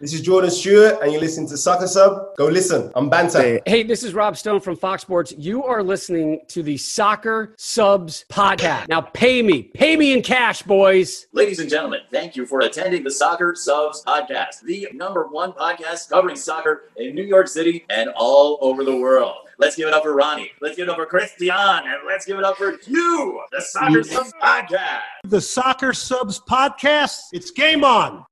This 0.00 0.12
is 0.12 0.22
Jordan 0.22 0.50
Stewart, 0.50 0.98
and 1.02 1.12
you're 1.12 1.20
listening 1.20 1.48
to 1.48 1.56
Soccer 1.56 1.86
Sub. 1.86 2.36
Go 2.36 2.46
listen. 2.46 2.90
I'm 2.96 3.08
Banter. 3.08 3.40
Hey, 3.40 3.60
hey, 3.64 3.82
this 3.84 4.02
is 4.02 4.12
Rob 4.12 4.36
Stone 4.36 4.58
from 4.58 4.74
Fox 4.74 5.02
Sports. 5.02 5.32
You 5.38 5.62
are 5.62 5.84
listening 5.84 6.40
to 6.48 6.64
the 6.64 6.76
Soccer 6.76 7.54
Subs 7.56 8.24
podcast. 8.28 8.88
Now, 8.88 9.02
pay 9.02 9.40
me. 9.40 9.62
Pay 9.62 9.96
me 9.96 10.12
in 10.12 10.20
cash, 10.22 10.62
boys. 10.62 11.28
Ladies 11.32 11.60
and 11.60 11.70
gentlemen, 11.70 12.00
thank 12.10 12.34
you 12.34 12.44
for 12.44 12.58
attending 12.62 13.04
the 13.04 13.10
Soccer 13.10 13.54
Subs 13.54 14.02
podcast, 14.04 14.62
the 14.62 14.88
number 14.92 15.28
one 15.28 15.52
podcast 15.52 16.10
covering 16.10 16.34
soccer 16.34 16.90
in 16.96 17.14
New 17.14 17.22
York 17.22 17.46
City 17.46 17.86
and 17.88 18.10
all 18.16 18.58
over 18.62 18.82
the 18.82 18.96
world. 18.96 19.36
Let's 19.58 19.76
give 19.76 19.86
it 19.86 19.94
up 19.94 20.02
for 20.02 20.12
Ronnie. 20.12 20.50
Let's 20.60 20.76
give 20.76 20.88
it 20.88 20.90
up 20.90 20.96
for 20.96 21.06
Christian. 21.06 21.50
And 21.50 22.00
let's 22.04 22.26
give 22.26 22.36
it 22.36 22.44
up 22.44 22.56
for 22.56 22.76
you, 22.88 23.40
the 23.52 23.60
Soccer 23.60 24.02
Subs 24.02 24.32
podcast. 24.42 25.02
The 25.22 25.40
Soccer 25.40 25.92
Subs 25.92 26.40
podcast. 26.40 27.20
It's 27.32 27.52
game 27.52 27.84
on. 27.84 28.26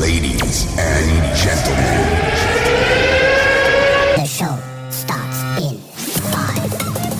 Ladies 0.00 0.66
and 0.78 1.36
gentlemen, 1.36 1.94
The 4.16 4.24
show 4.24 4.58
starts 4.88 5.42
in 5.60 5.76
five, 6.32 6.72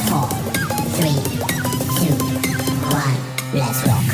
four, 0.09 0.29
three, 0.97 1.21
two, 2.01 2.17
one. 2.89 3.19
Let's 3.53 3.81
rock. 3.87 4.09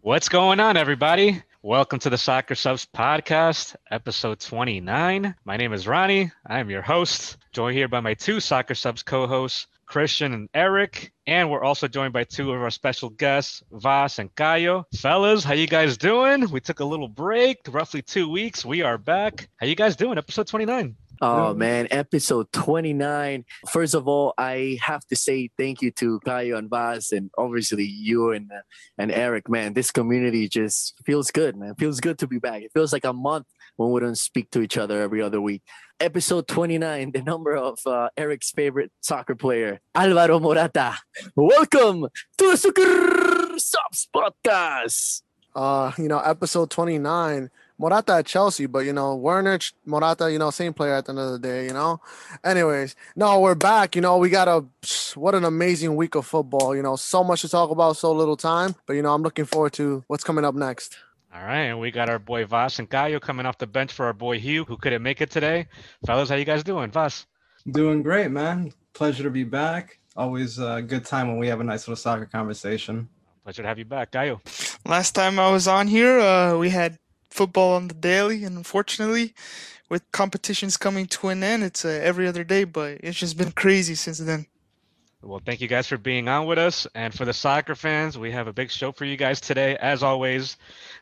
What's 0.00 0.28
going 0.28 0.58
on, 0.58 0.76
everybody? 0.76 1.44
Welcome 1.62 1.98
to 2.00 2.10
the 2.10 2.18
Soccer 2.18 2.54
Subs 2.54 2.86
Podcast, 2.86 3.74
episode 3.90 4.38
29. 4.38 5.34
My 5.44 5.56
name 5.56 5.72
is 5.72 5.88
Ronnie. 5.88 6.30
I 6.46 6.60
am 6.60 6.70
your 6.70 6.82
host, 6.82 7.36
joined 7.52 7.76
here 7.76 7.88
by 7.88 7.98
my 7.98 8.14
two 8.14 8.38
Soccer 8.38 8.76
Subs 8.76 9.02
co 9.02 9.26
hosts, 9.26 9.66
Christian 9.84 10.34
and 10.34 10.48
Eric. 10.54 11.12
And 11.26 11.50
we're 11.50 11.64
also 11.64 11.88
joined 11.88 12.12
by 12.12 12.22
two 12.22 12.52
of 12.52 12.62
our 12.62 12.70
special 12.70 13.10
guests, 13.10 13.64
Vas 13.72 14.20
and 14.20 14.32
Cayo. 14.36 14.86
Fellas, 14.94 15.42
how 15.42 15.54
you 15.54 15.66
guys 15.66 15.96
doing? 15.96 16.48
We 16.48 16.60
took 16.60 16.78
a 16.78 16.84
little 16.84 17.08
break, 17.08 17.58
roughly 17.68 18.02
two 18.02 18.30
weeks. 18.30 18.64
We 18.64 18.82
are 18.82 18.96
back. 18.96 19.48
How 19.56 19.66
you 19.66 19.74
guys 19.74 19.96
doing? 19.96 20.16
Episode 20.16 20.46
29. 20.46 20.94
Oh 21.20 21.52
man, 21.52 21.88
episode 21.90 22.52
29. 22.52 23.44
First 23.68 23.94
of 23.94 24.06
all, 24.06 24.34
I 24.38 24.78
have 24.82 25.04
to 25.06 25.16
say 25.16 25.50
thank 25.58 25.82
you 25.82 25.90
to 25.92 26.20
Cayo 26.20 26.56
and 26.56 26.70
Vaz 26.70 27.10
and 27.10 27.30
obviously 27.36 27.84
you 27.84 28.30
and 28.30 28.50
uh, 28.52 28.60
and 28.98 29.10
Eric, 29.10 29.48
man. 29.48 29.74
This 29.74 29.90
community 29.90 30.48
just 30.48 30.94
feels 31.04 31.32
good, 31.32 31.56
man. 31.56 31.74
Feels 31.74 31.98
good 31.98 32.18
to 32.20 32.28
be 32.28 32.38
back. 32.38 32.62
It 32.62 32.70
feels 32.72 32.92
like 32.92 33.04
a 33.04 33.12
month 33.12 33.46
when 33.76 33.90
we 33.90 34.00
don't 34.00 34.16
speak 34.18 34.50
to 34.52 34.60
each 34.62 34.76
other 34.78 35.02
every 35.02 35.20
other 35.20 35.40
week. 35.40 35.62
Episode 35.98 36.46
29, 36.46 37.10
the 37.10 37.22
number 37.22 37.56
of 37.56 37.80
uh, 37.84 38.10
Eric's 38.16 38.52
favorite 38.52 38.92
soccer 39.00 39.34
player, 39.34 39.80
Alvaro 39.96 40.38
Morata. 40.38 40.94
Welcome 41.34 42.06
to 42.38 42.50
the 42.50 42.56
Soccer 42.56 43.58
Subs 43.58 44.08
podcast. 44.14 45.22
uh, 45.56 45.90
you 45.98 46.06
know, 46.06 46.20
episode 46.20 46.70
29, 46.70 47.50
Morata 47.78 48.14
at 48.14 48.26
Chelsea, 48.26 48.66
but 48.66 48.80
you 48.80 48.92
know, 48.92 49.14
Werner, 49.14 49.58
Ch- 49.58 49.72
Morata, 49.86 50.30
you 50.30 50.38
know, 50.38 50.50
same 50.50 50.74
player 50.74 50.94
at 50.94 51.04
the 51.04 51.12
end 51.12 51.18
of 51.20 51.32
the 51.32 51.38
day, 51.38 51.66
you 51.66 51.72
know. 51.72 52.00
Anyways, 52.44 52.96
no, 53.14 53.40
we're 53.40 53.54
back. 53.54 53.94
You 53.94 54.02
know, 54.02 54.18
we 54.18 54.30
got 54.30 54.48
a 54.48 54.64
what 55.14 55.34
an 55.34 55.44
amazing 55.44 55.94
week 55.94 56.14
of 56.16 56.26
football. 56.26 56.74
You 56.74 56.82
know, 56.82 56.96
so 56.96 57.22
much 57.22 57.42
to 57.42 57.48
talk 57.48 57.70
about, 57.70 57.96
so 57.96 58.12
little 58.12 58.36
time. 58.36 58.74
But 58.86 58.94
you 58.94 59.02
know, 59.02 59.14
I'm 59.14 59.22
looking 59.22 59.44
forward 59.44 59.74
to 59.74 60.02
what's 60.08 60.24
coming 60.24 60.44
up 60.44 60.54
next. 60.54 60.96
All 61.32 61.42
right, 61.42 61.64
and 61.64 61.78
we 61.78 61.90
got 61.90 62.08
our 62.08 62.18
boy 62.18 62.46
Vas 62.46 62.78
and 62.78 62.88
Cayo 62.88 63.20
coming 63.20 63.46
off 63.46 63.58
the 63.58 63.66
bench 63.66 63.92
for 63.92 64.06
our 64.06 64.14
boy 64.14 64.38
Hugh, 64.40 64.64
who 64.64 64.76
couldn't 64.76 65.02
make 65.02 65.20
it 65.20 65.30
today. 65.30 65.66
Fellas, 66.06 66.30
how 66.30 66.36
you 66.36 66.46
guys 66.46 66.64
doing? 66.64 66.90
Vas? 66.90 67.26
Doing 67.70 68.02
great, 68.02 68.30
man. 68.30 68.72
Pleasure 68.94 69.24
to 69.24 69.30
be 69.30 69.44
back. 69.44 69.98
Always 70.16 70.58
a 70.58 70.82
good 70.82 71.04
time 71.04 71.28
when 71.28 71.38
we 71.38 71.46
have 71.48 71.60
a 71.60 71.64
nice 71.64 71.86
little 71.86 71.96
soccer 71.96 72.26
conversation. 72.26 73.08
Pleasure 73.44 73.62
to 73.62 73.68
have 73.68 73.78
you 73.78 73.84
back. 73.84 74.10
Cayo. 74.10 74.40
Last 74.86 75.14
time 75.14 75.38
I 75.38 75.50
was 75.50 75.68
on 75.68 75.86
here, 75.86 76.18
uh, 76.18 76.56
we 76.56 76.70
had 76.70 76.98
football 77.30 77.74
on 77.74 77.88
the 77.88 77.94
daily, 77.94 78.44
and 78.44 78.56
unfortunately, 78.56 79.34
with 79.88 80.10
competitions 80.12 80.76
coming 80.76 81.06
to 81.06 81.28
an 81.28 81.42
end, 81.42 81.64
it's 81.64 81.84
uh, 81.84 82.00
every 82.02 82.26
other 82.26 82.44
day. 82.44 82.64
But 82.64 82.98
it's 83.02 83.18
just 83.18 83.36
been 83.36 83.52
crazy 83.52 83.94
since 83.94 84.18
then. 84.18 84.46
Well, 85.20 85.40
thank 85.44 85.60
you 85.60 85.66
guys 85.66 85.88
for 85.88 85.98
being 85.98 86.28
on 86.28 86.46
with 86.46 86.58
us. 86.58 86.86
And 86.94 87.12
for 87.12 87.24
the 87.24 87.32
soccer 87.32 87.74
fans, 87.74 88.16
we 88.16 88.30
have 88.30 88.46
a 88.46 88.52
big 88.52 88.70
show 88.70 88.92
for 88.92 89.04
you 89.04 89.16
guys 89.16 89.40
today. 89.40 89.76
As 89.76 90.04
always, 90.04 90.56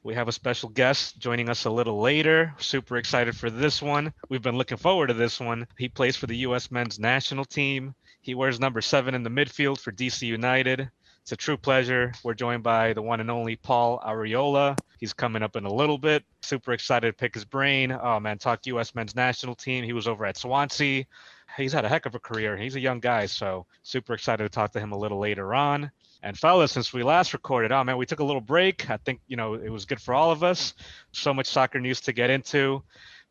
we 0.05 0.15
have 0.15 0.27
a 0.27 0.33
special 0.33 0.71
guest 0.71 1.19
joining 1.19 1.51
us 1.51 1.67
a 1.67 1.71
little 1.71 2.01
later. 2.01 2.55
Super 2.59 2.97
excited 2.97 3.37
for 3.37 3.51
this 3.51 3.83
one. 3.83 4.15
We've 4.31 4.41
been 4.41 4.57
looking 4.57 4.79
forward 4.79 5.09
to 5.09 5.15
this 5.15 5.39
one. 5.39 5.67
He 5.77 5.91
plays 5.91 6.17
for 6.17 6.27
the 6.27 6.37
U.S. 6.39 6.71
men's 6.71 6.99
national 6.99 7.45
team. 7.45 7.95
He 8.23 8.35
wears 8.35 8.59
number 8.59 8.81
seven 8.81 9.15
in 9.15 9.23
the 9.23 9.31
midfield 9.31 9.81
for 9.81 9.93
DC 9.93 10.23
United. 10.23 10.91
It's 11.27 11.33
a 11.33 11.37
true 11.37 11.57
pleasure. 11.57 12.13
We're 12.23 12.35
joined 12.35 12.63
by 12.63 12.93
the 12.93 13.03
one 13.03 13.19
and 13.19 13.33
only 13.33 13.57
Paul 13.57 14.01
Arriola. 14.07 14.79
He's 15.01 15.13
coming 15.13 15.43
up 15.43 15.57
in 15.57 15.65
a 15.65 15.73
little 15.73 15.99
bit. 15.99 16.23
Super 16.43 16.73
excited 16.73 17.09
to 17.09 17.13
pick 17.13 17.35
his 17.35 17.45
brain. 17.45 17.91
Oh 17.91 18.21
man, 18.21 18.39
talk 18.39 18.65
U.S. 18.67 18.95
men's 18.95 19.17
national 19.17 19.57
team. 19.57 19.83
He 19.83 19.93
was 19.93 20.07
over 20.07 20.25
at 20.25 20.37
Swansea. 20.37 21.05
He's 21.57 21.73
had 21.73 21.85
a 21.85 21.89
heck 21.89 22.07
of 22.07 22.15
a 22.15 22.21
career. 22.21 22.57
He's 22.57 22.77
a 22.77 22.81
young 22.81 23.01
guy, 23.01 23.27
so 23.27 23.67
super 23.83 24.15
excited 24.15 24.45
to 24.45 24.49
talk 24.49 24.71
to 24.75 24.79
him 24.79 24.93
a 24.93 24.97
little 24.97 25.19
later 25.19 25.53
on. 25.53 25.91
And 26.23 26.39
fellas, 26.39 26.71
since 26.71 26.93
we 26.93 27.03
last 27.03 27.33
recorded, 27.33 27.73
oh 27.73 27.83
man, 27.83 27.97
we 27.97 28.07
took 28.07 28.21
a 28.21 28.25
little 28.25 28.41
break. 28.41 28.89
I 28.89 28.99
think 28.99 29.19
you 29.27 29.37
know 29.37 29.55
it 29.55 29.69
was 29.69 29.85
good 29.85 30.01
for 30.01 30.15
all 30.15 30.31
of 30.31 30.45
us. 30.45 30.75
So 31.11 31.35
much 31.35 31.49
soccer 31.49 31.81
news 31.81 32.01
to 32.03 32.13
get 32.13 32.31
into. 32.31 32.85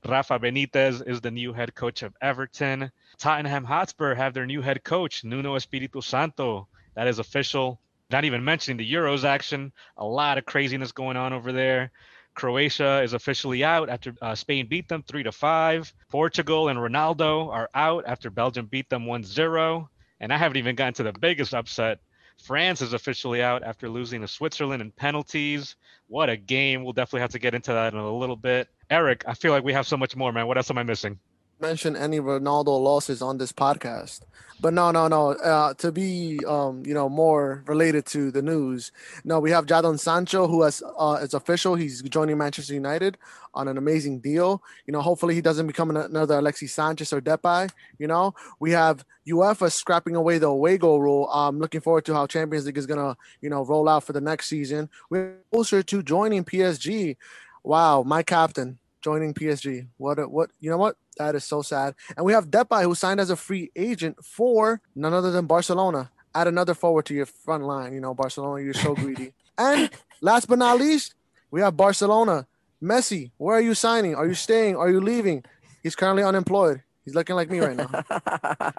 Rafa 0.06 0.38
Benitez 0.38 1.02
is 1.08 1.22
the 1.22 1.32
new 1.32 1.54
head 1.54 1.74
coach 1.74 2.04
of 2.04 2.14
Everton. 2.22 2.92
Tottenham 3.18 3.64
Hotspur 3.64 4.16
have 4.16 4.34
their 4.34 4.46
new 4.46 4.62
head 4.62 4.84
coach, 4.84 5.24
Nuno 5.24 5.56
Espirito 5.56 6.02
Santo. 6.02 6.68
That 6.96 7.08
is 7.08 7.20
official. 7.20 7.80
Not 8.12 8.26
even 8.26 8.44
mentioning 8.44 8.78
the 8.78 8.94
Euros 8.94 9.24
action. 9.24 9.72
A 9.98 10.06
lot 10.06 10.38
of 10.38 10.46
craziness 10.46 10.92
going 10.92 11.18
on 11.18 11.34
over 11.34 11.52
there. 11.52 11.92
Croatia 12.36 13.02
is 13.02 13.14
officially 13.14 13.64
out 13.64 13.90
after 13.90 14.14
uh, 14.22 14.36
Spain 14.36 14.68
beat 14.68 14.88
them 14.90 15.04
3 15.08 15.24
to 15.24 15.32
5. 15.32 15.94
Portugal 16.10 16.68
and 16.68 16.78
Ronaldo 16.78 17.50
are 17.50 17.70
out 17.74 18.04
after 18.06 18.30
Belgium 18.30 18.68
beat 18.68 18.90
them 18.90 19.06
1-0. 19.06 19.88
And 20.20 20.34
I 20.34 20.38
haven't 20.38 20.58
even 20.58 20.76
gotten 20.76 20.94
to 20.96 21.04
the 21.04 21.14
biggest 21.14 21.54
upset. 21.54 22.00
France 22.44 22.82
is 22.82 22.94
officially 22.94 23.42
out 23.42 23.64
after 23.64 23.90
losing 23.90 24.22
to 24.22 24.28
Switzerland 24.28 24.82
in 24.82 24.92
penalties. 24.92 25.76
What 26.08 26.30
a 26.30 26.38
game. 26.38 26.84
We'll 26.84 26.94
definitely 26.94 27.22
have 27.22 27.32
to 27.32 27.40
get 27.40 27.56
into 27.56 27.72
that 27.72 27.94
in 27.94 28.00
a 28.00 28.18
little 28.18 28.36
bit. 28.36 28.68
Eric, 28.90 29.24
I 29.28 29.34
feel 29.34 29.52
like 29.52 29.64
we 29.64 29.74
have 29.74 29.88
so 29.88 29.98
much 29.98 30.16
more, 30.16 30.32
man. 30.32 30.46
What 30.46 30.58
else 30.58 30.70
am 30.70 30.78
I 30.78 30.84
missing? 30.84 31.18
Mention 31.62 31.96
any 31.96 32.20
Ronaldo 32.20 32.68
losses 32.82 33.22
on 33.22 33.38
this 33.38 33.54
podcast, 33.54 34.22
but 34.60 34.74
no, 34.74 34.92
no, 34.92 35.08
no. 35.08 35.32
Uh, 35.32 35.74
to 35.76 35.90
be, 35.90 36.38
um, 36.46 36.84
you 36.86 36.94
know, 36.94 37.08
more 37.08 37.64
related 37.66 38.06
to 38.08 38.30
the 38.30 38.42
news. 38.42 38.92
No, 39.24 39.40
we 39.40 39.52
have 39.52 39.66
Jadon 39.66 39.98
Sancho, 39.98 40.48
who 40.48 40.64
has 40.64 40.84
uh, 40.98 41.18
it's 41.22 41.34
official. 41.34 41.76
He's 41.76 42.02
joining 42.02 42.38
Manchester 42.38 42.74
United 42.74 43.18
on 43.54 43.70
an 43.70 43.78
amazing 43.78 44.20
deal. 44.20 44.62
You 44.86 44.92
know, 44.92 45.00
hopefully 45.00 45.34
he 45.34 45.40
doesn't 45.40 45.66
become 45.66 45.96
another 45.96 46.40
Alexis 46.40 46.74
Sanchez 46.74 47.14
or 47.14 47.22
Depay. 47.22 47.70
You 48.00 48.08
know, 48.08 48.36
we 48.60 48.72
have 48.72 49.06
UEFA 49.26 49.72
scrapping 49.72 50.18
away 50.18 50.40
the 50.40 50.48
away 50.48 50.78
goal 50.78 51.02
rule. 51.02 51.30
I'm 51.32 51.60
looking 51.60 51.80
forward 51.80 52.04
to 52.06 52.14
how 52.14 52.28
Champions 52.28 52.66
League 52.66 52.78
is 52.78 52.86
gonna, 52.86 53.16
you 53.40 53.50
know, 53.50 53.64
roll 53.64 53.88
out 53.88 54.04
for 54.04 54.12
the 54.12 54.20
next 54.20 54.48
season. 54.48 54.90
We're 55.10 55.38
closer 55.54 55.82
to 55.84 56.04
joining 56.04 56.44
PSG. 56.44 57.16
Wow, 57.64 58.04
my 58.04 58.24
captain 58.24 58.78
joining 59.06 59.36
PSG. 59.36 59.88
What? 59.98 60.18
A, 60.18 60.28
what? 60.28 60.50
You 60.60 60.72
know 60.72 60.78
what? 60.78 60.96
That 61.18 61.36
is 61.36 61.44
so 61.44 61.62
sad. 61.62 61.94
And 62.18 62.26
we 62.26 62.34
have 62.34 62.50
Depay, 62.50 62.82
who 62.82 62.96
signed 62.96 63.20
as 63.20 63.30
a 63.30 63.36
free 63.36 63.70
agent 63.76 64.18
for 64.26 64.82
none 64.96 65.14
other 65.14 65.30
than 65.30 65.46
Barcelona. 65.46 66.10
Add 66.34 66.48
another 66.48 66.74
forward 66.74 67.06
to 67.06 67.14
your 67.14 67.28
front 67.28 67.64
line. 67.64 67.94
You 67.94 68.02
know, 68.02 68.16
Barcelona, 68.16 68.64
you're 68.64 68.74
so 68.74 68.96
greedy. 68.96 69.34
and 69.60 69.92
last 70.22 70.48
but 70.48 70.58
not 70.58 70.80
least, 70.80 71.14
we 71.52 71.62
have 71.62 71.78
Barcelona. 71.78 72.48
Messi, 72.82 73.30
where 73.38 73.56
are 73.58 73.62
you 73.62 73.76
signing? 73.76 74.16
Are 74.16 74.26
you 74.28 74.34
staying? 74.34 74.76
Are 74.76 74.90
you 74.90 75.00
leaving? 75.00 75.44
He's 75.84 75.96
currently 75.96 76.24
unemployed. 76.24 76.82
He's 77.06 77.16
looking 77.16 77.36
like 77.36 77.50
me 77.50 77.60
right 77.60 77.78
now. 77.78 78.04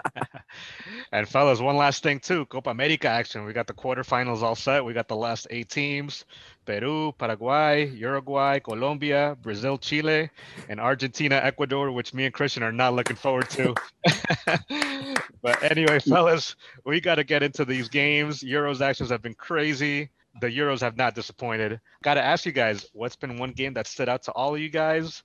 And 1.12 1.28
fellas, 1.28 1.60
one 1.60 1.76
last 1.76 2.02
thing 2.02 2.18
too. 2.18 2.46
Copa 2.46 2.70
America 2.70 3.08
action. 3.08 3.44
We 3.44 3.52
got 3.52 3.66
the 3.66 3.72
quarterfinals 3.72 4.42
all 4.42 4.56
set. 4.56 4.84
We 4.84 4.92
got 4.92 5.08
the 5.08 5.16
last 5.16 5.46
eight 5.50 5.68
teams. 5.68 6.24
Peru, 6.64 7.12
Paraguay, 7.16 7.86
Uruguay, 7.90 8.58
Colombia, 8.58 9.36
Brazil, 9.40 9.78
Chile, 9.78 10.28
and 10.68 10.80
Argentina, 10.80 11.36
Ecuador, 11.36 11.92
which 11.92 12.12
me 12.12 12.24
and 12.24 12.34
Christian 12.34 12.64
are 12.64 12.72
not 12.72 12.94
looking 12.94 13.16
forward 13.16 13.48
to. 13.50 13.74
but 15.42 15.62
anyway, 15.62 16.00
fellas, 16.00 16.56
we 16.84 17.00
got 17.00 17.14
to 17.16 17.24
get 17.24 17.44
into 17.44 17.64
these 17.64 17.88
games. 17.88 18.42
Euros 18.42 18.80
actions 18.80 19.10
have 19.10 19.22
been 19.22 19.34
crazy. 19.34 20.10
The 20.40 20.48
Euros 20.48 20.80
have 20.80 20.96
not 20.96 21.14
disappointed. 21.14 21.80
Got 22.02 22.14
to 22.14 22.22
ask 22.22 22.44
you 22.44 22.52
guys, 22.52 22.86
what's 22.92 23.16
been 23.16 23.38
one 23.38 23.52
game 23.52 23.74
that 23.74 23.86
stood 23.86 24.08
out 24.08 24.24
to 24.24 24.32
all 24.32 24.54
of 24.54 24.60
you 24.60 24.68
guys? 24.68 25.22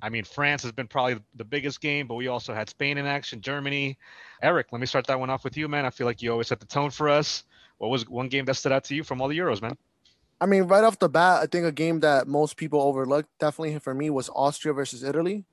I 0.00 0.08
mean, 0.08 0.24
France 0.24 0.62
has 0.62 0.72
been 0.72 0.86
probably 0.86 1.18
the 1.34 1.44
biggest 1.44 1.80
game, 1.80 2.06
but 2.06 2.14
we 2.14 2.28
also 2.28 2.54
had 2.54 2.68
Spain 2.68 2.98
in 2.98 3.06
action, 3.06 3.40
Germany. 3.40 3.98
Eric, 4.42 4.68
let 4.70 4.80
me 4.80 4.86
start 4.86 5.06
that 5.08 5.18
one 5.18 5.30
off 5.30 5.44
with 5.44 5.56
you, 5.56 5.68
man. 5.68 5.84
I 5.84 5.90
feel 5.90 6.06
like 6.06 6.22
you 6.22 6.30
always 6.30 6.48
set 6.48 6.60
the 6.60 6.66
tone 6.66 6.90
for 6.90 7.08
us. 7.08 7.44
What 7.78 7.88
was 7.88 8.08
one 8.08 8.28
game 8.28 8.44
that 8.46 8.54
stood 8.54 8.72
out 8.72 8.84
to 8.84 8.94
you 8.94 9.02
from 9.02 9.20
all 9.20 9.28
the 9.28 9.38
Euros, 9.38 9.60
man? 9.60 9.76
I 10.40 10.46
mean, 10.46 10.64
right 10.64 10.84
off 10.84 10.98
the 10.98 11.08
bat, 11.08 11.42
I 11.42 11.46
think 11.46 11.66
a 11.66 11.72
game 11.72 12.00
that 12.00 12.28
most 12.28 12.56
people 12.56 12.80
overlooked, 12.80 13.28
definitely 13.40 13.78
for 13.80 13.94
me, 13.94 14.10
was 14.10 14.30
Austria 14.34 14.72
versus 14.72 15.02
Italy. 15.02 15.44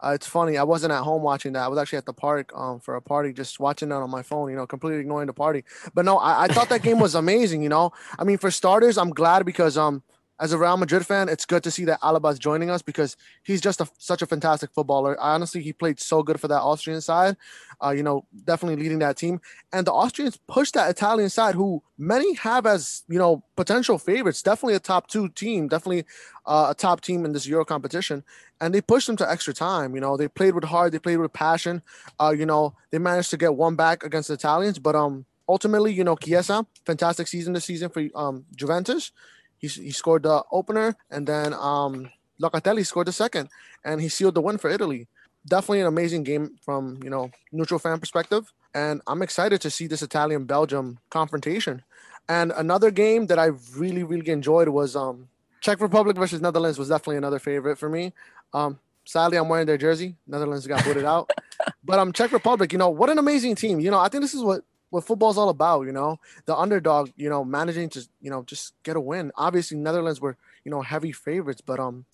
Uh, 0.00 0.12
it's 0.14 0.28
funny. 0.28 0.56
I 0.56 0.62
wasn't 0.62 0.92
at 0.92 1.02
home 1.02 1.22
watching 1.22 1.54
that. 1.54 1.64
I 1.64 1.68
was 1.68 1.78
actually 1.78 1.98
at 1.98 2.06
the 2.06 2.12
park 2.12 2.52
um, 2.54 2.78
for 2.78 2.94
a 2.94 3.02
party, 3.02 3.32
just 3.32 3.58
watching 3.58 3.88
that 3.88 3.96
on 3.96 4.10
my 4.10 4.22
phone. 4.22 4.48
You 4.48 4.54
know, 4.54 4.66
completely 4.66 5.00
ignoring 5.00 5.26
the 5.26 5.32
party. 5.32 5.64
But 5.92 6.04
no, 6.04 6.18
I, 6.18 6.44
I 6.44 6.46
thought 6.46 6.68
that 6.68 6.82
game 6.82 7.00
was 7.00 7.16
amazing. 7.16 7.64
You 7.64 7.68
know, 7.68 7.92
I 8.16 8.22
mean, 8.22 8.38
for 8.38 8.52
starters, 8.52 8.96
I'm 8.96 9.10
glad 9.10 9.44
because 9.44 9.76
um, 9.76 10.04
as 10.40 10.52
a 10.52 10.58
Real 10.58 10.76
Madrid 10.76 11.04
fan, 11.04 11.28
it's 11.28 11.44
good 11.44 11.64
to 11.64 11.70
see 11.70 11.84
that 11.86 11.98
Alaba's 12.02 12.38
joining 12.38 12.70
us 12.70 12.80
because 12.80 13.16
he's 13.42 13.60
just 13.60 13.80
a, 13.80 13.88
such 13.98 14.22
a 14.22 14.26
fantastic 14.26 14.70
footballer. 14.70 15.18
Honestly, 15.18 15.60
he 15.62 15.72
played 15.72 15.98
so 15.98 16.22
good 16.22 16.40
for 16.40 16.46
that 16.46 16.60
Austrian 16.60 17.00
side. 17.00 17.36
Uh, 17.82 17.90
you 17.90 18.02
know, 18.04 18.24
definitely 18.44 18.80
leading 18.80 19.00
that 19.00 19.16
team. 19.16 19.40
And 19.72 19.86
the 19.86 19.92
Austrians 19.92 20.38
pushed 20.48 20.74
that 20.74 20.90
Italian 20.90 21.28
side, 21.28 21.56
who 21.56 21.82
many 21.96 22.34
have 22.34 22.66
as 22.66 23.02
you 23.08 23.18
know 23.18 23.42
potential 23.56 23.98
favorites. 23.98 24.42
Definitely 24.42 24.74
a 24.74 24.80
top 24.80 25.08
two 25.08 25.28
team. 25.28 25.66
Definitely 25.66 26.04
uh, 26.46 26.68
a 26.70 26.74
top 26.74 27.00
team 27.00 27.24
in 27.24 27.32
this 27.32 27.46
Euro 27.46 27.64
competition. 27.64 28.22
And 28.60 28.72
they 28.72 28.80
pushed 28.80 29.08
them 29.08 29.16
to 29.16 29.30
extra 29.30 29.54
time. 29.54 29.94
You 29.94 30.00
know, 30.00 30.16
they 30.16 30.28
played 30.28 30.54
with 30.54 30.64
heart. 30.64 30.92
They 30.92 30.98
played 31.00 31.18
with 31.18 31.32
passion. 31.32 31.82
Uh, 32.20 32.34
you 32.36 32.46
know, 32.46 32.74
they 32.90 32.98
managed 32.98 33.30
to 33.30 33.36
get 33.36 33.54
one 33.54 33.74
back 33.74 34.04
against 34.04 34.28
the 34.28 34.34
Italians, 34.34 34.78
but 34.78 34.94
um. 34.94 35.26
Ultimately, 35.50 35.94
you 35.94 36.04
know, 36.04 36.14
Chiesa, 36.14 36.66
fantastic 36.84 37.26
season 37.26 37.54
this 37.54 37.64
season 37.64 37.88
for 37.88 38.06
um, 38.14 38.44
Juventus. 38.54 39.12
He, 39.58 39.68
he 39.68 39.90
scored 39.90 40.22
the 40.22 40.42
opener, 40.50 40.96
and 41.10 41.26
then 41.26 41.52
um, 41.54 42.10
Locatelli 42.40 42.86
scored 42.86 43.06
the 43.06 43.12
second, 43.12 43.48
and 43.84 44.00
he 44.00 44.08
sealed 44.08 44.34
the 44.34 44.40
win 44.40 44.58
for 44.58 44.70
Italy. 44.70 45.08
Definitely 45.46 45.80
an 45.80 45.86
amazing 45.86 46.24
game 46.24 46.56
from 46.64 47.00
you 47.02 47.10
know 47.10 47.30
neutral 47.52 47.80
fan 47.80 47.98
perspective, 47.98 48.52
and 48.74 49.00
I'm 49.06 49.22
excited 49.22 49.60
to 49.62 49.70
see 49.70 49.86
this 49.86 50.02
Italian 50.02 50.44
Belgium 50.44 50.98
confrontation. 51.10 51.82
And 52.28 52.52
another 52.56 52.90
game 52.90 53.26
that 53.26 53.38
I 53.38 53.50
really 53.76 54.02
really 54.02 54.30
enjoyed 54.30 54.68
was 54.68 54.94
um, 54.94 55.28
Czech 55.60 55.80
Republic 55.80 56.16
versus 56.16 56.40
Netherlands 56.40 56.78
was 56.78 56.88
definitely 56.88 57.16
another 57.16 57.38
favorite 57.38 57.78
for 57.78 57.88
me. 57.88 58.12
Um, 58.52 58.78
sadly, 59.04 59.38
I'm 59.38 59.48
wearing 59.48 59.66
their 59.66 59.78
jersey. 59.78 60.16
Netherlands 60.26 60.66
got 60.66 60.84
booted 60.84 61.04
out, 61.04 61.30
but 61.84 61.98
um, 61.98 62.12
Czech 62.12 62.32
Republic, 62.32 62.72
you 62.72 62.78
know 62.78 62.90
what 62.90 63.10
an 63.10 63.18
amazing 63.18 63.54
team. 63.54 63.80
You 63.80 63.90
know 63.90 63.98
I 63.98 64.08
think 64.08 64.22
this 64.22 64.34
is 64.34 64.42
what 64.42 64.62
what 64.90 65.04
football's 65.04 65.38
all 65.38 65.48
about, 65.48 65.82
you 65.82 65.92
know, 65.92 66.18
the 66.46 66.56
underdog, 66.56 67.10
you 67.16 67.28
know, 67.28 67.44
managing 67.44 67.88
to, 67.90 68.08
you 68.20 68.30
know, 68.30 68.42
just 68.42 68.74
get 68.82 68.96
a 68.96 69.00
win. 69.00 69.30
Obviously, 69.36 69.76
Netherlands 69.76 70.20
were, 70.20 70.36
you 70.64 70.70
know, 70.70 70.82
heavy 70.82 71.12
favorites, 71.12 71.60
but 71.60 71.78
um, 71.78 72.04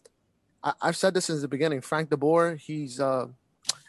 I, 0.63 0.73
have 0.83 0.97
said 0.97 1.15
this 1.15 1.27
since 1.27 1.41
the 1.41 1.49
beginning. 1.49 1.81
Frank 1.81 2.11
de 2.11 2.17
Boer, 2.17 2.57
he's 2.57 3.01
uh, 3.01 3.27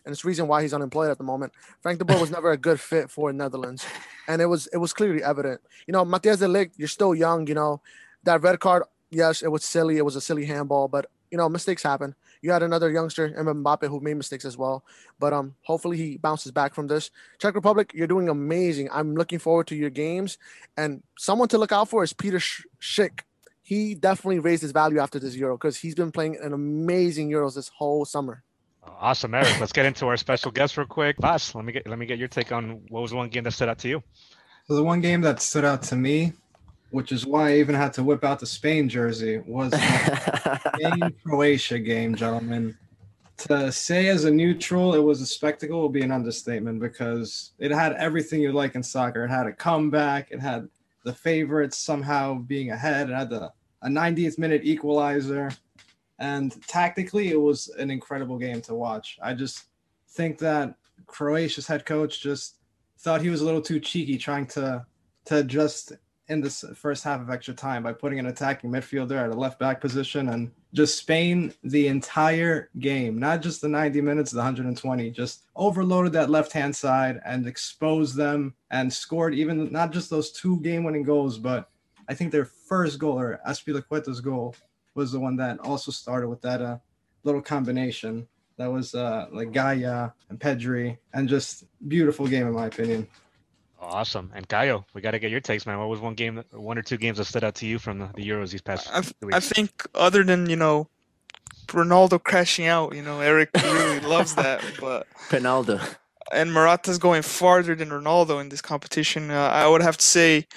and 0.06 0.12
it's 0.12 0.24
reason 0.24 0.48
why 0.48 0.62
he's 0.62 0.74
unemployed 0.74 1.10
at 1.10 1.18
the 1.18 1.24
moment. 1.24 1.54
Frank 1.82 2.00
de 2.00 2.06
Boer 2.06 2.20
was 2.20 2.32
never 2.32 2.52
a 2.52 2.58
good 2.58 2.80
fit 2.80 3.10
for 3.10 3.34
Netherlands, 3.34 3.86
and 4.28 4.42
it 4.42 4.46
was 4.46 4.68
it 4.68 4.78
was 4.78 4.94
clearly 4.94 5.24
evident. 5.24 5.62
You 5.88 5.94
know, 5.94 6.06
Matthijs 6.06 6.40
de 6.40 6.48
Ligt, 6.48 6.72
you're 6.78 6.88
still 6.88 7.16
young. 7.16 7.48
You 7.48 7.56
know, 7.56 7.82
that 8.24 8.44
red 8.44 8.60
card, 8.60 8.84
yes, 9.10 9.42
it 9.42 9.52
was 9.52 9.64
silly. 9.64 9.98
It 9.98 10.06
was 10.06 10.16
a 10.16 10.22
silly 10.22 10.46
handball, 10.46 10.88
but 10.88 11.08
you 11.32 11.38
know, 11.38 11.50
mistakes 11.50 11.84
happen 11.84 12.16
you 12.46 12.52
had 12.52 12.62
another 12.62 12.92
youngster, 12.92 13.30
Mbappe, 13.30 13.88
who 13.88 14.00
made 14.00 14.14
mistakes 14.14 14.46
as 14.46 14.56
well. 14.56 14.86
But 15.20 15.34
um, 15.34 15.56
hopefully 15.64 15.98
he 15.98 16.18
bounces 16.18 16.52
back 16.52 16.76
from 16.76 16.86
this. 16.86 17.10
Czech 17.40 17.56
Republic, 17.56 17.92
you're 17.96 18.06
doing 18.06 18.30
amazing. 18.30 18.88
I'm 18.92 19.16
looking 19.16 19.40
forward 19.40 19.66
to 19.68 19.76
your 19.76 19.90
games. 19.90 20.38
And 20.78 21.02
someone 21.18 21.48
to 21.50 21.58
look 21.58 21.72
out 21.72 21.90
for 21.90 22.04
is 22.04 22.14
Peter 22.14 22.38
Schick. 22.38 23.22
He 23.64 23.96
definitely 23.96 24.38
raised 24.38 24.62
his 24.62 24.72
value 24.72 25.00
after 25.00 25.18
this 25.18 25.36
Euro 25.36 25.58
because 25.58 25.78
he's 25.78 25.96
been 25.96 26.12
playing 26.12 26.38
an 26.40 26.54
amazing 26.54 27.32
Euros 27.32 27.56
this 27.56 27.70
whole 27.70 28.06
summer. 28.06 28.44
Awesome, 28.84 29.34
Eric. 29.34 29.60
Let's 29.60 29.74
get 29.74 29.88
into 29.88 30.06
our 30.06 30.18
special 30.18 30.52
guest 30.52 30.78
real 30.78 30.86
quick. 30.86 31.18
Boss, 31.18 31.56
let 31.56 31.66
me 31.66 31.74
get 31.74 31.88
let 31.88 31.98
me 31.98 32.06
get 32.06 32.20
your 32.20 32.28
take 32.28 32.52
on 32.52 32.82
what 32.90 33.02
was 33.02 33.12
one 33.12 33.30
game 33.30 33.44
that 33.46 33.52
stood 33.54 33.70
out 33.70 33.80
to 33.80 33.90
you. 33.90 34.04
So 34.68 34.76
the 34.76 34.84
one 34.84 35.02
game 35.02 35.22
that 35.22 35.42
stood 35.42 35.66
out 35.66 35.82
to 35.84 35.96
me 35.96 36.34
which 36.96 37.12
is 37.12 37.26
why 37.26 37.50
I 37.50 37.58
even 37.58 37.76
had 37.76 37.92
to 37.96 38.04
whip 38.06 38.24
out 38.24 38.40
the 38.40 38.46
Spain 38.46 38.88
jersey, 38.88 39.40
was 39.40 39.72
the 39.72 40.72
Spain 40.78 41.14
Croatia 41.26 41.78
game, 41.78 42.16
gentlemen. 42.16 42.78
To 43.50 43.70
say 43.70 44.08
as 44.08 44.24
a 44.24 44.32
neutral 44.32 44.96
it 44.96 45.04
was 45.04 45.20
a 45.20 45.26
spectacle 45.26 45.82
would 45.82 45.92
be 45.92 46.04
an 46.04 46.12
understatement 46.14 46.80
because 46.80 47.52
it 47.60 47.70
had 47.70 47.92
everything 47.98 48.40
you 48.40 48.54
like 48.54 48.76
in 48.76 48.82
soccer. 48.82 49.26
It 49.26 49.30
had 49.30 49.46
a 49.46 49.52
comeback, 49.52 50.32
it 50.32 50.40
had 50.40 50.70
the 51.04 51.12
favorites 51.12 51.78
somehow 51.78 52.36
being 52.36 52.72
ahead, 52.72 53.10
it 53.10 53.14
had 53.14 53.30
the, 53.30 53.52
a 53.82 53.90
90th 53.90 54.40
minute 54.40 54.62
equalizer. 54.64 55.52
And 56.20 56.66
tactically, 56.66 57.28
it 57.28 57.42
was 57.42 57.68
an 57.78 57.92
incredible 57.92 58.38
game 58.38 58.62
to 58.62 58.74
watch. 58.74 59.20
I 59.22 59.34
just 59.34 59.66
think 60.12 60.38
that 60.38 60.76
Croatia's 61.08 61.68
head 61.68 61.86
coach 61.86 62.22
just 62.22 62.56
thought 63.00 63.22
he 63.22 63.30
was 63.30 63.42
a 63.42 63.46
little 63.46 63.62
too 63.62 63.82
cheeky 63.82 64.18
trying 64.18 64.48
to 64.48 64.86
to 65.26 65.44
just 65.44 65.92
in 66.28 66.42
this 66.42 66.66
first 66.76 67.04
half 67.04 67.22
of 67.22 67.30
extra 67.30 67.54
time 67.54 67.84
by 67.84 67.94
putting 67.94 68.18
an 68.20 68.26
attacking 68.26 68.72
midfielder 68.72 69.24
at 69.24 69.30
a 69.30 69.34
left 69.34 69.60
back 69.60 69.80
position 69.80 70.30
and 70.30 70.52
just 70.74 70.98
Spain 70.98 71.54
the 71.64 71.88
entire 71.88 72.70
game, 72.80 73.20
not 73.20 73.42
just 73.42 73.62
the 73.62 73.68
90 73.68 74.02
minutes, 74.02 74.32
the 74.32 74.38
120, 74.38 75.12
just 75.12 75.44
overloaded 75.56 76.14
that 76.14 76.30
left 76.30 76.52
hand 76.52 76.76
side 76.76 77.22
and 77.26 77.48
exposed 77.48 78.16
them 78.16 78.54
and 78.72 78.92
scored 78.92 79.36
even 79.36 79.72
not 79.72 79.92
just 79.92 80.10
those 80.10 80.32
two 80.32 80.60
game 80.62 80.84
winning 80.84 81.04
goals, 81.04 81.38
but 81.38 81.70
I 82.10 82.14
think 82.14 82.32
their 82.32 82.46
first 82.46 83.00
goal 83.00 83.20
or 83.20 83.40
Azpilicueta's 83.48 84.22
goal 84.22 84.56
was 84.96 85.12
the 85.12 85.20
one 85.20 85.36
that 85.38 85.60
also 85.60 85.92
started 85.92 86.28
with 86.28 86.42
that 86.42 86.62
uh, 86.62 86.78
little 87.24 87.42
combination. 87.42 88.28
That 88.58 88.72
was 88.72 88.96
uh, 88.96 89.28
like 89.32 89.52
Gayà 89.52 90.14
and 90.30 90.40
Pedri, 90.40 90.98
and 91.14 91.28
just 91.28 91.66
beautiful 91.88 92.26
game 92.26 92.48
in 92.48 92.54
my 92.54 92.68
opinion. 92.68 93.08
Awesome. 93.80 94.32
And 94.34 94.48
Caio, 94.48 94.86
we 94.94 95.02
got 95.02 95.12
to 95.12 95.20
get 95.20 95.32
your 95.32 95.40
takes, 95.40 95.66
man. 95.66 95.78
What 95.80 95.90
was 95.90 96.00
one 96.00 96.16
game, 96.16 96.44
one 96.52 96.78
or 96.78 96.82
two 96.82 96.98
games 96.98 97.18
that 97.18 97.26
stood 97.26 97.44
out 97.44 97.56
to 97.56 97.68
you 97.68 97.78
from 97.78 98.00
the, 98.00 98.10
the 98.16 98.28
Euros 98.28 98.52
these 98.52 98.62
past 98.62 98.90
I, 98.92 99.04
I 99.34 99.40
think 99.40 99.86
other 99.94 100.24
than, 100.24 100.50
you 100.50 100.56
know, 100.56 100.88
Ronaldo 101.68 102.24
crashing 102.24 102.68
out, 102.68 102.96
you 102.96 103.02
know, 103.02 103.20
Eric 103.20 103.50
really 103.56 104.00
loves 104.08 104.36
that. 104.36 104.64
But 104.80 105.08
Ronaldo. 105.30 105.82
And 106.32 106.52
Morata's 106.52 106.98
going 106.98 107.22
farther 107.22 107.76
than 107.76 107.90
Ronaldo 107.90 108.42
in 108.42 108.50
this 108.50 108.62
competition. 108.62 109.30
Uh, 109.30 109.50
I 109.50 109.68
would 109.68 109.82
have 109.82 109.98
to 109.98 110.06
say 110.06 110.48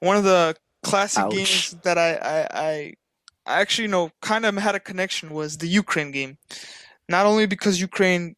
one 0.00 0.16
of 0.16 0.24
the 0.24 0.54
classic 0.82 1.24
Ouch. 1.24 1.32
games 1.32 1.76
that 1.82 1.96
I, 1.96 2.14
I, 2.14 2.48
I, 2.52 2.94
I 3.46 3.60
actually, 3.60 3.84
you 3.84 3.90
know, 3.90 4.10
kind 4.20 4.44
of 4.44 4.54
had 4.56 4.74
a 4.74 4.80
connection 4.80 5.30
was 5.30 5.58
the 5.58 5.68
Ukraine 5.68 6.10
game. 6.10 6.38
Not 7.08 7.26
only 7.26 7.46
because 7.46 7.80
Ukraine, 7.80 8.36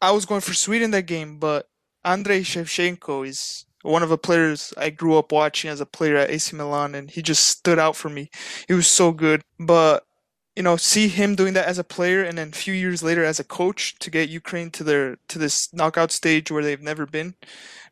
I 0.00 0.12
was 0.12 0.24
going 0.24 0.40
for 0.40 0.54
Sweden 0.54 0.90
that 0.92 1.06
game, 1.06 1.38
but 1.38 1.68
Andrei 2.04 2.40
Shevchenko 2.40 3.26
is 3.26 3.66
one 3.82 4.02
of 4.02 4.08
the 4.08 4.18
players 4.18 4.74
I 4.76 4.90
grew 4.90 5.16
up 5.16 5.32
watching 5.32 5.70
as 5.70 5.80
a 5.80 5.86
player 5.86 6.16
at 6.16 6.30
AC 6.30 6.54
Milan, 6.56 6.94
and 6.94 7.10
he 7.10 7.22
just 7.22 7.46
stood 7.46 7.78
out 7.78 7.96
for 7.96 8.08
me. 8.08 8.30
He 8.68 8.74
was 8.74 8.86
so 8.86 9.12
good. 9.12 9.42
But 9.58 10.04
you 10.56 10.62
know, 10.62 10.76
see 10.76 11.08
him 11.08 11.36
doing 11.36 11.54
that 11.54 11.66
as 11.66 11.78
a 11.78 11.84
player, 11.84 12.22
and 12.22 12.36
then 12.36 12.48
a 12.48 12.52
few 12.52 12.74
years 12.74 13.02
later 13.02 13.24
as 13.24 13.38
a 13.38 13.44
coach 13.44 13.98
to 14.00 14.10
get 14.10 14.28
Ukraine 14.28 14.70
to 14.72 14.84
their 14.84 15.16
to 15.28 15.38
this 15.38 15.72
knockout 15.72 16.12
stage 16.12 16.50
where 16.50 16.62
they've 16.62 16.82
never 16.82 17.06
been. 17.06 17.34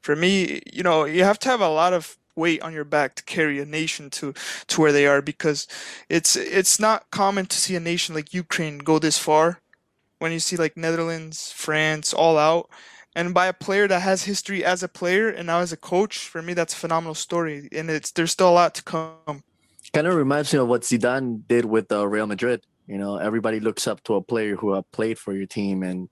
For 0.02 0.16
me, 0.16 0.60
you 0.72 0.82
know, 0.82 1.04
you 1.04 1.24
have 1.24 1.38
to 1.40 1.48
have 1.48 1.60
a 1.60 1.68
lot 1.68 1.92
of 1.92 2.18
weight 2.36 2.62
on 2.62 2.72
your 2.72 2.84
back 2.84 3.14
to 3.16 3.24
carry 3.24 3.60
a 3.60 3.66
nation 3.66 4.10
to 4.10 4.34
to 4.68 4.80
where 4.80 4.92
they 4.92 5.06
are 5.06 5.22
because 5.22 5.66
it's 6.08 6.36
it's 6.36 6.78
not 6.80 7.10
common 7.10 7.46
to 7.46 7.56
see 7.56 7.76
a 7.76 7.80
nation 7.80 8.14
like 8.14 8.34
Ukraine 8.34 8.78
go 8.78 8.98
this 8.98 9.18
far. 9.18 9.60
When 10.18 10.32
you 10.32 10.40
see 10.40 10.56
like 10.56 10.76
Netherlands, 10.76 11.52
France 11.52 12.12
all 12.12 12.38
out, 12.38 12.68
and 13.18 13.34
by 13.34 13.48
a 13.48 13.52
player 13.52 13.88
that 13.88 14.02
has 14.02 14.22
history 14.22 14.64
as 14.64 14.84
a 14.84 14.88
player 14.88 15.28
and 15.28 15.48
now 15.48 15.58
as 15.58 15.72
a 15.72 15.76
coach, 15.76 16.28
for 16.28 16.40
me 16.40 16.54
that's 16.54 16.72
a 16.72 16.76
phenomenal 16.76 17.16
story. 17.16 17.68
And 17.72 17.90
it's 17.90 18.12
there's 18.12 18.30
still 18.30 18.48
a 18.48 18.54
lot 18.62 18.76
to 18.76 18.84
come. 18.84 19.42
Kind 19.92 20.06
of 20.06 20.14
reminds 20.14 20.52
me 20.52 20.60
of 20.60 20.68
what 20.68 20.82
Zidane 20.82 21.42
did 21.48 21.64
with 21.64 21.90
uh, 21.90 22.06
Real 22.06 22.28
Madrid. 22.28 22.64
You 22.86 22.96
know, 22.96 23.16
everybody 23.16 23.58
looks 23.58 23.88
up 23.88 24.04
to 24.04 24.14
a 24.14 24.22
player 24.22 24.54
who 24.54 24.74
have 24.74 24.88
played 24.92 25.18
for 25.18 25.34
your 25.34 25.46
team, 25.46 25.82
and 25.82 26.08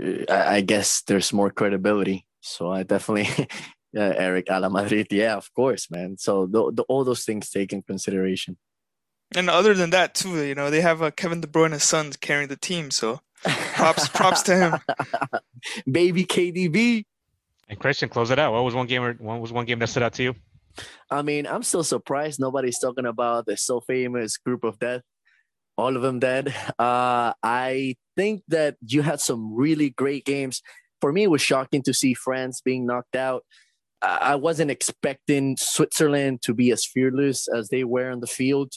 uh, 0.00 0.32
I, 0.32 0.56
I 0.56 0.60
guess 0.62 1.02
there's 1.02 1.30
more 1.30 1.50
credibility. 1.50 2.24
So 2.40 2.72
I 2.72 2.84
definitely, 2.84 3.28
uh, 3.96 4.14
Eric 4.16 4.46
a 4.48 4.60
la 4.60 4.70
Madrid, 4.70 5.08
yeah, 5.10 5.36
of 5.36 5.52
course, 5.52 5.90
man. 5.90 6.16
So 6.16 6.46
the, 6.46 6.72
the, 6.72 6.82
all 6.84 7.04
those 7.04 7.24
things 7.24 7.50
taken 7.50 7.82
consideration. 7.82 8.56
And 9.34 9.50
other 9.50 9.74
than 9.74 9.90
that, 9.90 10.14
too, 10.14 10.42
you 10.42 10.54
know, 10.54 10.70
they 10.70 10.80
have 10.80 11.02
uh, 11.02 11.10
Kevin 11.10 11.42
De 11.42 11.46
Bruyne's 11.46 11.82
sons 11.82 12.16
carrying 12.16 12.48
the 12.48 12.56
team, 12.56 12.90
so 12.90 13.20
props 13.44 14.08
props 14.08 14.42
to 14.42 14.56
him. 14.56 14.80
Baby 15.90 16.24
KDB. 16.24 17.04
And 17.68 17.78
Christian, 17.78 18.08
close 18.08 18.30
it 18.30 18.38
out. 18.38 18.52
What 18.52 18.64
was 18.64 18.74
one 18.74 18.86
game? 18.86 19.02
Or, 19.02 19.14
what 19.14 19.40
was 19.40 19.52
one 19.52 19.64
game 19.64 19.78
that 19.78 19.88
stood 19.88 20.02
out 20.02 20.12
to 20.14 20.22
you? 20.22 20.34
I 21.10 21.22
mean, 21.22 21.46
I'm 21.46 21.62
still 21.62 21.84
surprised 21.84 22.40
nobody's 22.40 22.78
talking 22.78 23.06
about 23.06 23.46
the 23.46 23.56
so 23.56 23.80
famous 23.80 24.36
group 24.36 24.64
of 24.64 24.78
death. 24.78 25.02
All 25.76 25.96
of 25.96 26.02
them 26.02 26.18
dead. 26.18 26.54
Uh, 26.78 27.32
I 27.42 27.96
think 28.16 28.42
that 28.48 28.76
you 28.80 29.02
had 29.02 29.20
some 29.20 29.54
really 29.54 29.90
great 29.90 30.24
games. 30.24 30.62
For 31.00 31.12
me, 31.12 31.24
it 31.24 31.30
was 31.30 31.42
shocking 31.42 31.82
to 31.82 31.94
see 31.94 32.14
France 32.14 32.60
being 32.60 32.86
knocked 32.86 33.16
out. 33.16 33.44
I 34.02 34.34
wasn't 34.34 34.70
expecting 34.70 35.56
Switzerland 35.58 36.42
to 36.42 36.52
be 36.52 36.70
as 36.72 36.84
fearless 36.84 37.48
as 37.48 37.68
they 37.70 37.84
were 37.84 38.10
on 38.10 38.20
the 38.20 38.26
field 38.26 38.74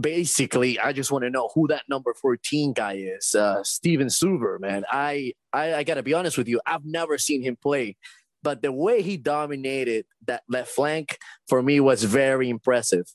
basically, 0.00 0.78
I 0.78 0.92
just 0.92 1.10
want 1.10 1.24
to 1.24 1.30
know 1.30 1.50
who 1.54 1.68
that 1.68 1.84
number 1.88 2.14
14 2.14 2.72
guy 2.72 2.94
is. 2.94 3.34
Uh, 3.34 3.62
Steven 3.62 4.08
Zuber, 4.08 4.60
man. 4.60 4.84
I, 4.90 5.32
I, 5.52 5.74
I 5.76 5.84
got 5.84 5.94
to 5.94 6.02
be 6.02 6.14
honest 6.14 6.38
with 6.38 6.48
you. 6.48 6.60
I've 6.66 6.84
never 6.84 7.18
seen 7.18 7.42
him 7.42 7.56
play, 7.56 7.96
but 8.42 8.62
the 8.62 8.72
way 8.72 9.02
he 9.02 9.16
dominated 9.16 10.06
that 10.26 10.42
left 10.48 10.70
flank 10.70 11.18
for 11.48 11.62
me 11.62 11.80
was 11.80 12.04
very 12.04 12.48
impressive. 12.48 13.06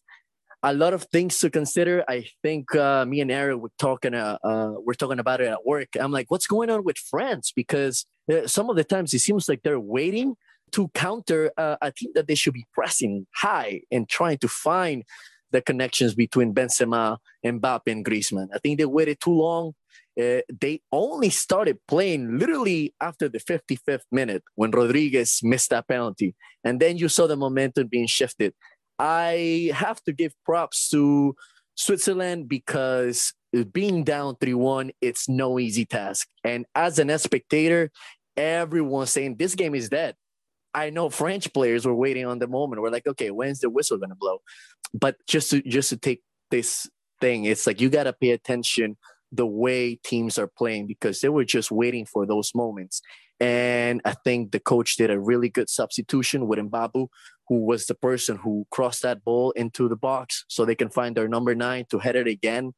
a 0.64 0.74
lot 0.74 0.94
of 0.94 1.04
things 1.06 1.40
to 1.40 1.50
consider. 1.50 2.04
I 2.08 2.26
think 2.44 2.76
uh, 2.76 3.06
me 3.06 3.22
and 3.22 3.32
Eric 3.32 3.58
were 3.60 3.72
talking. 3.80 4.14
Uh, 4.14 4.38
uh, 4.44 4.74
we're 4.78 4.94
talking 4.94 5.20
about 5.20 5.42
it 5.42 5.48
at 5.48 5.66
work. 5.66 5.90
I'm 6.00 6.12
like, 6.12 6.30
what's 6.30 6.48
going 6.48 6.70
on 6.70 6.84
with 6.84 6.98
France? 6.98 7.52
Because 7.56 8.06
uh, 8.32 8.48
some 8.48 8.70
of 8.70 8.76
the 8.76 8.84
times 8.84 9.14
it 9.14 9.20
seems 9.20 9.50
like 9.50 9.64
they're 9.64 9.80
waiting 9.80 10.36
to 10.74 10.88
counter 10.90 11.52
uh, 11.58 11.78
a 11.82 11.92
team 11.92 12.12
that 12.16 12.28
they 12.28 12.36
should 12.36 12.54
be 12.54 12.66
pressing 12.74 13.28
high 13.36 13.82
and 13.92 14.08
trying 14.08 14.38
to 14.38 14.48
find 14.48 15.04
the 15.52 15.62
connections 15.62 16.16
between 16.16 16.54
Benzema, 16.54 17.18
Mbappe, 17.46 17.92
and 17.92 18.06
Griezmann. 18.06 18.48
I 18.54 18.60
think 18.60 18.78
they 18.78 18.86
waited 18.86 19.20
too 19.20 19.34
long. 19.34 19.74
Uh, 20.20 20.42
they 20.60 20.82
only 20.92 21.30
started 21.30 21.80
playing 21.88 22.38
literally 22.38 22.94
after 23.00 23.30
the 23.30 23.40
55th 23.40 24.04
minute 24.12 24.44
when 24.56 24.72
Rodriguez 24.72 25.40
missed 25.42 25.70
that 25.70 25.88
penalty. 25.88 26.36
And 26.64 26.80
then 26.80 26.98
you 26.98 27.08
saw 27.08 27.28
the 27.28 27.38
momentum 27.38 27.88
being 27.88 28.08
shifted. 28.08 28.54
I 29.00 29.72
have 29.74 30.04
to 30.04 30.12
give 30.12 30.34
props 30.46 30.90
to 30.90 31.36
Switzerland 31.76 32.50
because 32.50 33.34
being 33.72 34.04
down 34.04 34.36
3 34.36 34.54
1, 34.54 34.92
it's 35.02 35.28
no 35.28 35.60
easy 35.60 35.86
task. 35.86 36.28
And 36.44 36.66
as 36.76 37.00
an 37.00 37.18
spectator, 37.18 37.90
everyone's 38.38 39.12
saying 39.12 39.36
this 39.38 39.56
game 39.56 39.76
is 39.76 39.90
dead. 39.90 40.16
I 40.74 40.90
know 40.90 41.10
French 41.10 41.54
players 41.54 41.86
were 41.86 41.96
waiting 41.96 42.26
on 42.26 42.40
the 42.40 42.48
moment. 42.48 42.82
We're 42.82 42.90
like, 42.90 43.08
okay, 43.08 43.32
when's 43.32 43.60
the 43.60 43.70
whistle 43.70 43.98
gonna 43.98 44.16
blow? 44.16 44.42
But 44.94 45.18
just 45.28 45.52
to 45.52 45.62
just 45.62 45.90
to 45.90 45.98
take 45.98 46.24
this 46.50 46.90
thing, 47.20 47.46
it's 47.46 47.68
like 47.68 47.82
you 47.82 47.90
gotta 47.90 48.14
pay 48.14 48.32
attention 48.32 48.98
the 49.32 49.46
way 49.46 49.96
teams 49.96 50.38
are 50.38 50.48
playing 50.48 50.88
because 50.88 51.22
they 51.22 51.30
were 51.30 51.46
just 51.46 51.72
waiting 51.72 52.06
for 52.06 52.26
those 52.26 52.54
moments. 52.54 53.02
And 53.40 54.02
I 54.06 54.14
think 54.24 54.52
the 54.52 54.60
coach 54.60 54.98
did 54.98 55.10
a 55.10 55.20
really 55.20 55.50
good 55.50 55.70
substitution 55.70 56.48
with 56.48 56.60
Mbabu, 56.60 57.08
who 57.48 57.66
was 57.66 57.86
the 57.86 57.96
person 57.96 58.38
who 58.38 58.68
crossed 58.72 59.02
that 59.02 59.24
ball 59.24 59.52
into 59.52 59.90
the 59.90 59.96
box 59.96 60.46
so 60.48 60.64
they 60.64 60.76
can 60.76 60.90
find 60.90 61.16
their 61.16 61.28
number 61.28 61.56
nine 61.56 61.86
to 61.90 62.00
head 62.00 62.16
it 62.16 62.28
again. 62.28 62.74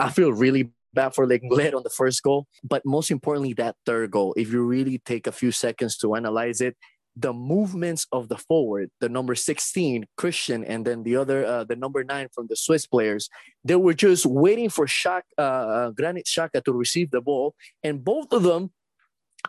I 0.00 0.10
feel 0.10 0.32
really 0.32 0.70
bad 0.94 1.14
for 1.14 1.26
Lenglet 1.26 1.74
on 1.74 1.82
the 1.82 1.90
first 1.90 2.22
goal, 2.22 2.46
but 2.64 2.82
most 2.84 3.10
importantly, 3.10 3.52
that 3.54 3.76
third 3.86 4.10
goal. 4.10 4.34
If 4.36 4.52
you 4.52 4.62
really 4.62 4.98
take 4.98 5.26
a 5.26 5.32
few 5.32 5.52
seconds 5.52 5.96
to 5.98 6.14
analyze 6.14 6.60
it, 6.60 6.76
the 7.18 7.32
movements 7.32 8.06
of 8.12 8.28
the 8.28 8.36
forward, 8.36 8.90
the 9.00 9.08
number 9.08 9.34
16, 9.34 10.06
Christian, 10.16 10.64
and 10.64 10.84
then 10.84 11.02
the 11.02 11.16
other, 11.16 11.44
uh, 11.44 11.64
the 11.64 11.74
number 11.74 12.04
nine 12.04 12.28
from 12.32 12.46
the 12.48 12.56
Swiss 12.56 12.86
players, 12.86 13.28
they 13.64 13.74
were 13.76 13.94
just 13.94 14.24
waiting 14.24 14.68
for 14.68 14.86
Shaq, 14.86 15.22
uh, 15.36 15.40
uh 15.40 15.90
Granit 15.90 16.26
Xhaka 16.26 16.62
to 16.64 16.72
receive 16.72 17.10
the 17.10 17.20
ball. 17.20 17.54
And 17.82 18.04
both 18.04 18.32
of 18.32 18.42
them 18.42 18.70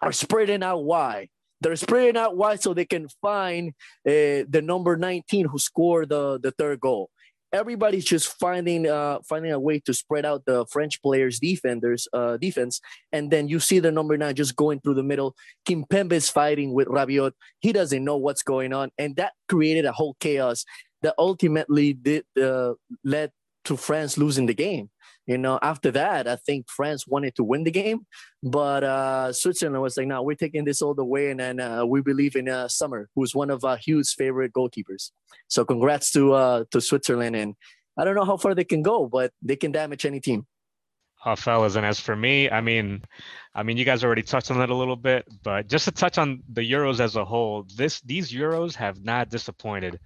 are 0.01 0.11
spreading 0.11 0.63
out 0.63 0.83
wide. 0.83 1.29
They're 1.61 1.75
spreading 1.75 2.17
out 2.17 2.38
wide 2.38 2.61
so 2.61 2.73
they 2.73 2.85
can 2.85 3.07
find 3.21 3.69
uh, 4.07 4.47
the 4.49 4.61
number 4.63 4.95
19 4.95 5.45
who 5.45 5.59
scored 5.59 6.09
the, 6.09 6.39
the 6.41 6.51
third 6.51 6.79
goal 6.79 7.09
everybody's 7.53 8.06
just 8.06 8.39
finding 8.39 8.88
uh, 8.88 9.20
finding 9.27 9.51
a 9.51 9.60
way 9.60 9.79
to 9.79 9.94
spread 9.94 10.25
out 10.25 10.46
the 10.46 10.65
French 10.68 11.01
players' 11.01 11.39
defenders 11.39 12.08
uh, 12.13 12.38
defense, 12.38 12.82
and 13.12 13.32
then 13.32 13.48
you 13.48 13.60
see 13.60 13.79
the 13.79 13.91
number 13.91 14.18
nine 14.18 14.36
just 14.36 14.56
going 14.56 14.79
through 14.79 14.96
the 14.96 15.03
middle. 15.03 15.36
Kimpembe 15.68 16.13
is 16.13 16.29
fighting 16.29 16.74
with 16.74 16.88
Rabiot. 16.88 17.32
He 17.60 17.74
doesn't 17.74 18.03
know 18.03 18.18
what's 18.18 18.44
going 18.44 18.74
on, 18.74 18.91
and 18.98 19.15
that 19.15 19.34
created 19.48 19.86
a 19.86 19.91
whole 19.91 20.15
chaos 20.20 20.65
that 21.01 21.15
ultimately 21.18 21.94
did 21.94 22.25
uh, 22.41 22.74
led 23.03 23.32
to 23.65 23.77
France 23.77 24.18
losing 24.18 24.46
the 24.46 24.53
game 24.53 24.89
you 25.29 25.38
know, 25.38 25.59
after 25.62 25.91
that, 25.91 26.27
I 26.27 26.38
think 26.38 26.67
France 26.67 27.05
wanted 27.05 27.36
to 27.36 27.43
win 27.43 27.63
the 27.63 27.69
game, 27.69 28.07
but 28.41 28.83
uh, 28.83 29.31
Switzerland 29.31 29.79
was 29.79 29.95
like, 29.95 30.07
"No, 30.07 30.24
we're 30.24 30.33
taking 30.33 30.65
this 30.65 30.81
all 30.81 30.95
the 30.95 31.05
way," 31.05 31.29
and 31.29 31.39
then 31.39 31.59
uh, 31.59 31.86
we 31.86 32.01
believe 32.01 32.36
in 32.36 32.50
uh, 32.50 32.67
Sommer, 32.67 33.09
who's 33.13 33.36
one 33.36 33.51
of 33.51 33.63
our 33.63 33.77
huge 33.77 34.09
favorite 34.15 34.53
goalkeepers. 34.53 35.12
So, 35.48 35.63
congrats 35.65 36.09
to 36.13 36.33
uh, 36.33 36.63
to 36.71 36.81
Switzerland, 36.81 37.36
and 37.36 37.53
I 37.95 38.05
don't 38.05 38.15
know 38.15 38.25
how 38.25 38.38
far 38.38 38.55
they 38.55 38.63
can 38.63 38.81
go, 38.81 39.07
but 39.07 39.31
they 39.43 39.55
can 39.55 39.71
damage 39.71 40.03
any 40.03 40.19
team. 40.19 40.48
Oh, 41.24 41.36
fellas, 41.36 41.75
and 41.75 41.86
as 41.86 42.00
for 42.00 42.15
me, 42.15 42.50
I 42.50 42.62
mean, 42.62 43.03
I 43.53 43.62
mean, 43.62 43.77
you 43.77 43.86
guys 43.86 44.03
already 44.03 44.24
touched 44.24 44.50
on 44.50 44.59
it 44.59 44.71
a 44.71 44.75
little 44.75 44.95
bit, 44.95 45.27
but 45.43 45.67
just 45.67 45.86
to 45.86 45.91
touch 45.91 46.17
on 46.17 46.41
the 46.51 46.62
Euros 46.62 47.00
as 47.00 47.17
a 47.17 47.24
whole, 47.24 47.67
this 47.75 48.01
these 48.01 48.31
Euros 48.31 48.74
have 48.74 49.03
not 49.03 49.29
disappointed 49.29 50.00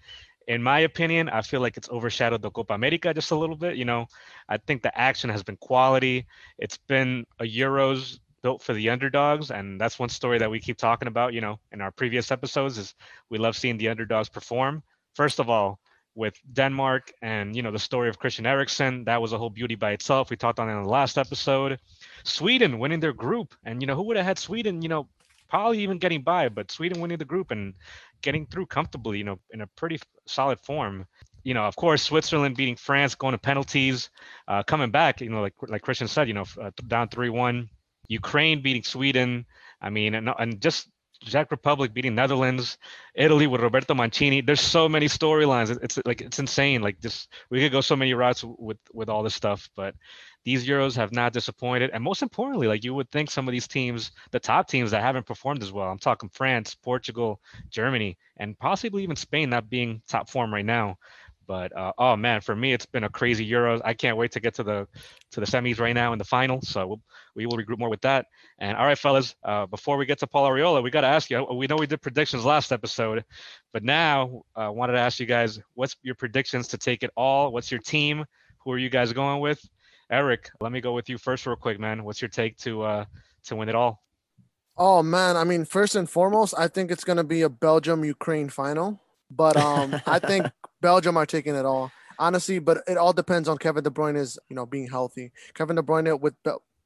in 0.48 0.64
my 0.64 0.80
opinion, 0.80 1.30
I 1.30 1.42
feel 1.42 1.62
like 1.62 1.78
it's 1.78 1.90
overshadowed 1.90 2.42
the 2.42 2.52
Copa 2.52 2.74
America 2.74 3.14
just 3.14 3.32
a 3.32 3.36
little 3.36 3.56
bit. 3.56 3.76
You 3.76 3.86
know, 3.86 4.08
I 4.50 4.58
think 4.58 4.82
the 4.84 4.98
action 4.98 5.30
has 5.30 5.44
been 5.44 5.58
quality. 5.58 6.26
It's 6.58 6.78
been 6.78 7.26
a 7.40 7.44
Euros 7.44 8.20
built 8.42 8.62
for 8.62 8.74
the 8.74 8.90
underdogs, 8.90 9.52
and 9.52 9.80
that's 9.80 9.98
one 9.98 10.10
story 10.10 10.38
that 10.40 10.52
we 10.52 10.60
keep 10.60 10.78
talking 10.78 11.08
about. 11.08 11.34
You 11.34 11.42
know, 11.42 11.60
in 11.72 11.82
our 11.82 11.92
previous 11.92 12.32
episodes, 12.32 12.78
is 12.78 12.94
we 13.30 13.38
love 13.38 13.56
seeing 13.56 13.78
the 13.78 13.90
underdogs 13.90 14.30
perform. 14.30 14.84
First 15.16 15.40
of 15.40 15.50
all, 15.50 15.80
with 16.16 16.36
Denmark 16.54 17.12
and 17.22 17.56
you 17.56 17.64
know 17.64 17.72
the 17.72 17.80
story 17.80 18.10
of 18.10 18.20
Christian 18.20 18.46
Eriksen, 18.46 19.06
that 19.06 19.22
was 19.22 19.34
a 19.34 19.38
whole 19.38 19.50
beauty 19.50 19.76
by 19.76 19.92
itself. 19.92 20.30
We 20.30 20.36
talked 20.36 20.60
on 20.60 20.70
it 20.70 20.74
in 20.74 20.84
the 20.84 20.90
last 20.90 21.18
episode. 21.18 21.80
Sweden 22.24 22.80
winning 22.80 23.00
their 23.00 23.14
group, 23.14 23.56
and 23.64 23.82
you 23.82 23.88
know 23.88 23.96
who 23.96 24.04
would 24.04 24.18
have 24.18 24.26
had 24.26 24.38
Sweden, 24.38 24.82
you 24.82 24.90
know, 24.90 25.08
probably 25.54 25.78
even 25.84 26.00
getting 26.00 26.24
by, 26.24 26.50
but 26.50 26.72
Sweden 26.72 27.00
winning 27.00 27.20
the 27.20 27.26
group 27.26 27.52
and 27.52 27.76
getting 28.24 28.48
through 28.48 28.66
comfortably, 28.66 29.20
you 29.20 29.24
know, 29.24 29.38
in 29.52 29.62
a 29.62 29.68
pretty 29.78 30.00
solid 30.26 30.60
form. 30.62 31.06
You 31.44 31.54
know, 31.54 31.66
of 31.66 31.76
course, 31.76 32.02
Switzerland 32.02 32.58
beating 32.58 32.76
France, 32.76 33.14
going 33.14 33.34
to 33.34 33.38
penalties, 33.38 34.10
uh, 34.48 34.64
coming 34.64 34.90
back. 34.90 35.22
You 35.22 35.30
know, 35.30 35.42
like 35.42 35.54
like 35.68 35.84
Christian 35.84 36.08
said, 36.08 36.28
you 36.28 36.34
know, 36.34 36.46
uh, 36.60 36.72
down 36.88 37.10
three 37.10 37.30
one. 37.30 37.70
Ukraine 38.08 38.64
beating 38.64 38.82
Sweden. 38.84 39.46
I 39.80 39.92
mean, 39.92 40.16
and, 40.16 40.28
and 40.40 40.60
just 40.60 40.90
Czech 41.26 41.52
Republic 41.52 41.94
beating 41.94 42.16
Netherlands, 42.16 42.78
Italy 43.16 43.48
with 43.48 43.62
Roberto 43.62 43.94
Mancini. 43.94 44.42
There's 44.42 44.62
so 44.62 44.88
many 44.90 45.08
storylines. 45.08 45.78
It's 45.82 46.00
like 46.06 46.22
it's 46.22 46.40
insane. 46.40 46.82
Like 46.82 47.02
this, 47.02 47.28
we 47.50 47.60
could 47.60 47.72
go 47.72 47.82
so 47.82 47.96
many 47.96 48.14
routes 48.14 48.44
with 48.44 48.78
with 48.94 49.10
all 49.10 49.24
this 49.24 49.36
stuff. 49.36 49.70
But 49.76 49.96
these 50.44 50.68
Euros 50.68 50.96
have 50.98 51.14
not 51.14 51.34
disappointed, 51.34 51.92
and 51.94 52.04
most 52.04 52.22
importantly, 52.22 52.68
like 52.68 52.84
you 52.84 52.94
would 52.94 53.10
think 53.12 53.32
some 53.32 53.48
of 53.48 53.52
these 53.54 53.68
teams, 53.68 54.12
the 54.32 54.40
top 54.40 54.68
teams 54.68 54.92
that 54.92 55.02
haven't 55.02 55.26
performed 55.26 55.64
as 55.64 55.72
well. 55.72 55.88
I'm 55.88 56.00
talking 56.00 56.30
France, 56.30 56.76
Portugal, 56.76 57.40
Germany, 57.70 58.18
and 58.38 58.58
possibly 58.60 59.04
even 59.04 59.16
Spain 59.16 59.50
not 59.50 59.70
being 59.70 60.02
top 60.08 60.30
form 60.30 60.54
right 60.54 60.66
now. 60.66 60.98
But 61.48 61.76
uh, 61.76 61.94
oh 61.98 62.16
man, 62.16 62.42
for 62.42 62.56
me, 62.56 62.74
it's 62.74 62.86
been 62.86 63.04
a 63.04 63.10
crazy 63.10 63.50
Euros. 63.50 63.82
I 63.84 63.94
can't 63.94 64.18
wait 64.18 64.32
to 64.34 64.40
get 64.40 64.54
to 64.56 64.64
the 64.64 64.88
to 65.32 65.40
the 65.40 65.46
semis 65.46 65.80
right 65.80 65.94
now 65.94 66.14
in 66.14 66.20
the 66.20 66.26
final. 66.26 66.62
So 66.62 66.88
we'll, 66.88 67.02
we 67.36 67.46
will 67.46 67.58
regroup 67.58 67.80
more 67.80 67.90
with 67.90 68.02
that. 68.02 68.28
And 68.60 68.78
all 68.78 68.86
right, 68.86 68.98
fellas, 68.98 69.36
uh, 69.44 69.66
before 69.66 69.98
we 69.98 70.06
get 70.06 70.20
to 70.20 70.28
Paul 70.28 70.48
Arriola, 70.50 70.84
we 70.84 70.90
got 70.90 71.02
to 71.02 71.08
ask 71.08 71.30
you. 71.30 71.46
We 71.54 71.68
know 71.68 71.76
we 71.76 71.88
did 71.88 72.02
predictions 72.02 72.46
last 72.46 72.72
episode, 72.72 73.24
but 73.72 73.84
now 73.84 74.44
I 74.56 74.66
uh, 74.66 74.72
wanted 74.72 74.94
to 74.94 75.00
ask 75.00 75.20
you 75.20 75.26
guys, 75.26 75.60
what's 75.74 75.96
your 76.04 76.16
predictions 76.16 76.68
to 76.70 76.78
take 76.78 77.04
it 77.04 77.12
all? 77.16 77.52
What's 77.52 77.72
your 77.72 77.82
team? 77.82 78.26
Who 78.64 78.72
are 78.72 78.78
you 78.78 78.90
guys 78.90 79.12
going 79.12 79.42
with? 79.42 79.62
Eric, 80.12 80.50
let 80.62 80.72
me 80.72 80.82
go 80.82 80.94
with 80.94 81.10
you 81.10 81.18
first, 81.18 81.46
real 81.46 81.56
quick, 81.56 81.80
man. 81.80 82.04
What's 82.04 82.22
your 82.22 82.30
take 82.30 82.58
to 82.60 82.84
uh, 82.84 83.06
to 83.46 83.56
win 83.56 83.70
it 83.70 83.76
all? 83.76 84.02
Oh 84.78 85.04
man, 85.04 85.38
I 85.38 85.44
mean, 85.44 85.66
first 85.66 85.96
and 85.96 86.10
foremost, 86.10 86.54
I 86.58 86.68
think 86.68 86.92
it's 86.92 87.04
gonna 87.04 87.24
be 87.24 87.42
a 87.42 87.50
Belgium 87.50 88.04
Ukraine 88.04 88.50
final. 88.50 89.00
But 89.30 89.58
um, 89.58 90.00
I 90.06 90.20
think 90.20 90.48
Belgium 90.84 91.16
are 91.16 91.26
taking 91.26 91.56
it 91.56 91.66
all, 91.66 91.92
honestly. 92.20 92.60
But 92.60 92.84
it 92.88 92.98
all 92.98 93.14
depends 93.14 93.50
on 93.50 93.58
Kevin 93.58 93.84
De 93.84 93.90
Bruyne 93.90 94.18
is 94.18 94.38
you 94.50 94.56
know 94.56 94.68
being 94.68 94.90
healthy. 94.90 95.32
Kevin 95.56 95.78
De 95.78 95.82
Bruyne 95.82 96.20
with 96.20 96.36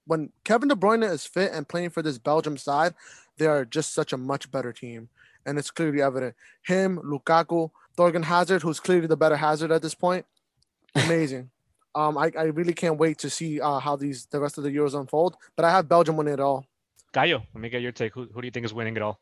when 0.06 0.32
Kevin 0.46 0.70
De 0.70 0.76
Bruyne 0.76 1.04
is 1.04 1.26
fit 1.26 1.52
and 1.52 1.68
playing 1.68 1.90
for 1.90 2.02
this 2.02 2.18
Belgium 2.18 2.56
side, 2.56 2.94
they 3.38 3.48
are 3.48 3.66
just 3.66 3.94
such 3.94 4.14
a 4.14 4.18
much 4.18 4.50
better 4.52 4.72
team, 4.72 5.10
and 5.46 5.58
it's 5.58 5.72
clearly 5.72 6.02
evident. 6.02 6.36
Him, 6.64 7.00
Lukaku, 7.04 7.72
Thorgan 7.98 8.24
Hazard, 8.24 8.62
who's 8.62 8.80
clearly 8.80 9.08
the 9.08 9.18
better 9.18 9.36
Hazard 9.36 9.72
at 9.72 9.82
this 9.82 9.96
point, 9.96 10.26
amazing. 10.96 11.50
um, 11.96 12.18
I, 12.18 12.32
I 12.38 12.44
really 12.44 12.74
can't 12.74 13.00
wait 13.00 13.18
to 13.20 13.30
see 13.30 13.60
uh, 13.60 13.80
how 13.80 13.96
these 13.96 14.28
the 14.28 14.40
rest 14.40 14.60
of 14.60 14.64
the 14.64 14.70
Euros 14.70 14.98
unfold. 14.98 15.36
But 15.56 15.66
I 15.66 15.72
have 15.72 15.90
Belgium 15.90 16.16
winning 16.16 16.36
it 16.36 16.40
all. 16.40 16.68
Gallo, 17.14 17.42
let 17.54 17.62
me 17.62 17.70
get 17.70 17.82
your 17.82 17.92
take. 17.92 18.14
Who, 18.14 18.28
who 18.32 18.42
do 18.42 18.46
you 18.46 18.52
think 18.52 18.66
is 18.66 18.74
winning 18.74 18.96
it 18.96 19.02
all? 19.02 19.20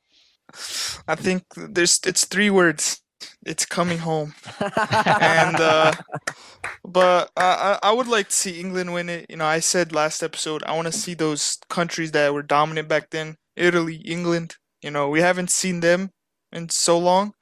I 1.08 1.16
think 1.16 1.44
there's 1.56 2.00
it's 2.06 2.26
three 2.26 2.50
words 2.50 3.02
it's 3.46 3.66
coming 3.66 4.00
home. 4.00 4.34
and 4.60 5.56
uh, 5.60 5.94
but 6.86 7.32
I 7.38 7.80
I 7.82 7.92
would 7.92 8.08
like 8.08 8.30
to 8.30 8.36
see 8.36 8.60
England 8.60 8.94
win 8.94 9.10
it. 9.10 9.26
You 9.30 9.38
know, 9.38 9.46
I 9.46 9.60
said 9.60 9.94
last 9.94 10.24
episode 10.24 10.64
I 10.66 10.76
want 10.76 10.88
to 10.88 10.92
see 10.92 11.14
those 11.14 11.60
countries 11.70 12.12
that 12.12 12.34
were 12.34 12.44
dominant 12.44 12.88
back 12.88 13.10
then, 13.10 13.38
Italy, 13.56 13.98
England. 13.98 14.56
You 14.82 14.92
know, 14.92 15.10
we 15.10 15.22
haven't 15.22 15.50
seen 15.50 15.80
them 15.80 16.12
in 16.52 16.70
so 16.70 16.98
long, 16.98 17.34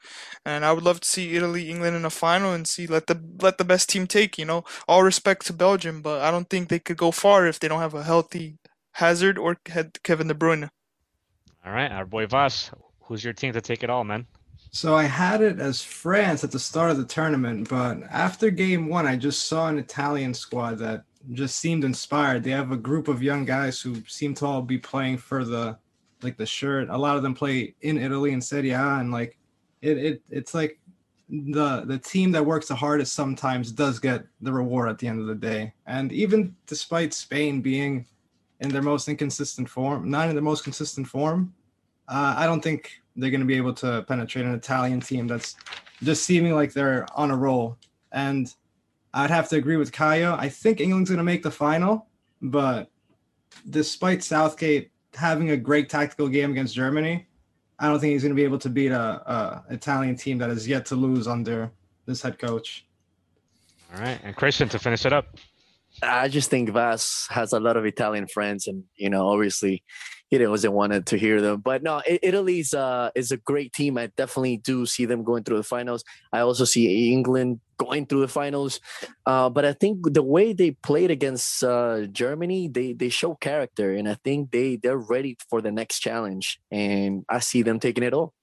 and 0.45 0.65
I 0.65 0.71
would 0.71 0.83
love 0.83 1.01
to 1.01 1.07
see 1.07 1.35
Italy, 1.35 1.69
England 1.69 1.95
in 1.95 2.05
a 2.05 2.09
final 2.09 2.53
and 2.53 2.67
see 2.67 2.87
let 2.87 3.07
the 3.07 3.21
let 3.41 3.57
the 3.57 3.65
best 3.65 3.89
team 3.89 4.07
take. 4.07 4.37
You 4.37 4.45
know, 4.45 4.63
all 4.87 5.03
respect 5.03 5.45
to 5.47 5.53
Belgium, 5.53 6.01
but 6.01 6.21
I 6.21 6.31
don't 6.31 6.49
think 6.49 6.69
they 6.69 6.79
could 6.79 6.97
go 6.97 7.11
far 7.11 7.47
if 7.47 7.59
they 7.59 7.67
don't 7.67 7.81
have 7.81 7.93
a 7.93 8.03
healthy 8.03 8.57
Hazard 8.93 9.37
or 9.37 9.57
Kevin 10.03 10.27
De 10.27 10.33
Bruyne. 10.33 10.69
All 11.65 11.71
right, 11.71 11.91
our 11.91 12.05
boy 12.05 12.27
Voss, 12.27 12.71
who's 13.01 13.23
your 13.23 13.33
team 13.33 13.53
to 13.53 13.61
take 13.61 13.83
it 13.83 13.89
all, 13.89 14.03
man? 14.03 14.27
So 14.75 14.95
I 14.95 15.03
had 15.03 15.41
it 15.41 15.59
as 15.59 15.83
France 15.83 16.43
at 16.43 16.49
the 16.49 16.57
start 16.57 16.89
of 16.89 16.97
the 16.97 17.05
tournament, 17.05 17.69
but 17.69 18.01
after 18.09 18.49
game 18.49 18.89
one, 18.89 19.05
I 19.05 19.15
just 19.15 19.45
saw 19.47 19.67
an 19.67 19.77
Italian 19.77 20.33
squad 20.33 20.79
that 20.79 21.03
just 21.33 21.59
seemed 21.59 21.83
inspired. 21.83 22.43
They 22.43 22.49
have 22.49 22.71
a 22.71 22.77
group 22.77 23.07
of 23.07 23.21
young 23.21 23.45
guys 23.45 23.79
who 23.79 24.01
seem 24.07 24.33
to 24.35 24.47
all 24.47 24.63
be 24.63 24.79
playing 24.79 25.19
for 25.19 25.45
the 25.45 25.77
like 26.23 26.37
the 26.37 26.45
shirt. 26.47 26.89
A 26.89 26.97
lot 26.97 27.15
of 27.15 27.21
them 27.21 27.35
play 27.35 27.75
in 27.81 27.99
Italy 27.99 28.33
and 28.33 28.43
Serie 28.43 28.71
A, 28.71 28.97
and 28.97 29.11
like 29.11 29.37
it, 29.83 29.97
it 29.99 30.21
it's 30.31 30.55
like 30.55 30.79
the 31.29 31.83
the 31.85 31.99
team 31.99 32.31
that 32.31 32.43
works 32.43 32.67
the 32.67 32.75
hardest 32.75 33.13
sometimes 33.13 33.71
does 33.71 33.99
get 33.99 34.25
the 34.41 34.51
reward 34.51 34.89
at 34.89 34.97
the 34.97 35.07
end 35.07 35.21
of 35.21 35.27
the 35.27 35.35
day. 35.35 35.71
And 35.85 36.11
even 36.11 36.55
despite 36.65 37.13
Spain 37.13 37.61
being 37.61 38.07
in 38.59 38.69
their 38.69 38.81
most 38.81 39.07
inconsistent 39.07 39.69
form, 39.69 40.09
not 40.09 40.29
in 40.29 40.35
the 40.35 40.41
most 40.41 40.63
consistent 40.63 41.07
form, 41.07 41.53
uh, 42.07 42.35
I 42.37 42.45
don't 42.45 42.61
think 42.61 43.01
they're 43.15 43.29
going 43.29 43.41
to 43.41 43.47
be 43.47 43.57
able 43.57 43.73
to 43.75 44.03
penetrate 44.07 44.45
an 44.45 44.53
Italian 44.53 44.99
team 44.99 45.27
that's 45.27 45.55
just 46.01 46.25
seeming 46.25 46.53
like 46.53 46.73
they're 46.73 47.05
on 47.15 47.31
a 47.31 47.37
roll. 47.37 47.77
And 48.11 48.53
I'd 49.13 49.29
have 49.29 49.49
to 49.49 49.57
agree 49.57 49.77
with 49.77 49.91
Kayo. 49.91 50.37
I 50.37 50.49
think 50.49 50.81
England's 50.81 51.09
going 51.09 51.19
to 51.19 51.23
make 51.23 51.43
the 51.43 51.51
final, 51.51 52.07
but 52.41 52.89
despite 53.69 54.23
Southgate 54.23 54.91
having 55.13 55.51
a 55.51 55.57
great 55.57 55.89
tactical 55.89 56.27
game 56.27 56.51
against 56.51 56.73
Germany, 56.73 57.27
I 57.79 57.87
don't 57.87 57.99
think 57.99 58.13
he's 58.13 58.23
going 58.23 58.31
to 58.31 58.35
be 58.35 58.43
able 58.43 58.59
to 58.59 58.69
beat 58.69 58.91
a, 58.91 58.99
a 58.99 59.63
Italian 59.69 60.15
team 60.15 60.37
that 60.39 60.49
is 60.49 60.67
yet 60.67 60.85
to 60.87 60.95
lose 60.95 61.27
under 61.27 61.71
this 62.05 62.21
head 62.21 62.39
coach. 62.39 62.85
All 63.93 64.01
right, 64.01 64.19
and 64.23 64.35
Christian 64.35 64.69
to 64.69 64.79
finish 64.79 65.05
it 65.05 65.13
up. 65.13 65.37
I 66.01 66.27
just 66.27 66.49
think 66.49 66.69
Vaz 66.69 67.27
has 67.29 67.53
a 67.53 67.59
lot 67.59 67.77
of 67.77 67.85
Italian 67.85 68.27
friends, 68.27 68.67
and 68.67 68.83
you 68.95 69.09
know, 69.09 69.27
obviously, 69.27 69.83
he 70.39 70.45
doesn't 70.45 70.73
want 70.73 71.05
to 71.05 71.17
hear 71.17 71.41
them. 71.41 71.61
But 71.61 71.83
no, 71.83 72.01
Italy's 72.05 72.73
uh, 72.73 73.11
is 73.15 73.31
a 73.31 73.37
great 73.37 73.73
team. 73.73 73.97
I 73.97 74.07
definitely 74.17 74.57
do 74.57 74.85
see 74.85 75.05
them 75.05 75.23
going 75.23 75.43
through 75.43 75.57
the 75.57 75.63
finals. 75.63 76.03
I 76.31 76.39
also 76.39 76.65
see 76.65 77.11
England 77.11 77.59
going 77.77 78.05
through 78.05 78.21
the 78.21 78.27
finals. 78.27 78.79
Uh, 79.25 79.49
but 79.49 79.65
I 79.65 79.73
think 79.73 80.13
the 80.13 80.23
way 80.23 80.53
they 80.53 80.71
played 80.71 81.11
against 81.11 81.63
uh, 81.63 82.07
Germany, 82.07 82.67
they 82.67 82.93
they 82.93 83.09
show 83.09 83.35
character, 83.35 83.93
and 83.93 84.07
I 84.09 84.15
think 84.23 84.51
they 84.51 84.77
they're 84.77 84.97
ready 84.97 85.37
for 85.49 85.61
the 85.61 85.71
next 85.71 85.99
challenge. 85.99 86.59
And 86.71 87.25
I 87.29 87.39
see 87.39 87.61
them 87.61 87.79
taking 87.79 88.03
it 88.03 88.13
all. 88.13 88.33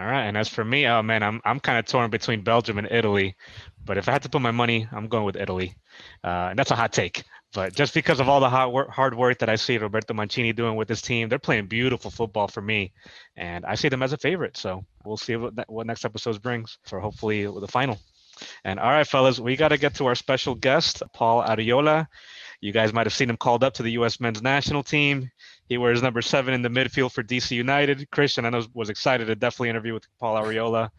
All 0.00 0.06
right, 0.06 0.24
and 0.24 0.36
as 0.38 0.48
for 0.48 0.64
me, 0.64 0.86
oh 0.86 1.02
man, 1.02 1.22
I'm 1.22 1.42
I'm 1.44 1.60
kind 1.60 1.78
of 1.78 1.84
torn 1.84 2.08
between 2.08 2.40
Belgium 2.40 2.78
and 2.78 2.88
Italy, 2.90 3.36
but 3.84 3.98
if 3.98 4.08
I 4.08 4.12
had 4.12 4.22
to 4.22 4.30
put 4.30 4.40
my 4.40 4.50
money, 4.50 4.88
I'm 4.90 5.08
going 5.08 5.24
with 5.24 5.36
Italy, 5.36 5.74
uh, 6.24 6.48
and 6.48 6.58
that's 6.58 6.70
a 6.70 6.74
hot 6.74 6.94
take. 6.94 7.24
But 7.52 7.74
just 7.74 7.92
because 7.92 8.18
of 8.18 8.26
all 8.26 8.40
the 8.40 8.48
hard 8.48 8.72
work, 8.72 8.88
hard 8.88 9.14
work 9.14 9.40
that 9.40 9.50
I 9.50 9.56
see 9.56 9.76
Roberto 9.76 10.14
Mancini 10.14 10.54
doing 10.54 10.76
with 10.76 10.88
this 10.88 11.02
team, 11.02 11.28
they're 11.28 11.38
playing 11.38 11.66
beautiful 11.66 12.10
football 12.10 12.48
for 12.48 12.62
me, 12.62 12.92
and 13.36 13.66
I 13.66 13.74
see 13.74 13.90
them 13.90 14.02
as 14.02 14.14
a 14.14 14.16
favorite. 14.16 14.56
So 14.56 14.86
we'll 15.04 15.18
see 15.18 15.36
what, 15.36 15.68
what 15.68 15.86
next 15.86 16.06
episode 16.06 16.40
brings 16.40 16.78
for 16.84 16.98
hopefully 16.98 17.44
the 17.44 17.68
final. 17.68 17.98
And 18.64 18.80
all 18.80 18.88
right, 18.88 19.06
fellas, 19.06 19.38
we 19.38 19.54
got 19.54 19.68
to 19.68 19.76
get 19.76 19.96
to 19.96 20.06
our 20.06 20.14
special 20.14 20.54
guest, 20.54 21.02
Paul 21.12 21.42
Arriola. 21.42 22.06
You 22.60 22.72
guys 22.72 22.92
might 22.92 23.06
have 23.06 23.14
seen 23.14 23.30
him 23.30 23.36
called 23.36 23.64
up 23.64 23.74
to 23.74 23.82
the 23.82 23.92
U.S. 23.92 24.20
men's 24.20 24.42
national 24.42 24.82
team. 24.82 25.30
He 25.68 25.78
wears 25.78 26.02
number 26.02 26.20
seven 26.20 26.52
in 26.52 26.62
the 26.62 26.68
midfield 26.68 27.12
for 27.12 27.22
DC 27.22 27.52
United. 27.52 28.10
Christian, 28.10 28.44
I 28.44 28.50
know, 28.50 28.64
was 28.74 28.90
excited 28.90 29.26
to 29.26 29.34
definitely 29.34 29.70
interview 29.70 29.94
with 29.94 30.06
Paul 30.18 30.36
Arriola 30.36 30.90